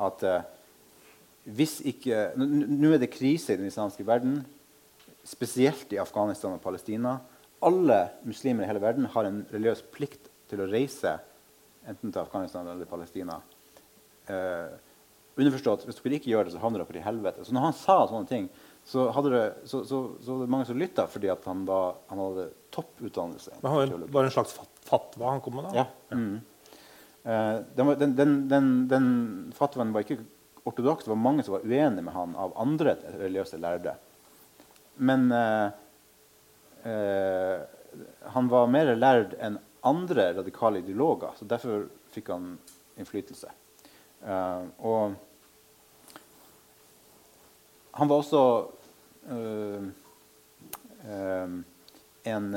[0.03, 0.43] at eh,
[1.43, 4.37] hvis ikke Nå er det krise i den islamske verden,
[5.27, 7.17] spesielt i Afghanistan og Palestina.
[7.63, 11.17] Alle muslimer i hele verden har en religiøs plikt til å reise
[11.87, 13.39] enten til Afghanistan eller Palestina.
[14.27, 14.71] Eh,
[15.33, 17.45] Underforstått hvis dere ikke gjør det, så havner dere i helvete.
[17.45, 18.49] Så når han sa sånne ting,
[18.85, 22.49] så, hadde det, så, så, så det mange som lytta fordi han, var, han hadde
[22.75, 23.57] topputdannelse.
[23.63, 25.71] Men han var en slags fatwa han kom med?
[25.71, 25.83] da?
[25.83, 26.17] Ja.
[26.17, 26.41] Mm.
[27.23, 29.05] Den, den, den, den, den
[29.55, 30.19] fatwaen var ikke
[30.67, 31.05] ortodoks.
[31.05, 33.95] Det var mange som var uenige med han av andre religiøse lærde.
[34.95, 35.67] Men eh,
[36.91, 37.61] eh,
[38.35, 42.53] han var mer lærd enn andre radikale ideologer, så derfor fikk han
[42.99, 43.49] innflytelse.
[44.23, 45.15] Og
[47.93, 48.65] han var også
[49.29, 49.83] øh,
[51.09, 51.49] øh,
[52.25, 52.55] en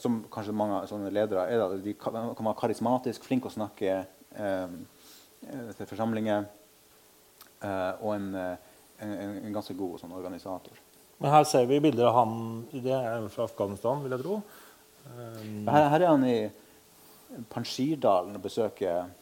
[0.00, 3.98] Som kanskje mange sånne ledere er, da, de kan være karismatisk, flink å snakke
[5.76, 6.46] til forsamlinger.
[8.00, 9.12] og en, en,
[9.44, 10.80] en, ganske god sånn, organisator.
[11.20, 14.40] Men her ser vi bilder av han det er fra Afghanistan, vil jeg tro.
[15.04, 19.12] Um, her, her, er han i Panjshirdalen og besøker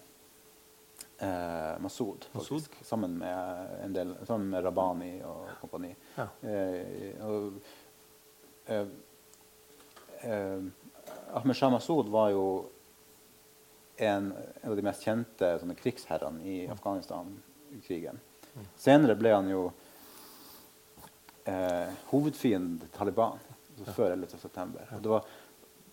[1.23, 5.95] eh, Masud, faktisk, sammen med, en del, sammen med Rabani og kompani.
[6.17, 6.29] Ja.
[6.43, 7.53] Eh, og,
[8.67, 8.87] eh,
[10.23, 10.63] eh
[11.33, 12.45] Ahmed Shah Masud var jo
[13.97, 18.21] en, en av de mest kjente sånne, krigsherrene i Afghanistan-krigen.
[18.53, 18.67] Mm.
[18.77, 19.63] Senere ble han jo
[21.49, 23.41] eh, hovedfienden til Taliban
[23.79, 24.67] altså før 11.9.
[24.97, 25.31] Og, det var,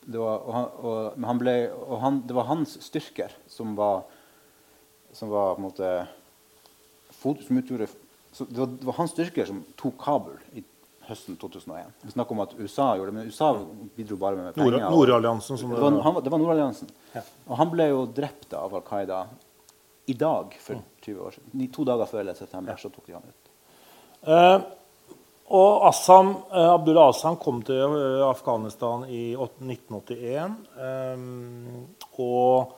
[0.03, 4.03] det, var, og, han, og, han ble, og han, det var hans styrker som var
[5.13, 5.93] som var på en måte
[7.19, 7.87] som utgjorde,
[8.37, 10.63] det var, det, var, hans styrker som tok Kabul i
[11.09, 11.89] høsten 2001.
[12.05, 13.49] Vi snakker om at USA gjorde det, men USA
[13.97, 14.85] bidro bare med penger.
[14.93, 15.57] Nordalliansen.
[15.57, 16.91] Det, det, var, det var Nordalliansen.
[17.15, 17.23] Ja.
[17.49, 19.23] Og han ble jo drept av Al Qaida
[20.09, 21.69] i dag for 20 år siden.
[21.73, 22.41] To dager før 11.
[22.43, 23.49] september så tok de han ut.
[24.29, 24.59] Eh,
[25.49, 30.57] og Assam, eh, Abdullah Assam kom til uh, Afghanistan i 1981.
[30.77, 31.23] Eh,
[32.21, 32.75] og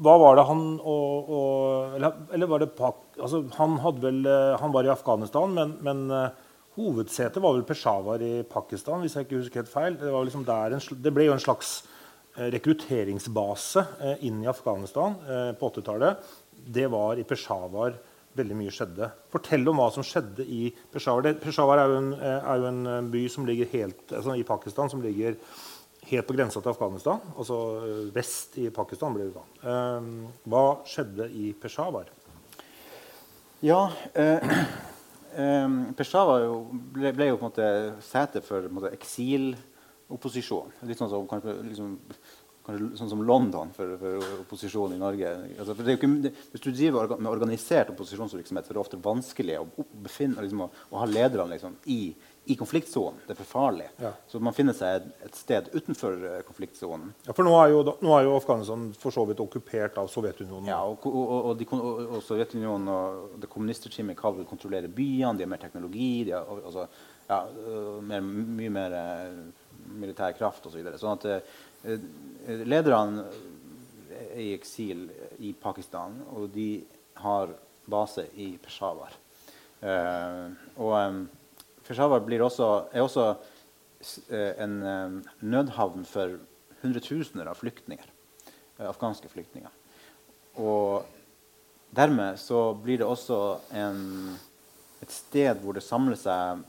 [0.00, 3.00] hva var det han og, og eller, eller, var det Pak...
[3.20, 6.30] Altså, han, vel, eh, han, var i Afghanistan, men, men uh,
[6.78, 9.98] hovedsetet var vel Peshawar i Pakistan, hvis jeg ikke husker helt feil.
[10.00, 11.82] Det, liksom en, det ble jo en slags
[12.38, 13.84] uh, rekrutteringsbase
[14.24, 15.18] inn i Afghanistan
[15.60, 16.30] på 80-tallet.
[16.80, 17.98] Det var i Peshawar
[18.38, 19.10] veldig mye skjedde.
[19.32, 21.28] Fortell om hva som skjedde i Peshawar.
[21.42, 25.02] Peshawar er jo, en, er jo en by som ligger helt, altså i Pakistan som
[25.04, 25.36] ligger
[26.08, 29.14] helt på grensa til Afghanistan, altså eh, vest i Pakistan.
[29.14, 29.44] ble det da.
[29.70, 32.10] Ehm, hva skjedde i Peshawar?
[33.60, 34.40] Ja eh,
[35.42, 36.46] eh, Peshawar
[36.96, 37.70] ble, ble, jo på en måte
[38.04, 40.72] sete for eksilopposisjon.
[40.88, 41.94] Litt sånn som, kanskje, liksom,
[42.66, 45.36] kanskje, sånn som London for, for opposisjonen i Norge.
[45.60, 49.68] Altså, ikke, det, hvis du driver med organisert opposisjonsvirksomhet, så er det ofte vanskelig å,
[50.06, 52.02] befinne, liksom, å, å ha lederne liksom, i
[52.44, 53.20] i konfliktsonen.
[53.26, 53.86] Det er for farlig.
[54.00, 54.10] Ja.
[54.28, 57.12] Så man finner seg et sted utenfor uh, konfliktsonen.
[57.26, 60.70] Ja, for nå er, jo, nå er, jo, Afghanistan for så vidt okkupert av Sovjetunionen.
[60.72, 65.52] Ja, og, og, og, de, og Sovjetunionen og det kommunistregimet Kabul kontrollere byene, de har
[65.52, 66.86] mer teknologi, de har altså,
[67.28, 70.72] ja, øh, mer, mye mer uh, militær kraft osv.
[70.72, 71.00] Så videre.
[71.00, 73.26] sånn at uh, lederne
[74.20, 75.10] er i eksil
[75.44, 76.70] i Pakistan, og de
[77.20, 77.52] har
[77.90, 79.12] base i Peshawar.
[79.80, 81.22] og um,
[81.90, 83.26] Peshawar også, er også
[84.30, 86.38] eh, en eh, nødhavn for
[86.84, 88.06] hundretusener av flyktninger,
[88.78, 89.72] eh, afghanske flyktninger.
[90.62, 91.02] Og
[91.90, 93.40] dermed så blir det også
[93.74, 94.38] en,
[95.02, 96.62] et sted hvor det samler seg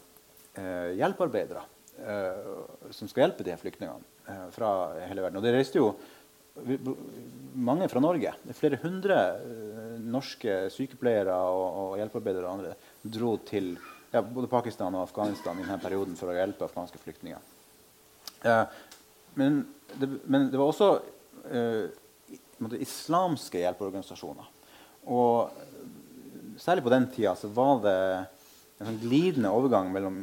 [0.57, 1.67] eh, hjelpearbeidere
[2.01, 2.49] eh,
[2.89, 4.73] som skal hjelpe de flyktningene eh, fra
[5.05, 5.37] hele verden.
[5.37, 5.93] Og det reiste jo
[7.55, 8.33] mange fra Norge.
[8.33, 9.21] Er flere hundre
[10.01, 12.73] norske sykepleiere og, og hjelpearbeidere og andre
[13.05, 13.75] dro til
[14.11, 17.39] ja, både Pakistan og Afghanistan i denne perioden for å hjelpe afghanske flyktninger.
[18.43, 18.63] Eh,
[19.39, 20.91] men, det, men, det, var også
[21.47, 21.87] eh,
[22.81, 24.51] islamske hjelpeorganisasjoner.
[25.11, 27.97] Og særlig på den tida så var det
[28.81, 30.21] en sånn glidende overgang mellom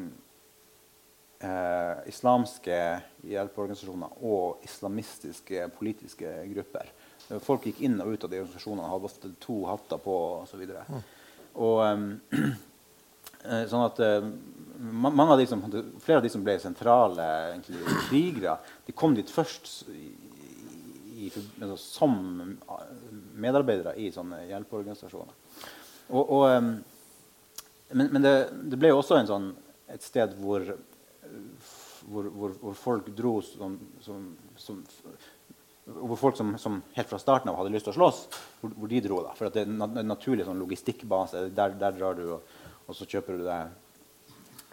[1.41, 2.79] eh, islamske
[3.25, 6.93] hjelpeorganisasjoner og islamistiske politiske grupper.
[7.45, 10.63] Folk gikk inn og ut av de organisasjonene, hadde ofte to hatter på osv.
[10.65, 11.01] Og, så
[11.59, 12.07] og um,
[13.43, 14.29] sånn at uh,
[14.79, 15.63] mange av de som,
[16.03, 20.11] Flere av de som ble sentrale egentlig, krigere, de kom dit først i,
[21.27, 21.31] i,
[21.61, 22.19] altså, som
[23.39, 25.35] medarbeidere i sånne hjelpeorganisasjoner.
[26.09, 26.45] Og, og,
[27.91, 28.35] men, men det,
[28.71, 29.51] det, ble jo også sånn,
[29.93, 30.65] et sted hvor,
[32.07, 34.85] hvor, hvor, hvor folk dro som, som, som
[35.89, 38.19] hvor folk som, som, helt fra starten av hadde lyst til å slåss,
[38.61, 39.23] hvor, hvor de dro.
[39.25, 41.47] da, For det er en naturlig sånn logistikkbase.
[41.57, 42.58] Der, der drar du og
[42.89, 43.77] og så kjøper du deg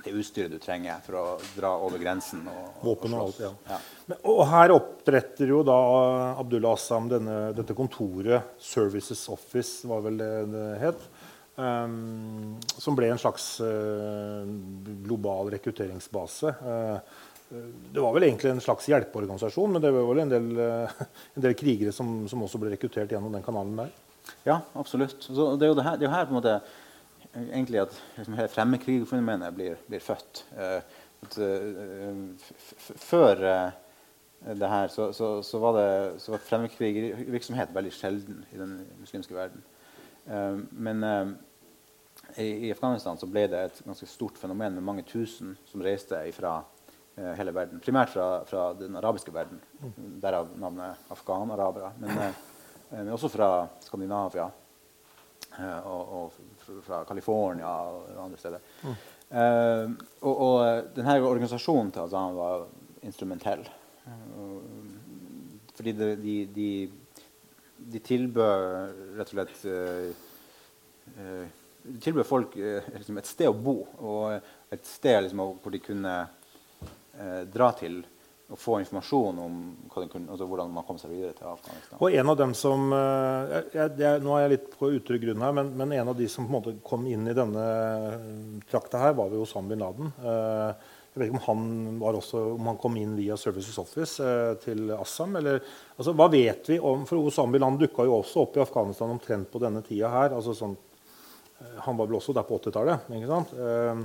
[0.05, 1.24] det utstyret du trenger for å
[1.55, 2.43] dra over grensen.
[2.45, 3.51] Og, Våpen og, alt, ja.
[3.72, 3.80] ja.
[4.05, 5.78] Men, og her oppretter jo da
[6.38, 11.07] Abdullah Assam denne, dette kontoret, Services Office, var vel det det het.
[11.55, 14.43] Um, som ble en slags uh,
[15.05, 16.51] global rekrutteringsbase.
[16.59, 17.22] Uh,
[17.95, 21.05] det var vel egentlig en slags hjelpeorganisasjon, men det var vel en del, uh,
[21.38, 23.93] en del krigere som, som, også ble rekruttert gjennom den kanalen der.
[24.45, 25.16] Ja, absolutt.
[25.24, 26.59] Så det er jo det her, det er jo her på en måte
[27.36, 30.45] egentlig at liksom, fremmedkrigerfenomenet blir, blir født.
[30.55, 31.39] At,
[33.01, 33.41] før
[34.45, 39.36] det her så, så, så var, det, så var fremmedkrigervirksomhet veldig sjelden i den muslimske
[39.36, 39.63] verden.
[40.71, 41.03] men
[42.36, 46.57] i, Afghanistan så ble det et ganske stort fenomen med mange tusen som reiste fra
[47.15, 47.81] eh, hele verden.
[47.83, 49.61] Primært fra, fra, den arabiske verden,
[50.23, 51.93] derav navnet afghanarabere.
[52.01, 52.41] Men, eh,
[52.91, 53.49] men, også fra
[53.86, 54.49] Skandinavia
[55.59, 56.54] eh, og, og
[56.86, 58.63] fra California og andre steder.
[58.84, 58.95] Mm.
[59.26, 59.91] Uh,
[60.22, 62.68] og, og, denne organisasjonen til Azan var
[63.05, 63.66] instrumentell.
[65.76, 66.70] fordi de, de, de,
[67.93, 71.45] de tilbød rett og slett uh,
[72.01, 76.16] tilbød folk eh, liksom et sted å bo og et sted liksom, hvor de kunne
[76.24, 78.01] eh, dra til
[78.45, 81.97] og få informasjon om kunne, altså hvordan man kom seg videre til Afghanistan.
[81.97, 85.45] Og en av dem som, eh, jeg, jeg, Nå er jeg litt på utrygg grunn
[85.45, 87.65] her, men, men, en av de som på en måte kom inn i denne
[88.69, 90.13] trakta her, var jo Osama bin Laden.
[90.21, 94.53] Eh, jeg vet ikke om han, også, om han, kom inn via Services Office eh,
[94.61, 95.39] til Assam.
[95.39, 95.63] Eller,
[95.95, 99.15] altså, hva vet vi om, for Osama bin Laden dukka jo også opp i Afghanistan
[99.15, 100.35] omtrent på denne tida her.
[100.37, 100.77] altså sånn
[101.59, 103.11] Eh, han var vel også der på 80-tallet.
[103.11, 104.01] Eh,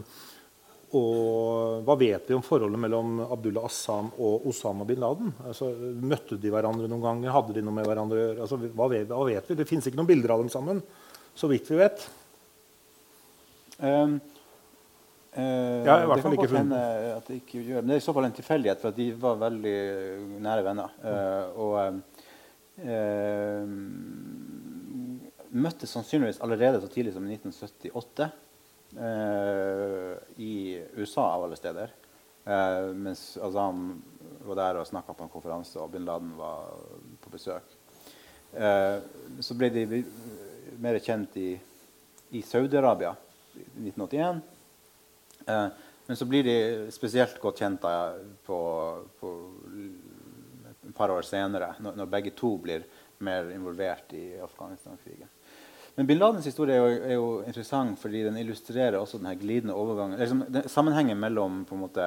[0.99, 5.31] og hva vet vi om forholdet mellom Abdullah Assam og Osama bin Laden?
[5.47, 5.71] Altså,
[6.03, 7.35] møtte de hverandre noen ganger?
[7.37, 8.41] Hadde de noe med hverandre å gjøre?
[8.47, 9.59] Altså, hva, vet, hva, vet, vi?
[9.61, 10.83] Det fins ikke noen bilder av dem sammen,
[11.39, 12.03] så vidt vi vet.
[13.79, 14.19] Um,
[15.39, 17.29] uh, ja, i hvert fall ikke funnet.
[17.29, 19.79] det ikke gjør det er i så fall en tilfeldighet, for de var veldig
[20.43, 20.99] nære venner.
[21.07, 21.73] Uh, og
[22.83, 23.65] uh,
[25.51, 28.39] møttes sannsynligvis allerede så tidlig som i 1978 eh,
[28.91, 30.55] i
[30.99, 31.93] USA, av alle steder.
[32.45, 34.03] Eh, mens Azam
[34.45, 36.73] var der og snakka på en konferanse, og bin Laden var
[37.21, 37.77] på besøk.
[38.57, 38.97] Eh,
[39.41, 40.03] så ble de
[40.81, 41.53] mer kjent i,
[42.35, 43.13] i Saudi-Arabia
[43.55, 44.41] i 1981.
[45.47, 45.67] Eh,
[46.07, 46.57] men så blir de
[46.91, 47.85] spesielt godt kjent
[48.47, 48.59] på,
[49.21, 49.35] på
[50.89, 52.89] et par år senere, når, når begge to blir
[53.23, 55.29] mer involvert i Afghanistan-krigen.
[55.97, 59.77] Men bin Ladens historie er jo, er jo, interessant fordi den illustrerer også denne glidende
[59.77, 60.19] overgangen.
[60.21, 62.07] Liksom, den, sammenhengen mellom på en måte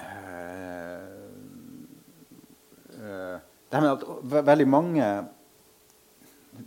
[0.00, 1.06] øh,
[3.00, 3.36] øh,
[3.66, 5.06] Det her med at veldig mange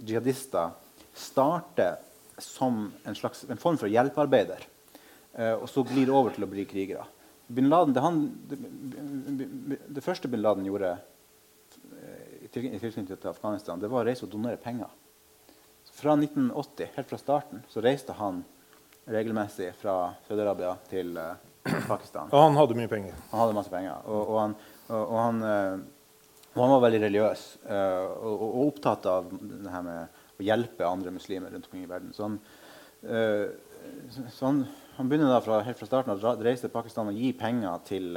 [0.07, 0.71] jihadister
[1.13, 1.99] starter
[2.39, 4.63] som en, slags, en form for hjelpearbeider,
[5.39, 7.05] øh, og så glir over til å bli krigere.
[7.49, 8.19] Bin Laden, det, han,
[8.49, 10.95] det, det første bin Laden gjorde
[12.39, 14.89] i tilknytning til Afghanistan, det var å reise og donere penger.
[15.99, 18.37] Fra 1980, helt fra starten, så reiste han
[19.11, 21.33] regelmessig fra Saudi-Arabia til uh,
[21.89, 22.29] Pakistan.
[22.31, 23.17] Og han hadde mye penger?
[23.33, 24.05] Han hadde masse penger.
[24.07, 24.53] Og, og, han,
[24.95, 30.21] og, han, uh, og han, var veldig religiøs uh, og, opptatt av det her med
[30.39, 32.15] å hjelpe andre muslimer rundt omkring i verden.
[32.15, 32.39] Så han,
[33.03, 34.63] så han,
[34.95, 38.15] han begynner da fra, helt fra starten å reise til Pakistan og gi penger til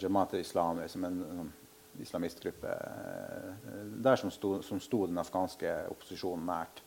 [0.00, 1.52] Jamaat Islam, som en, en
[2.04, 6.82] islamistgruppe eh, der som sto, som sto, den afghanske opposisjonen nært.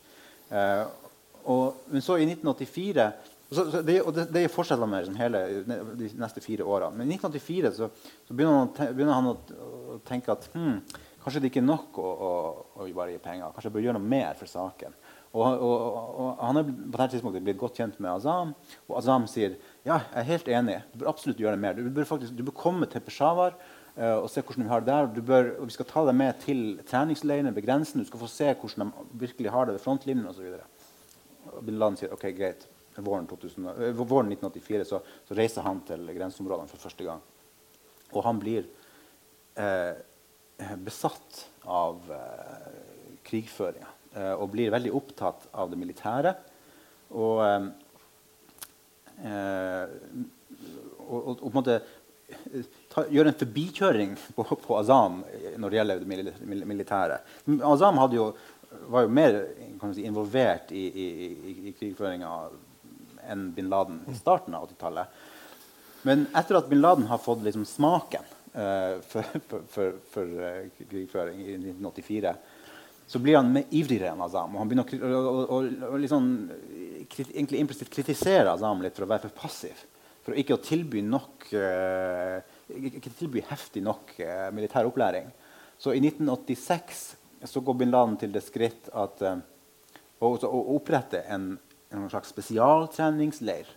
[0.52, 0.86] Eh,
[1.52, 3.12] og, men så i 1984
[3.52, 5.40] så, så det, og det, det er forskjeller med liksom, hele
[6.00, 6.96] de neste fire årene.
[7.02, 7.90] Men i 1984 så,
[8.28, 10.78] så begynner, han, begynner, han, å, tenke at hmm,
[11.24, 12.30] kanskje det ikke er nok å, å,
[12.80, 13.52] å, bare gi penger.
[13.52, 14.96] Kanskje jeg bør gjøre noe mer for saken.
[15.32, 15.76] Og, og,
[16.22, 18.56] og, Han er på dette tidspunktet blitt godt kjent med Azam,
[18.88, 20.80] og Azam sier ja, jeg er helt enig.
[20.94, 21.76] Du bør absolutt gjøre mer.
[21.76, 23.60] Du bør, faktisk, du bør komme til Peshawar
[23.96, 25.24] og se hvordan vi har det der.
[25.28, 28.00] Bør, vi skal ta deg med til treningsleirene ved grensen.
[28.00, 30.54] Du skal få se hvordan de virkelig har det ved frontlinjen osv.
[31.66, 32.68] Bin Laden sier ok, greit.
[33.00, 37.22] Våren, 2000, uh, eh, våren 1984 så, så, reiser han til grenseområdene for første gang.
[38.12, 38.68] Og han blir
[39.56, 39.94] uh,
[40.84, 42.68] besatt av uh,
[43.28, 46.34] krigføringa og blir veldig opptatt av det militære.
[47.16, 47.70] Og, og,
[51.08, 51.78] og, og på en måte
[52.92, 55.22] ta, gjøre en forbikjøring på, på, Azam
[55.58, 57.22] når det gjelder det militære.
[57.68, 58.32] Azam jo,
[58.92, 59.40] var jo mer
[59.94, 62.32] si, involvert i, i, i, i krigføringa
[63.32, 65.20] enn bin Laden i starten av 80-tallet.
[66.08, 68.26] Men etter at bin Laden har fått liksom, smaken
[68.56, 72.34] uh, for, for, for, for uh, krigføring i 1984,
[73.12, 74.56] så blir han mer ivrigere enn Azam.
[74.56, 75.62] Og han begynner å, å,
[75.92, 76.32] å, liksom,
[77.12, 79.86] krit, egentlig kritisere Azam litt for å være for passiv.
[80.26, 82.40] For ikke å tilby nok uh,
[82.72, 85.30] ikke tilby heftig nok eh, militær opplæring.
[85.82, 87.04] Så i 1986
[87.50, 89.40] så går bin Laden til det skritt at, eh,
[90.22, 91.56] å, å opprette en,
[91.90, 93.70] en, slags spesialtreningsleir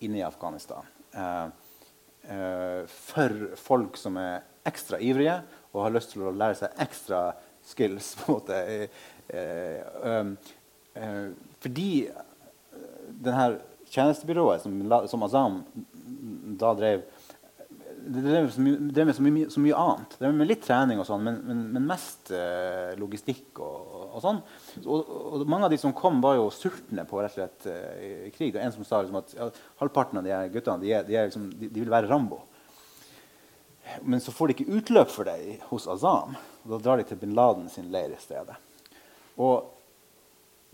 [0.00, 1.46] inne i Afghanistan Eh,
[2.30, 5.40] uh, for folk som er ekstra ivrige
[5.72, 7.22] og har lyst til å lære seg ekstra
[7.66, 8.12] skills.
[8.20, 8.60] på en måte.
[10.06, 10.30] Um,
[11.58, 11.88] fordi
[13.10, 13.48] denne
[13.90, 14.76] tjenestebyrået som,
[15.10, 15.58] som Azam
[16.60, 17.04] da drev
[18.00, 20.14] det drev, med så mye, så mye, annet.
[20.14, 23.58] Det drev med litt trening, og sånn, men, men, men, mest eh, logistikk.
[23.62, 24.38] og, og sånn.
[24.84, 28.30] Og, og, Mange av de som kom, var jo sultne på rett og slett eh,
[28.36, 28.54] krig.
[28.54, 29.50] Og en som sa liksom, at ja,
[29.82, 32.40] halvparten av de her guttene de, er, de, er liksom, de, de, vil være Rambo.
[34.06, 36.38] Men så får de ikke utløp for det hos Azam.
[36.64, 38.56] Og da drar de til bin Laden sin leir i stedet.
[39.40, 39.70] Og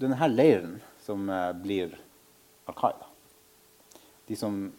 [0.02, 1.94] denne leiren som eh, blir
[2.66, 3.12] Al Qaida
[4.26, 4.72] de som,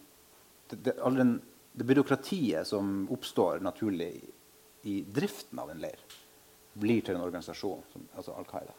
[0.68, 1.38] det, det, den,
[1.78, 4.24] det, byråkratiet som oppstår naturlig
[4.82, 6.00] i, driften av en leir,
[6.78, 8.74] blir til en organisasjon, som, altså Al Qaida.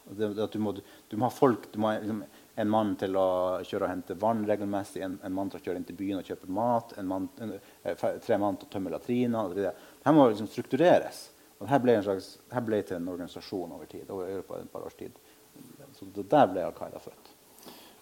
[0.51, 2.21] Du må, du, må, ha folk, du må ha liksom,
[2.59, 3.25] en mann til å
[3.67, 6.29] kjøre og hente vann regelmessig, en, en mann til å kjøre inn til byen og
[6.31, 9.57] kjøpe mat, en mann, en, eh, tre mann til å tømme latriner.
[9.57, 11.25] Dette må liksom struktureres.
[11.59, 14.07] Og dette ble, slags, dette ble til en organisasjon over tid.
[14.15, 15.19] over et par års tid.
[15.97, 17.18] Så Der ble Al Qaida født.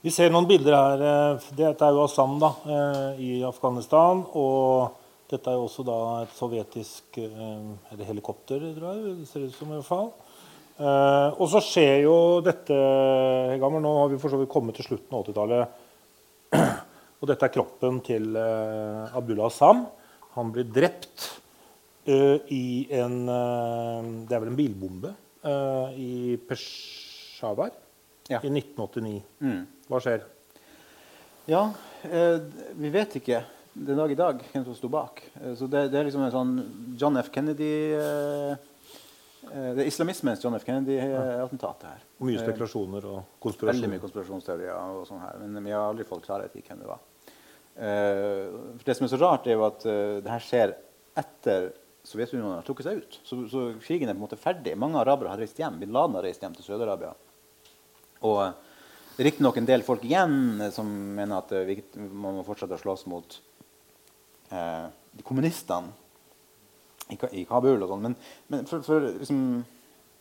[0.08, 1.02] Vi ser noen bilder her.
[1.04, 4.22] Eh, dette er jo Assam da, eh, i Afghanistan.
[4.40, 4.94] Og
[5.28, 9.18] dette er jo også da et sovjetisk eh, eller helikopter, tror jeg.
[9.18, 10.08] Det ser ut som i hvert fall.
[11.42, 12.72] Og så skjer jo dette
[13.52, 15.86] Hegammer, Nå har vi for så vidt kommet til slutten av 80-tallet.
[17.20, 19.88] Og dette er kroppen til Abdullah Assam.
[20.38, 21.32] Han blir drept
[22.08, 25.18] i en Det er vel en bilbombe
[25.98, 27.74] i Peshawar
[28.30, 28.38] ja.
[28.40, 29.26] i 1989.
[29.42, 29.66] Mm.
[29.88, 30.26] Hva skjer?
[31.48, 31.70] Ja,
[32.04, 32.42] eh,
[32.76, 33.44] vi vet ikke
[33.78, 35.22] den dag i dag hvem som sto bak.
[35.42, 36.56] Eh, så det, det, er liksom en sånn
[37.00, 37.30] John F.
[37.34, 38.52] Kennedy eh,
[39.48, 40.66] eh Det er islamismens John F.
[40.68, 42.04] Kennedy-attentatet her.
[42.20, 43.78] Og mye spekulasjoner og konspirasjoner.
[43.78, 44.76] Veldig mye konspirasjonsteorier.
[44.76, 47.04] og sånn her, Men vi har aldri fått klarhet i hvem det var.
[47.78, 48.46] Eh,
[48.84, 50.74] det som er så rart, er jo at uh, det her skjer
[51.18, 51.72] etter
[52.08, 53.18] Sovjetunionen har trukket seg ut.
[53.28, 54.78] Så, så, krigen er på en måte ferdig.
[54.80, 55.80] Mange arabere har reist hjem.
[55.82, 57.12] Bin Laden har reist hjem til Sør-Arabia.
[58.26, 58.40] Og
[59.18, 61.54] riktignok en del folk igjen som mener at
[61.98, 63.38] man må fortsette å slåss mot
[64.54, 64.88] eh,
[65.26, 65.94] kommunistene
[67.10, 67.82] i, i, Kabul.
[67.82, 68.18] og sånn, Men,
[68.52, 69.40] men for, for, liksom,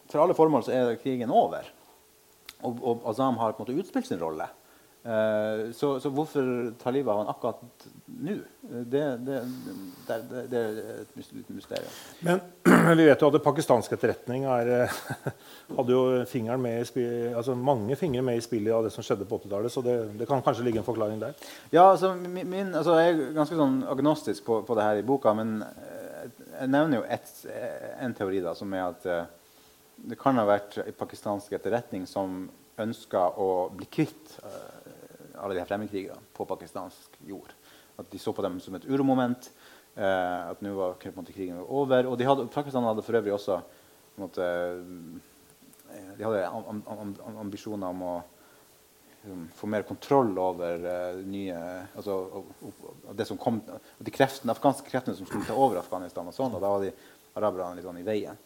[0.07, 1.68] for, alle formål så er krigen over.
[2.64, 4.49] Og, og Azam har på en måte utspilt sin rolle.
[5.07, 8.33] Uh, så, så, hvorfor ta livet av han akkurat nå?
[8.67, 9.37] Det, det,
[10.09, 10.17] det,
[10.51, 11.93] det, er et mysterium.
[12.27, 12.41] Men
[12.99, 14.97] vi vet jo at det pakistanske etterretning er, eh,
[15.77, 19.29] hadde jo fingeren med i altså mange fingre med i spillet av det som skjedde
[19.31, 19.71] på 80-tallet.
[19.77, 21.39] Så det, kan kanskje ligge en forklaring der?
[21.71, 25.37] Ja, altså, min, altså Jeg er ganske sånn agnostisk på, på det her i boka.
[25.39, 27.35] Men eh, jeg nevner jo et,
[28.03, 29.11] en teori da, som er at
[29.97, 32.49] det kan ha vært pakistansk etterretning som
[32.83, 34.35] ønska å bli kvitt
[35.37, 37.53] alle de her fremmedkrigerne på pakistansk jord.
[37.97, 39.51] At de så på dem som et uromoment.
[39.97, 42.07] Eh, at nå var krigen over.
[42.11, 43.61] Og hadde, Pakistan hadde for øvrig også
[44.20, 44.45] måte,
[45.93, 48.14] eh, de hadde am, am, am, ambisjoner om å
[49.22, 51.57] liksom, få mer kontroll over uh, nye
[51.97, 53.62] altså, og, og, det som kom,
[53.99, 56.28] de kreftene, afghanske kreftene som skulle ta over Afghanistan.
[56.28, 56.93] Og sånn, og da var de
[57.37, 58.37] araberne litt sånn i veien.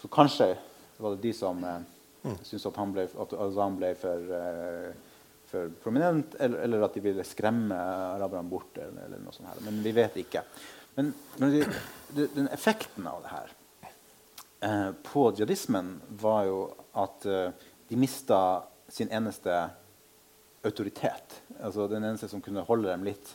[0.00, 0.54] Så kanskje
[1.00, 1.78] var det de som uh,
[2.24, 2.36] mm.
[2.42, 5.09] syntes at, han ble, at han ble for uh,
[5.50, 8.76] for prominent, eller, eller, at de ville skremme araberne bort.
[8.78, 9.62] Eller, eller, noe sånt her.
[9.66, 10.44] Men vi vet ikke.
[10.96, 11.64] Men, men de,
[12.14, 13.52] de, den effekten av det her
[14.68, 16.62] eh, på jihadismen var jo
[16.98, 18.40] at eh, de mista
[18.90, 19.54] sin eneste
[20.66, 21.40] autoritet.
[21.60, 23.34] Altså den eneste som kunne holde dem litt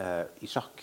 [0.00, 0.82] eh, i sjakk.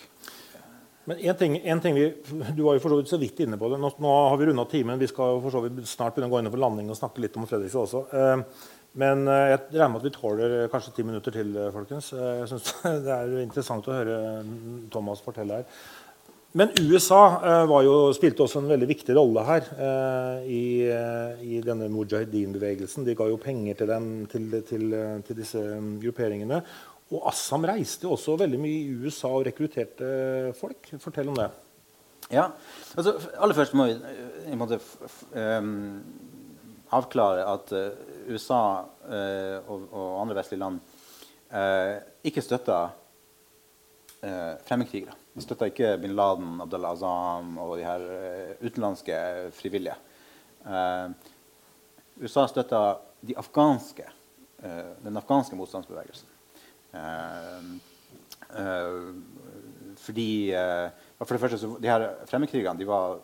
[1.06, 2.06] Men en ting, en ting vi,
[2.54, 3.78] Du var jo for så vidt så vidt inne på det.
[3.82, 4.98] Nå, nå har vi runda timen.
[4.98, 7.36] Vi skal for så vidt snart begynne å gå inn for landing og snakke litt
[7.38, 8.00] om Fredrikstad også.
[8.10, 8.64] Eh,
[9.02, 11.52] men eh, jeg regner med at vi tåler eh, kanskje ti minutter til.
[11.74, 12.10] Folkens.
[12.16, 12.72] Jeg synes
[13.06, 15.78] Det er interessant å høre mm, Thomas fortelle her.
[16.56, 17.20] Men USA
[17.84, 19.66] jo, spilte også en veldig viktig rolle her
[20.48, 23.04] i, i denne mujahedin-bevegelsen.
[23.04, 24.94] De ga jo penger til, dem, til, til,
[25.26, 26.62] til, disse mm, grupperingene.
[27.14, 30.08] Og Assam reiste også veldig mye i USA og rekrutterte
[30.58, 30.88] folk.
[31.02, 31.50] Fortell om det.
[32.32, 32.48] Ja,
[32.98, 33.94] altså Aller først må vi
[34.50, 34.80] en måte,
[35.38, 36.00] um,
[36.96, 40.80] avklare at uh, USA uh, og, og, andre vestlige land
[41.52, 41.94] uh,
[42.26, 45.14] ikke støtta uh, fremmedkrigere.
[45.36, 48.06] De støtta ikke bin Laden, Abdel Azam og de her
[48.64, 49.16] utenlandske
[49.54, 49.94] frivillige.
[52.16, 52.80] USA støtta
[53.20, 54.06] de afghanske,
[55.04, 56.32] den afghanske motstandsbevegelsen.
[59.96, 60.52] Fordi
[61.18, 63.18] For det første, så, de her fremmedkrigerne de var,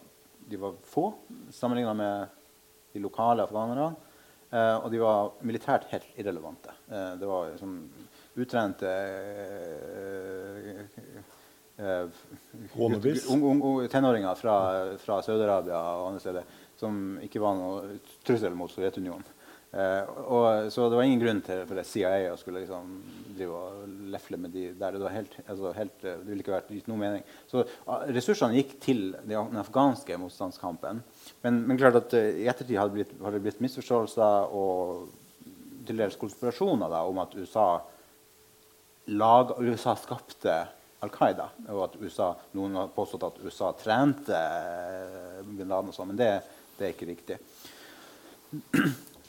[0.50, 1.04] de var få
[1.50, 2.26] sammenligna med
[2.92, 3.92] de lokale afghanerne.
[4.82, 6.74] Og de var militært helt irrelevante.
[6.88, 7.76] Det var liksom
[8.36, 8.88] utrente
[11.78, 12.10] uh,
[13.88, 14.56] tenåringer fra,
[14.98, 19.24] fra Saudi-Arabia og andre steder som ikke var noe trussel mot Sovjetunionen.
[19.72, 22.90] Og, så det var ingen grunn til for CIA å skulle liksom,
[23.32, 24.98] drive og lefle med de der.
[25.00, 27.24] Det, helt, altså helt, det ville ikke vært gitt noen mening.
[27.48, 27.64] Så
[28.12, 31.00] ressursene gikk til den afghanske motstandskampen.
[31.44, 33.16] Men, men klart at i ettertid har det blitt,
[33.46, 35.08] blitt misforståelser og
[35.86, 37.66] til dels konspirasjoner da, om at USA,
[39.16, 40.58] lag, USA skapte
[41.02, 41.48] Al Qaida.
[41.72, 44.42] Og at USA, noen har påstått at USA trente
[45.48, 46.12] bin Laden og sånn.
[46.12, 46.30] Men det,
[46.76, 47.40] det, er ikke riktig.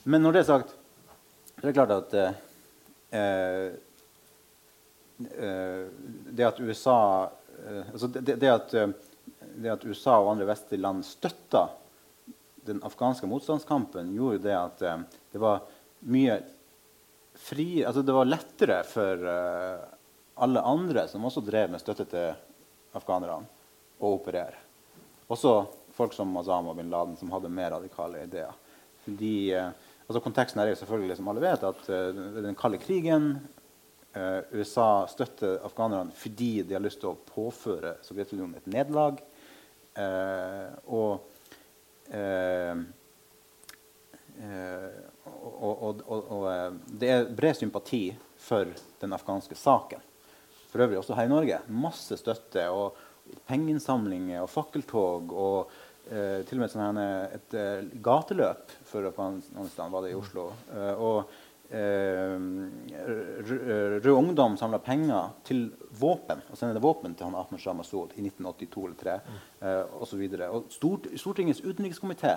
[0.03, 0.73] Men når det er sagt,
[1.53, 3.73] så er det klart at eh,
[5.19, 5.87] Eh,
[6.29, 7.29] det at USA
[7.67, 8.87] eh, altså det, det, at, eh,
[9.55, 11.67] det, at, USA og andre vestlige land støtta
[12.65, 14.83] den afghanske motstandskampen, gjorde det at
[15.33, 15.65] det var
[16.07, 16.37] mye
[17.35, 19.25] fri altså Det var lettere for
[20.33, 22.29] alle andre som også drev med støtte til
[22.95, 23.43] afghanerne,
[23.99, 24.55] å operere.
[25.27, 25.51] Også
[25.97, 28.55] folk som Azam og bin Laden, som hadde mer radikale ideer.
[29.03, 29.35] Fordi,
[30.07, 31.91] altså Konteksten er jo selvfølgelig, som alle vet, at
[32.43, 33.35] den kalde krigen
[34.13, 39.17] Uh, USA støtter afghanerne fordi de har lyst til å påføre Sovjetunionen et nederlag.
[39.97, 41.23] Uh, og,
[42.13, 42.83] uh,
[45.33, 48.03] og, og, og, det er bred sympati
[48.37, 48.69] for
[49.01, 50.05] den afghanske saken.
[50.69, 51.63] For øvrig også her i Norge.
[51.73, 52.99] Masse støtte og
[53.49, 55.33] pengeinnsamlinger og fakkeltog.
[55.33, 55.73] og
[56.03, 57.53] til og med sånn et
[58.03, 60.49] gateløp for Afghanistan var det i Oslo.
[60.99, 61.31] og
[61.73, 62.39] Eh,
[64.03, 66.41] Rød Ungdom samla penger til våpen.
[66.51, 69.39] og sendte våpen til han Ahmed Shah Masud i 1982 eller 2003 mm.
[69.61, 70.21] eh, osv.
[70.69, 72.35] Stort, Stortingets utenrikskomité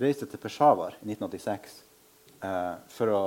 [0.00, 1.84] reiste til Peshawar i 1986
[2.42, 3.24] eh, for å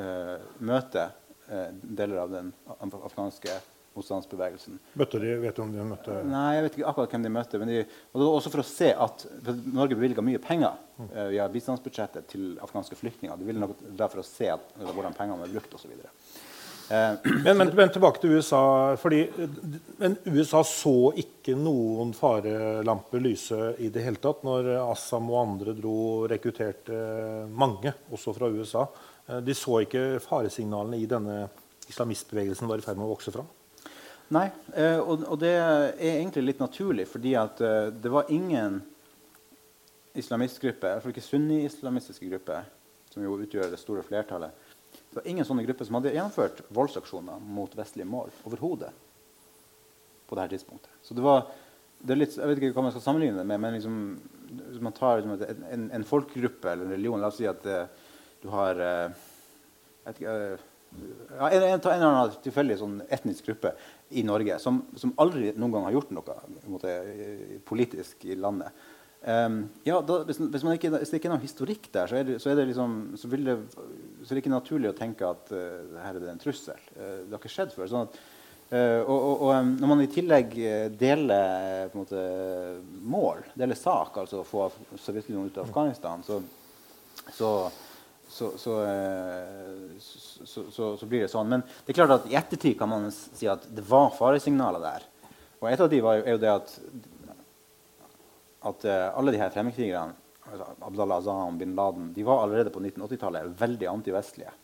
[0.00, 1.10] eh, møte
[1.50, 3.60] eh, deler av den afghanske
[4.00, 4.78] motstandsbevegelsen.
[4.98, 7.60] Møtte de, Vet du om de møtte Nei, jeg vet ikke akkurat hvem de møtte.
[7.60, 7.80] men de,
[8.12, 9.26] og det var også for å se at
[9.70, 10.76] Norge bevilga mye penger
[11.06, 13.36] uh, via bistandsbudsjettet til afghanske flyktninger.
[13.36, 13.76] De ville nok
[14.06, 15.92] for å se at, hvordan pengene var brukt osv.
[16.90, 18.96] Uh, men, men, men, tilbake til USA.
[18.98, 19.22] fordi
[20.00, 25.76] men USA så ikke noen farelamper lyse i det hele tatt når Assam og andre
[25.78, 28.88] dro rekrutterte mange, også fra USA.
[29.28, 31.44] Uh, de så ikke faresignalene i denne
[31.90, 33.48] islamistbevegelsen var i ferd med å vokse fram?
[34.30, 34.46] Nei,
[34.78, 38.78] eh, og, og, det er egentlig litt naturlig, fordi at eh, det var ingen
[40.14, 42.68] islamistgruppe, iallfall ikke sunni-islamistiske grupper,
[43.10, 44.54] som jo utgjør det store flertallet,
[45.10, 48.92] det var ingen sånne grupper som hadde gjennomført voldsaksjoner mot vestlige mål overhodet
[50.30, 50.92] på dette tidspunktet.
[51.02, 51.48] Så det var
[52.00, 53.96] det litt, Jeg vet ikke hva man skal sammenligne det med, men liksom,
[54.70, 57.82] hvis man tar liksom, en, en, folkegruppe eller en religion La oss si at uh,
[58.40, 59.26] du har uh,
[60.08, 60.54] et, uh,
[60.94, 63.74] en, en, en, eller annen tilfeldig sånn etnisk gruppe
[64.10, 66.38] i Norge som, som, aldri noen gang har gjort noe
[66.70, 66.94] måte,
[67.68, 68.74] politisk i landet.
[69.20, 72.24] Um, ja, da, hvis, hvis, ikke, hvis, det ikke er noen historikk der, så er
[72.24, 73.56] det, så er det, liksom, så det,
[74.24, 76.80] så er det ikke naturlig å tenke at uh, her er det en trussel.
[76.96, 77.90] Uh, det har ikke skjedd før.
[77.92, 78.16] Sånn at,
[78.72, 80.56] uh, og, og, og um, når man i tillegg
[80.96, 82.24] deler måte,
[83.12, 86.40] mål, deler sak, altså å få Sovjetunionen ut av Afghanistan, så,
[87.36, 87.52] så
[88.30, 88.74] så, så,
[90.44, 91.50] så, så, blir det sånn.
[91.50, 95.06] Men det er klart at i ettertid kan man si at det var faresignaler der.
[95.60, 96.72] Og et av de var, er jo det at,
[98.70, 100.14] at uh, alle de her fremmedkrigerne,
[100.46, 104.54] altså Abdallah Azam, bin Laden, de var allerede på 1980-tallet veldig antivestlige.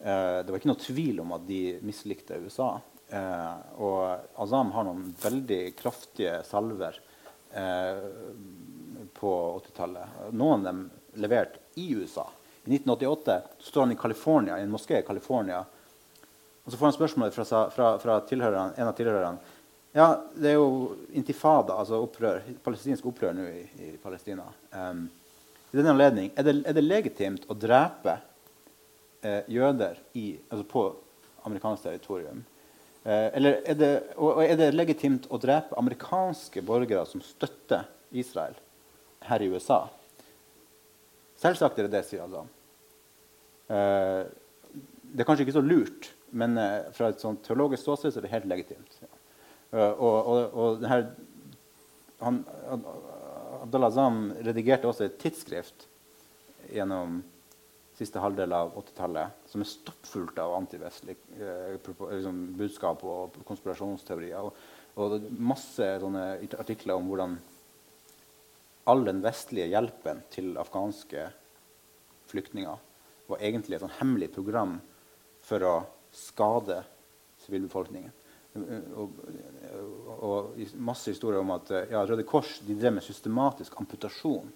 [0.00, 2.72] Uh, det var ikke noe tvil om at de mislikte USA.
[3.10, 7.06] Uh, og Azam har noen veldig kraftige salver
[7.50, 10.18] på 80-tallet.
[10.38, 10.84] Noen av dem
[11.18, 12.28] levert i USA.
[12.64, 15.64] I 1988 står han i California, i en moské i California.
[16.64, 18.18] Og så får han spørsmålet fra, fra, fra
[18.76, 19.38] en av tilhørerne.
[19.92, 24.44] Ja, det er jo intifada, altså opprør, palestinsk opprør nå i, i Palestina.
[24.70, 25.08] Um,
[25.72, 28.20] I denne anledning er det, er det legitimt å drepe
[29.22, 30.84] eh, jøder i, altså på
[31.48, 32.44] amerikansk territorium.
[33.02, 37.88] Eh, eller er det, og, og er det legitimt å drepe amerikanske borgere som støtter
[38.12, 38.54] Israel
[39.26, 39.86] her i USA?
[41.40, 42.48] Selvsagt er det det, sier Adam.
[43.70, 44.22] Eh,
[45.10, 48.34] det er kanskje ikke så lurt, men eh, fra et sånt teologisk ståsted er det
[48.34, 49.00] helt legitimt.
[49.02, 49.10] Ja.
[49.72, 51.06] Eh, og, og, og her,
[52.20, 52.42] han,
[53.60, 55.86] Abdallah Zam redigerte også et tidsskrift
[56.70, 57.20] gjennom
[58.00, 64.46] siste halvdel av 80-tallet som er stoppfullt av antivestlig eh, liksom budskap og konspirasjonsteorier.
[64.46, 64.60] Og,
[65.00, 65.84] og masse
[66.58, 67.36] artikler om hvordan
[68.88, 71.26] all den vestlige hjelpen til afghanske
[72.30, 72.78] flyktninger
[73.30, 74.78] var egentlig et sånn hemmelig program
[75.46, 75.74] for å
[76.14, 76.80] skade
[77.44, 78.16] sivilbefolkningen.
[78.50, 79.20] Og, og,
[80.26, 84.50] og, masse historier om at ja, Røde Kors de drev med systematisk amputasjon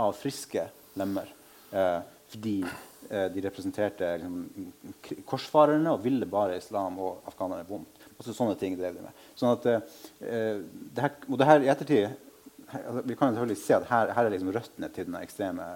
[0.00, 0.68] av friske
[1.00, 1.32] lemmer.
[1.74, 1.98] Eh,
[2.30, 8.06] fordi eh, de representerte liksom, korsfarerne og ville bare islam og afghanerne vondt.
[8.20, 9.22] Også sånne ting drev de med.
[9.38, 10.62] Sånn at, eh,
[10.94, 12.29] det her, og det her i ettertid
[12.78, 15.66] altså, Vi kan selvfølgelig se at her, her er liksom røttene til den ekstreme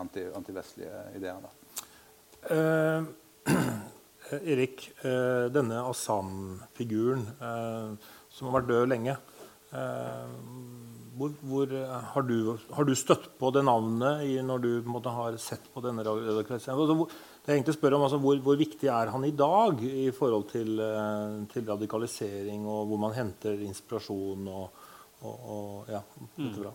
[0.00, 1.46] anti, antivestlige ideen.
[2.50, 3.06] Uh,
[4.42, 9.12] Erik, eh, denne Assam-figuren eh, som har vært død lenge
[11.16, 11.70] hvor, hvor,
[12.12, 15.82] har, du, har, du, støtt på det navnet i, når du måte, har sett på
[15.84, 16.82] denne radikaliseringen?
[16.82, 17.06] Altså,
[17.44, 20.48] det jeg egentlig spør om, altså, hvor, hvor, viktig er han i dag i forhold
[20.52, 24.82] til, eh, til radikalisering, og hvor man henter inspirasjon og,
[25.22, 26.02] og, og ja,
[26.36, 26.74] dette bra.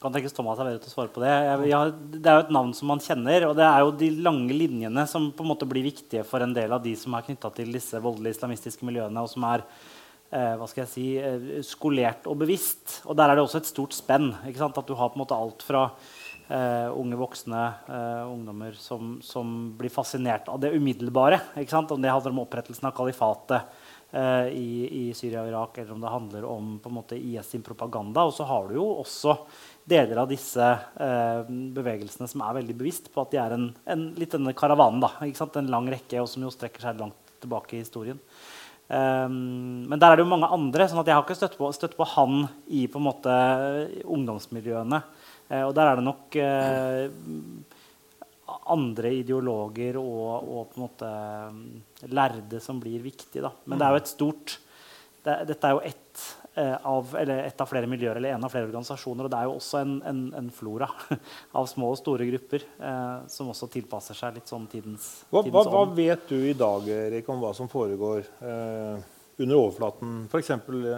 [0.00, 1.28] Kan tenkes Thomas er bedre til å svare på det.
[1.28, 4.08] Jeg, jeg, det er jo et navn som man kjenner, og det er jo de
[4.24, 7.26] lange linjene som på en måte blir viktige for en del av de som er
[7.26, 11.60] knytta til disse voldelige islamistiske miljøene, og som er eh, hva skal jeg si, eh,
[11.68, 13.02] skolert og bevisst.
[13.04, 14.30] Og der er det også et stort spenn.
[14.40, 15.90] At du har på en måte alt fra
[16.50, 21.38] Uh, unge voksne uh, ungdommer som, som, blir fascinert av det umiddelbare.
[21.54, 23.68] Om det handler om opprettelsen av kalifatet
[24.10, 27.52] uh, i, i, Syria og Irak, eller om det handler om på en måte, IS
[27.54, 28.26] sin propaganda.
[28.26, 29.36] Og så har du jo også
[29.90, 30.66] deler av disse
[31.76, 35.02] bevegelsene som er veldig bevisst på at de er en, en litt denne karavanen.
[35.06, 38.18] Da, en lang rekke, og som jo strekker seg langt tilbake i historien.
[38.90, 41.68] Um, men der er det jo mange andre, sånn at jeg har ikke støtt på,
[41.76, 43.34] støtt på han i på en måte
[44.02, 44.98] ungdomsmiljøene.
[45.50, 47.10] Eh, og der er det nok eh,
[48.70, 51.12] andre ideologer og, og, på en måte
[51.54, 51.62] mm,
[52.14, 53.42] lærde som blir viktig.
[53.42, 53.52] Da.
[53.66, 54.58] Men det er jo et stort
[55.20, 56.22] det, Dette er jo ett
[56.54, 59.26] eh, av, et av flere miljøer eller en av flere organisasjoner.
[59.26, 60.88] Og det er jo også en, en, en flora
[61.58, 65.64] av små og store grupper eh, som også tilpasser seg litt sånn tidens, hva, hva,
[65.68, 68.24] hva, vet du i dag Erik, om hva som foregår?
[68.40, 69.08] Eh,
[69.40, 70.50] under overflaten, f.eks.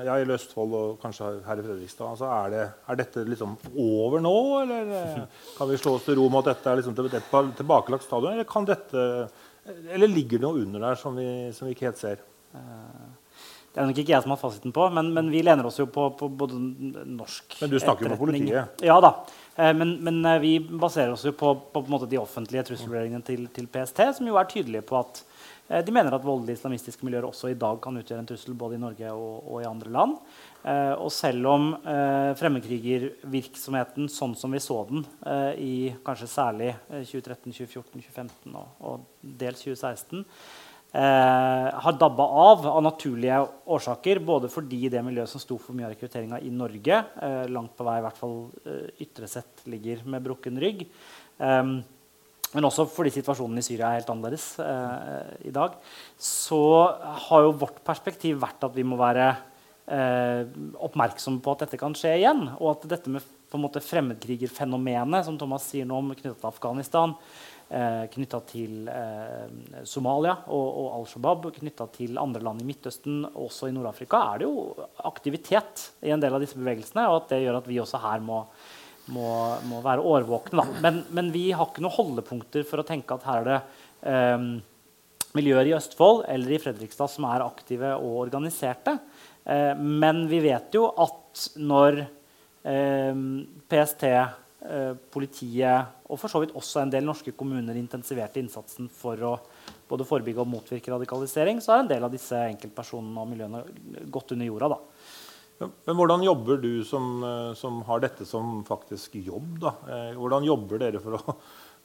[0.07, 2.11] Ja, i Østfold og kanskje her i Fredrikstad.
[2.11, 4.35] Altså, er, det, er, dette liksom over nå,
[4.65, 5.25] eller eh,
[5.57, 8.35] kan vi slå oss til ro med at dette er liksom et tilbakelagt stadion?
[8.35, 9.09] Eller, kan dette,
[9.67, 12.23] eller ligger det noe under der som vi, som vi ikke helt ser?
[12.57, 13.11] Eh,
[13.73, 15.87] det er nok ikke jeg som har fasiten på, men, men, vi lener oss jo
[15.89, 16.59] på, på både
[17.09, 18.83] norsk Men du snakker jo med politiet?
[18.85, 19.15] Ja da.
[19.57, 23.71] Eh, men, men, vi baserer oss jo på, på, på de offentlige trusselvurderingene til, til,
[23.73, 25.23] PST, som jo er tydelige på at
[25.81, 28.83] de mener at voldelige islamistiske miljøer også i dag kan utgjøre en trussel både i
[28.83, 30.19] Norge og, og i andre land.
[30.63, 35.73] Eh, og selv om eh, fremmedkrigervirksomheten sånn som vi så den eh, i
[36.05, 43.41] kanskje særlig 2013, 2014, 2015 og, og dels 2016 eh, har dabba av av naturlige
[43.79, 44.23] årsaker.
[44.29, 47.89] Både fordi det miljøet som sto for mye av rekrutteringa i Norge, eh, langt på
[47.89, 48.39] vei i hvert fall
[49.03, 50.87] ytre sett ligger med brukken rygg.
[51.43, 51.81] Um,
[52.53, 55.79] men også fordi situasjonen i Syria er helt annerledes eh, i dag,
[56.21, 56.63] så
[57.29, 59.31] har jo vårt perspektiv vært at vi må være
[59.87, 60.43] eh,
[60.85, 62.45] oppmerksomme på at dette kan skje igjen.
[62.59, 66.49] Og at dette med på en måte fremmedkrigerfenomenet som Thomas sier nå om knytta til
[66.49, 67.13] Afghanistan,
[67.69, 73.27] eh, knytta til eh, Somalia og, og Al Shabaab, knytta til andre land i Midtøsten,
[73.29, 77.05] også i Nord-Afrika, er det jo aktivitet i en del av disse bevegelsene.
[77.13, 78.41] Og at det gjør at vi også her må
[79.11, 79.29] må,
[79.69, 80.67] må være årvåkne.
[80.83, 83.59] Men, men, vi har ikke noen holdepunkter for å tenke at her er det
[84.13, 84.45] eh,
[85.39, 88.99] miljøer i Østfold eller i Fredrikstad som er aktive og organiserte.
[89.45, 93.27] Eh, men vi vet jo at når eh,
[93.73, 94.07] PST,
[95.11, 99.33] politiet og for så vidt også en del norske kommuner intensiverte innsatsen for å
[99.89, 103.65] både forebygge og motvirke radikalisering, så har en del av disse enkeltpersonene og miljøene
[104.13, 104.69] gått under jorda.
[104.77, 104.79] da.
[105.89, 109.59] Men hvordan jobber du som, eh, som, har dette som faktisk jobb?
[109.63, 109.75] Da?
[109.89, 111.37] Eh, hvordan jobber dere for å,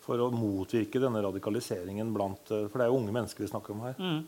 [0.08, 3.76] for å motvirke denne radikaliseringen blant eh, For det er jo unge mennesker vi snakker
[3.76, 4.00] om her.
[4.00, 4.20] Mm.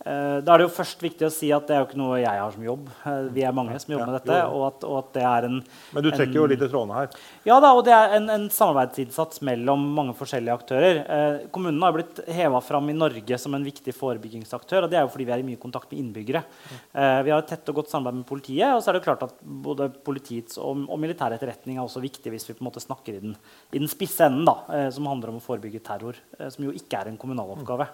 [0.00, 2.20] Eh, da er det jo først viktig å si at det er jo ikke noe
[2.22, 2.86] jeg har som jobb.
[3.04, 4.38] Eh, vi er mange som jobber med dette.
[4.48, 5.58] Og at, og at det er en,
[5.92, 7.18] Men du trekker en, jo litt i trådene her.
[7.44, 11.02] Ja, da, og det er en, en samarbeidsinnsats mellom mange forskjellige aktører.
[11.04, 14.86] Eh, kommunen har blitt heva fram i Norge som en viktig forebyggingsaktør.
[14.86, 16.44] og Det er jo fordi vi er i mye kontakt med innbyggere.
[16.72, 18.72] Eh, vi har et tett og godt samarbeid med politiet.
[18.72, 19.36] Og så er det jo klart at
[19.68, 23.20] både politiets og, og militær etterretning er også viktig hvis vi på en måte snakker
[23.20, 23.36] i den,
[23.68, 26.16] i den spisse enden, da, eh, som handler om å forebygge terror.
[26.38, 27.84] Eh, som jo ikke er en kommunal oppgave,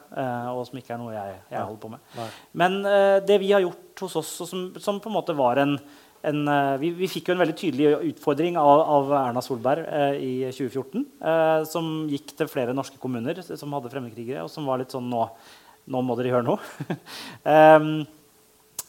[0.53, 2.17] og som ikke er noe jeg, jeg holder på med med.
[2.17, 2.27] Nei.
[2.63, 5.77] Men uh, det vi har gjort hos oss, som, som på en måte var en,
[6.27, 10.17] en uh, vi, vi, fikk jo en veldig tydelig utfordring av, av Erna Solberg uh,
[10.17, 11.07] i 2014.
[11.71, 15.25] som gikk til flere norske kommuner som hadde fremmedkrigere, og som var litt sånn Nå,
[15.87, 16.97] nå må dere gjøre noe.
[17.47, 17.91] um,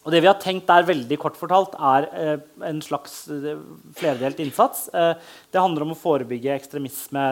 [0.07, 3.59] Og det vi har tenkt der, veldig kort fortalt, er eh, en slags eh,
[3.99, 4.85] flerdelt innsats.
[4.95, 7.23] Eh, det handler om å forebygge ekstremisme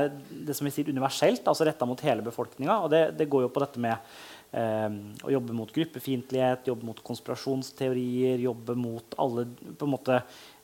[0.44, 2.82] det som vi sier universelt, altså retta mot hele befolkninga.
[2.84, 4.18] Og det, det, går jo på dette med
[4.56, 9.44] å jobbe mot gruppefiendtlighet, jobbe mot konspirasjonsteorier, jobbe mot alle
[9.76, 10.20] på en måte,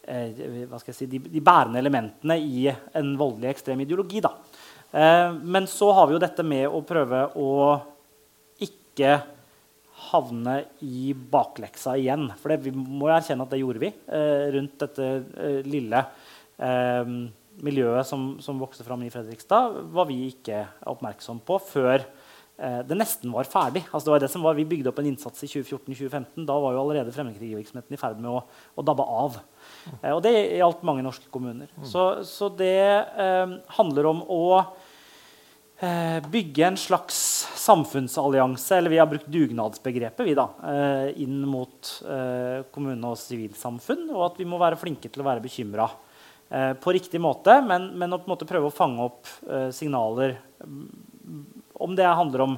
[0.08, 0.32] eh,
[0.96, 4.22] si, de, de, bærende elementene i en voldelig ekstrem ideologi.
[4.24, 4.32] Da.
[4.92, 7.52] Eh, men så har vi jo dette med å prøve å
[8.64, 9.20] ikke
[10.12, 10.56] havne
[10.86, 12.30] i bakleksa igjen.
[12.42, 16.02] For det, vi må erkjenne at det gjorde vi eh, rundt dette eh, lille
[16.58, 17.14] eh,
[17.62, 19.78] miljøet som, som, vokste fram i Fredrikstad.
[19.94, 22.06] var vi ikke oppmerksom på før
[22.86, 23.82] det nesten var ferdig.
[23.90, 26.46] Altså, det var det som var, vi bygde opp en innsats i 2014-2015.
[26.46, 28.44] Da var jo allerede fremmedkrigervirksomheten i ferd med å,
[28.78, 29.40] å dabbe av.
[30.02, 31.72] Eh, og det gjaldt mange norske kommuner.
[31.74, 31.90] Mm.
[31.90, 32.78] Så, så, det
[33.26, 34.46] eh, handler om å
[35.82, 37.16] Eh, bygge en slags
[37.58, 44.04] samfunnsallianse, eller vi har brukt dugnadsbegrepet vi da, eh, inn mot eh, kommune og sivilsamfunn,
[44.14, 45.90] og at vi må være flinke til å være bekymra
[46.52, 49.30] på riktig måte, men, men, å måte prøve å fange opp
[49.72, 51.11] signaler mm,
[51.82, 52.56] om det handler om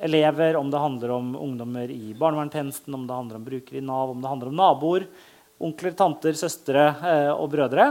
[0.00, 4.14] elever, om det handler om ungdommer i barnevernstjenesten, om det handler om brukere i Nav,
[4.14, 5.04] om det handler om naboer,
[5.60, 6.86] onkler, tanter, søstre
[7.34, 7.90] og brødre,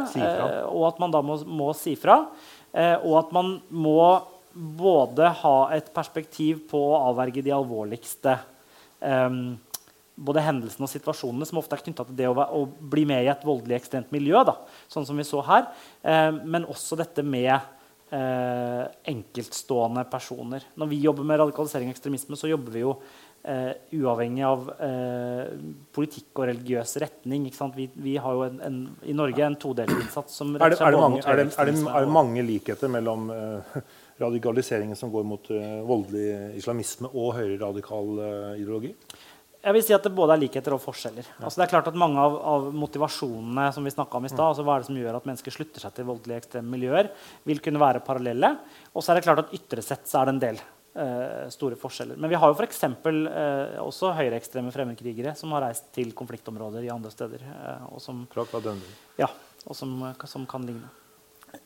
[0.72, 2.24] og at man da må, må si fra.
[2.76, 4.00] Eh, og at man må
[4.56, 8.36] både ha et perspektiv på å avverge de alvorligste
[9.00, 9.38] eh,
[10.16, 13.32] både hendelsene og situasjonene som ofte er knytta til det å, å, bli med i
[13.32, 14.58] et voldelig ekstremt miljø, da,
[14.92, 15.68] sånn som vi så her,
[16.08, 17.56] eh, men også dette med
[18.14, 20.66] eh, enkeltstående personer.
[20.76, 22.94] Når vi jobber med radikalisering og ekstremisme, så jobber vi jo
[23.44, 25.52] eh, uavhengig av eh,
[25.96, 27.50] politikk og religiøs retning.
[27.76, 31.04] Vi, vi, har jo en, en, i Norge en todelingsinnsats som er det, er, det
[31.04, 33.78] mange, er, det, er, det, mange likheter mellom uh,
[34.26, 35.54] radikaliseringen som går mot
[35.88, 38.20] voldelig islamisme, og høyreradikal
[38.56, 38.96] ideologi?
[39.66, 41.26] Jeg vil si at det både er likheter og forskjeller.
[41.26, 41.40] Ja.
[41.48, 44.46] Altså det er klart at Mange av, av motivasjonene som vi om i sted, mm.
[44.52, 47.10] altså hva er det som gjør at mennesker slutter seg til voldelige ekstreme miljøer,
[47.50, 48.52] vil kunne være parallelle.
[48.94, 51.80] Og så er det klart at ytre sett så er det en del eh, store
[51.82, 52.20] forskjeller.
[52.22, 52.84] Men vi har jo f.eks.
[52.86, 57.50] Eh, også høyreekstreme fremmedkrigere som har reist til konfliktområder i andre steder.
[57.50, 58.22] Eh, og som,
[59.18, 59.32] ja,
[59.66, 59.98] og som,
[60.30, 60.94] som kan ligne.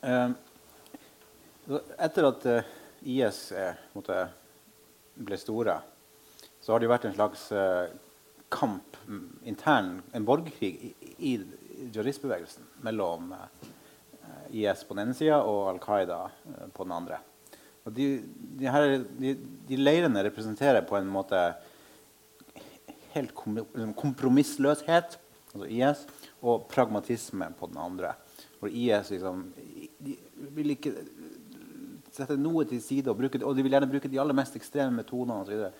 [0.00, 0.30] Uh,
[1.98, 4.22] etter at uh, IS uh, måtte,
[5.20, 5.80] ble store,
[6.70, 7.88] så har det jo vært en slags uh,
[8.54, 8.94] kamp,
[9.42, 11.32] intern, en borgerkrig i, i
[11.90, 13.32] jihadistbevegelsen mellom
[14.54, 16.20] IS på den ene sida og Al Qaida
[16.70, 17.18] på den andre.
[17.82, 18.06] Og de,
[18.60, 19.34] de, her, de,
[19.66, 21.40] de, leirene representerer på en måte
[23.16, 25.18] helt liksom kompromissløshet,
[25.50, 26.06] altså IS,
[26.38, 28.14] og pragmatisme på den andre.
[28.62, 29.48] Hvor IS liksom,
[29.98, 30.14] de
[30.54, 30.94] vil ikke
[32.14, 35.00] sette noe til side, og, bruke, og de vil gjerne bruke de aller mest ekstreme
[35.00, 35.40] metodene.
[35.40, 35.70] Og så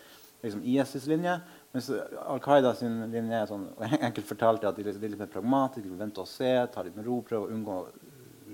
[0.43, 1.37] liksom IS' linje.
[1.73, 1.91] Mens
[2.25, 3.69] Al Qaida sin linje er sånn,
[4.09, 7.07] enkelt fortalt at de er litt mer pragmatiske, vil vente og se, ta litt med
[7.07, 7.79] ro, prøve å unngå,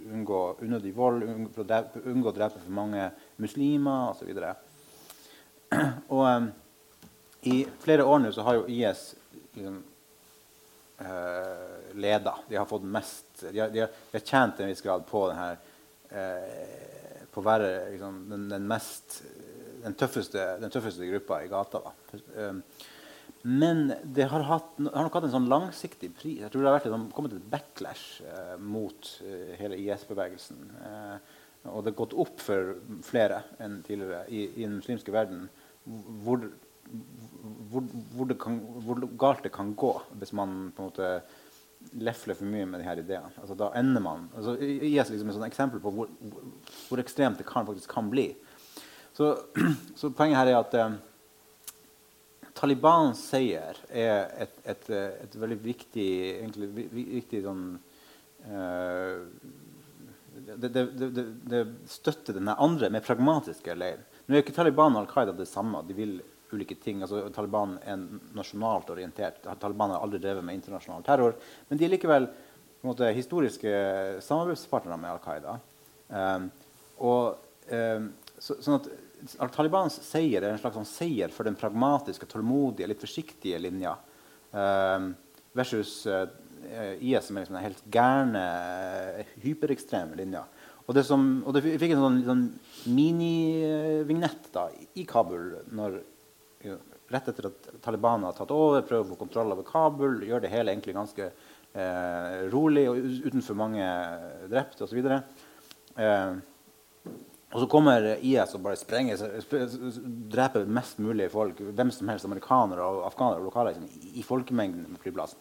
[0.06, 1.66] unngå unødig vold, unngå,
[2.04, 3.10] unngå å drepe for mange
[3.42, 4.32] muslimer osv.
[6.08, 6.50] Og, um,
[7.46, 9.12] i flere år nå så har jo IS
[9.54, 9.78] liksom,
[10.98, 12.34] uh, leda.
[12.48, 15.28] De har fått mest De har, de har, de har tjent en viss grad på
[15.30, 15.58] den her
[16.10, 19.20] uh, På å være liksom, den, den, mest
[19.86, 21.80] den tøffeste, den tøffeste gruppa i gata.
[21.86, 22.50] Da.
[23.46, 26.40] men det har, hatt, har, nok hatt en sånn langsiktig pris.
[26.42, 30.64] Jeg tror det har vært, et, kommet et backlash uh, mot uh, hele IS-bevegelsen.
[30.82, 32.76] Uh, og det har gått opp for
[33.06, 35.48] flere enn tidligere i, i den muslimske verden
[36.22, 36.44] hvor,
[37.70, 41.10] hvor, hvor, det kan, hvor, galt det kan gå hvis man på en måte
[42.02, 43.30] lefler for mye med de her ideene.
[43.38, 47.92] Altså, da ender man altså, IS liksom et eksempel på hvor, ekstremt det kan, faktisk
[47.92, 48.32] kan bli.
[49.16, 49.38] Så,
[49.96, 50.96] så poenget her er at eh,
[52.56, 54.90] Talibans seier er et, et,
[55.24, 56.08] et veldig viktig,
[56.42, 57.62] egentlig, viktig sånn,
[58.44, 59.14] eh,
[60.36, 64.04] det, det, det, støtter den andre, mer pragmatiske leiren.
[64.26, 65.80] Nå er ikke Taliban og Al Qaida det samme.
[65.86, 66.18] De vil
[66.52, 67.00] ulike ting.
[67.04, 68.02] Altså, Taliban er
[68.36, 69.40] nasjonalt orientert.
[69.62, 71.38] Taliban har aldri drevet med internasjonal terror.
[71.68, 72.28] Men de er likevel
[72.86, 73.72] måte, historiske
[74.24, 75.56] samarbeidspartnere med Al Qaida.
[76.12, 76.50] Um,
[77.06, 77.40] og,
[77.72, 78.90] um, så, sånn at
[79.54, 83.96] Talibans seier er en slags sånn seier for den pragmatiske, tålmodige, litt forsiktige linja.
[84.54, 85.12] Uh,
[85.56, 86.28] versus uh,
[86.64, 88.44] Eh, IS som er liksom den helt gærne,
[89.20, 90.44] eh, hyperekstreme linja.
[90.86, 92.44] Og det, som, og det fikk en sånn, sånn
[92.94, 94.50] minivignett
[94.94, 95.98] i Kabul når,
[97.10, 100.52] rett etter at Taliban har tatt over, prøver å få kontroll over Kabul, gjør det
[100.52, 103.88] hele egentlig ganske eh, rolig og utenfor mange
[104.50, 105.02] drepte osv.
[105.02, 106.36] Eh,
[107.54, 109.20] Og så kommer IS og bare sprenger,
[110.32, 114.96] dreper mest mulig folk, hvem som helst, amerikanere og afghanere og lokale, liksom, i folkemengden
[114.96, 115.38] på flyplassen.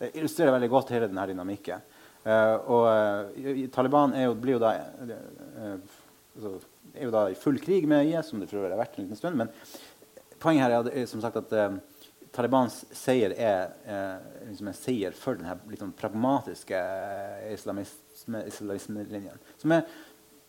[0.00, 1.84] Det illustrerer veldig godt hele denne dynamikken.
[2.22, 4.70] Uh, og uh, Taliban jo, blir jo da,
[5.02, 6.52] uh,
[6.94, 9.04] er jo da i full krig med IS, som det for øvrig har vært en
[9.04, 9.38] liten stund.
[9.38, 9.52] Men
[10.42, 11.52] poenget her er, som sagt at
[12.32, 13.74] Talibans seier er
[14.48, 16.80] liksom en seier for denne litt sånn pragmatiske
[17.52, 19.42] islamismelinjen.
[19.60, 19.84] Som er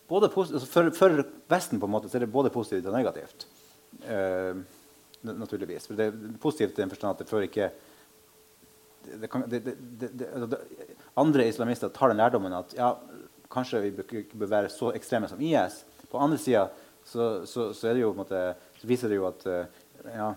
[0.09, 3.47] både altså for, for, Vesten på en måte så er det både positivt og negativt.
[5.23, 5.87] naturligvis.
[5.87, 7.71] For det er positivt i den forstand at det fører ikke
[9.03, 10.57] det kan, altså,
[11.19, 12.93] andre islamister tar den lærdommen at ja,
[13.51, 15.83] kanskje vi ikke bør være så ekstreme som IS.
[16.11, 16.67] På andre sida
[17.03, 19.81] så, så, så, det så viser det jo at eh,
[20.13, 20.29] ja,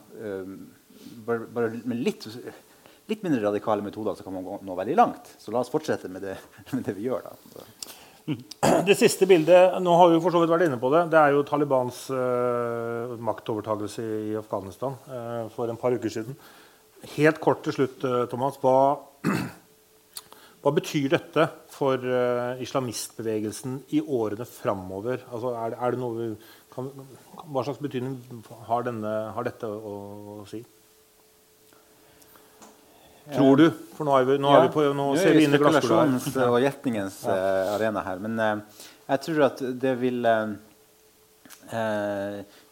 [0.43, 0.56] um,
[1.26, 2.26] bare, bare, med litt,
[3.06, 5.30] litt, mindre radikale metoder så kan man gå nå veldig langt.
[5.38, 6.36] Så la oss fortsette med det,
[6.74, 7.30] med det vi gjør.
[7.30, 7.95] da.
[8.26, 11.34] Det siste bildet nå har vi for så vidt vært inne på det, det er
[11.34, 16.34] jo Talibans uh, maktovertagelse i Afghanistan uh, for en par uker siden.
[17.14, 18.58] Helt kort til slutt, uh, Thomas.
[18.58, 18.98] Hva,
[20.64, 25.22] hva betyr dette for uh, islamistbevegelsen i årene framover?
[25.30, 26.30] Altså, er, er, det noe vi
[26.74, 26.90] kan,
[27.46, 29.94] hva slags betydning har, denne, har dette å,
[30.40, 30.64] å, si?
[33.34, 33.66] Tror du?
[33.96, 35.60] For nå, er vi, nå, ja, er vi på, nå, nå ser vi inn i
[35.60, 36.04] glasskula.
[36.46, 37.34] og gjetningens ja.
[37.34, 38.22] uh, arena her.
[38.22, 40.28] Men uh, jeg tror at det vil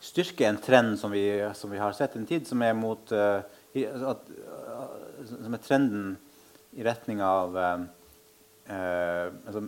[0.04, 1.24] styrke en trend som vi,
[1.58, 4.28] som vi, har sett en tid, som er mot at,
[5.30, 6.12] som er trenden
[6.74, 7.58] i retning av
[8.66, 9.62] altså,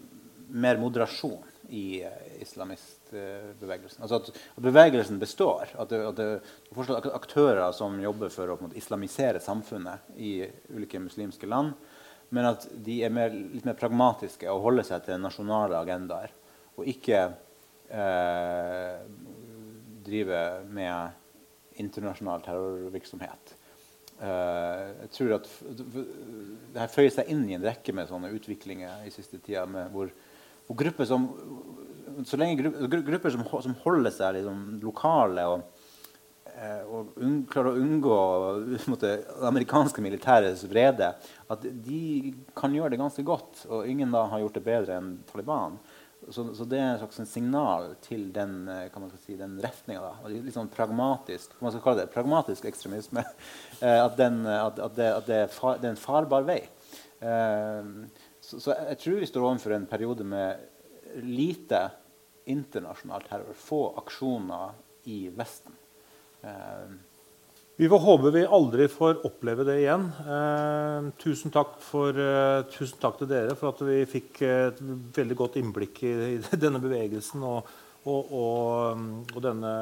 [0.48, 2.40] mer moderasjon i eh,
[3.06, 4.02] islamistbevegelsen.
[4.02, 5.68] Altså at, at, bevegelsen består.
[5.78, 6.40] At det, at det
[6.88, 11.74] er aktører som jobber for å måte, islamisere samfunnet i ulike muslimske land.
[12.30, 16.32] Men at de er mer, litt mer pragmatiske og holder seg til nasjonale agendaer.
[16.76, 17.20] Og ikke
[17.88, 18.96] eh,
[20.06, 23.54] drive med internasjonal terrorvirksomhet.
[24.16, 25.48] Uh, jeg tror at
[26.72, 29.66] det her føyer seg inn i en rekke med sånne utviklinger i siste tida.
[29.92, 30.08] Hvor,
[30.64, 31.26] hvor, grupper som
[32.24, 35.82] så lenge grupper, som, som, holder seg liksom, lokale og,
[36.54, 38.16] uh, og un, klarer å unngå
[38.92, 41.12] måtte, det amerikanske militærets vrede,
[41.52, 43.66] at de kan gjøre det ganske godt.
[43.68, 45.80] Og ingen da har gjort det bedre enn Taliban.
[46.28, 50.14] Så, så, det er en slags signal til den, eh, kan man si, den retninga.
[50.32, 53.26] Litt sånn pragmatisk man skal kalle det pragmatisk ekstremisme.
[53.76, 56.62] Eh, at, den, at, at, det, at det, er far, det, er en farbar vei.
[57.20, 57.90] Eh,
[58.40, 60.62] så, så, jeg tror vi står overfor en periode med
[61.20, 61.82] lite
[62.52, 63.56] internasjonal terror.
[63.58, 64.76] Få aksjoner
[65.10, 65.74] i Vesten.
[67.78, 70.06] Vi får håpe vi aldri får oppleve det igjen.
[70.08, 74.80] Eh, tusen, takk for, eh, tusen, takk til dere for at vi fikk et
[75.18, 77.68] veldig godt innblikk i, i denne bevegelsen og,
[78.08, 79.74] og, og, og denne,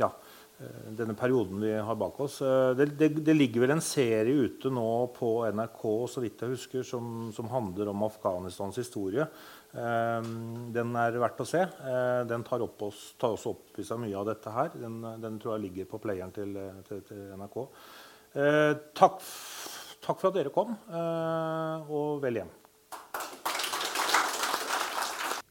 [0.00, 0.08] ja,
[0.56, 2.38] eh, denne, perioden vi har bak oss.
[2.40, 5.84] Eh, det, det, det, ligger vel en serie ute nå på NRK
[6.14, 9.28] så vidt jeg husker, som, som handler om Afghanistans historie.
[9.72, 11.62] Ehm, den er verdt å se.
[11.64, 14.72] Eh, den tar, oss, tar også opp i seg mye av dette her.
[14.76, 16.58] Den, den tror jeg ligger på playeren til,
[16.88, 17.56] til, til NRK.
[18.36, 19.22] Eh, takk,
[20.04, 22.52] takk, for at dere kom, eh, og vel hjem.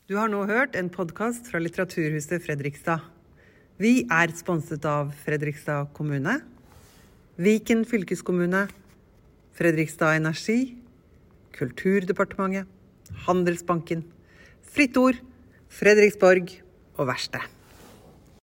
[0.10, 3.06] Du har nå hørt en podkast fra Litteraturhuset Fredrikstad.
[3.82, 6.42] Vi er sponset av Fredrikstad kommune,
[7.42, 8.68] Viken fylkeskommune,
[9.58, 10.76] Fredrikstad Energi,
[11.56, 12.81] Kulturdepartementet
[13.28, 14.06] Handelsbanken,
[14.62, 15.20] Fritt Ord,
[15.72, 16.54] Fredriksborg
[16.98, 17.44] og Verksted.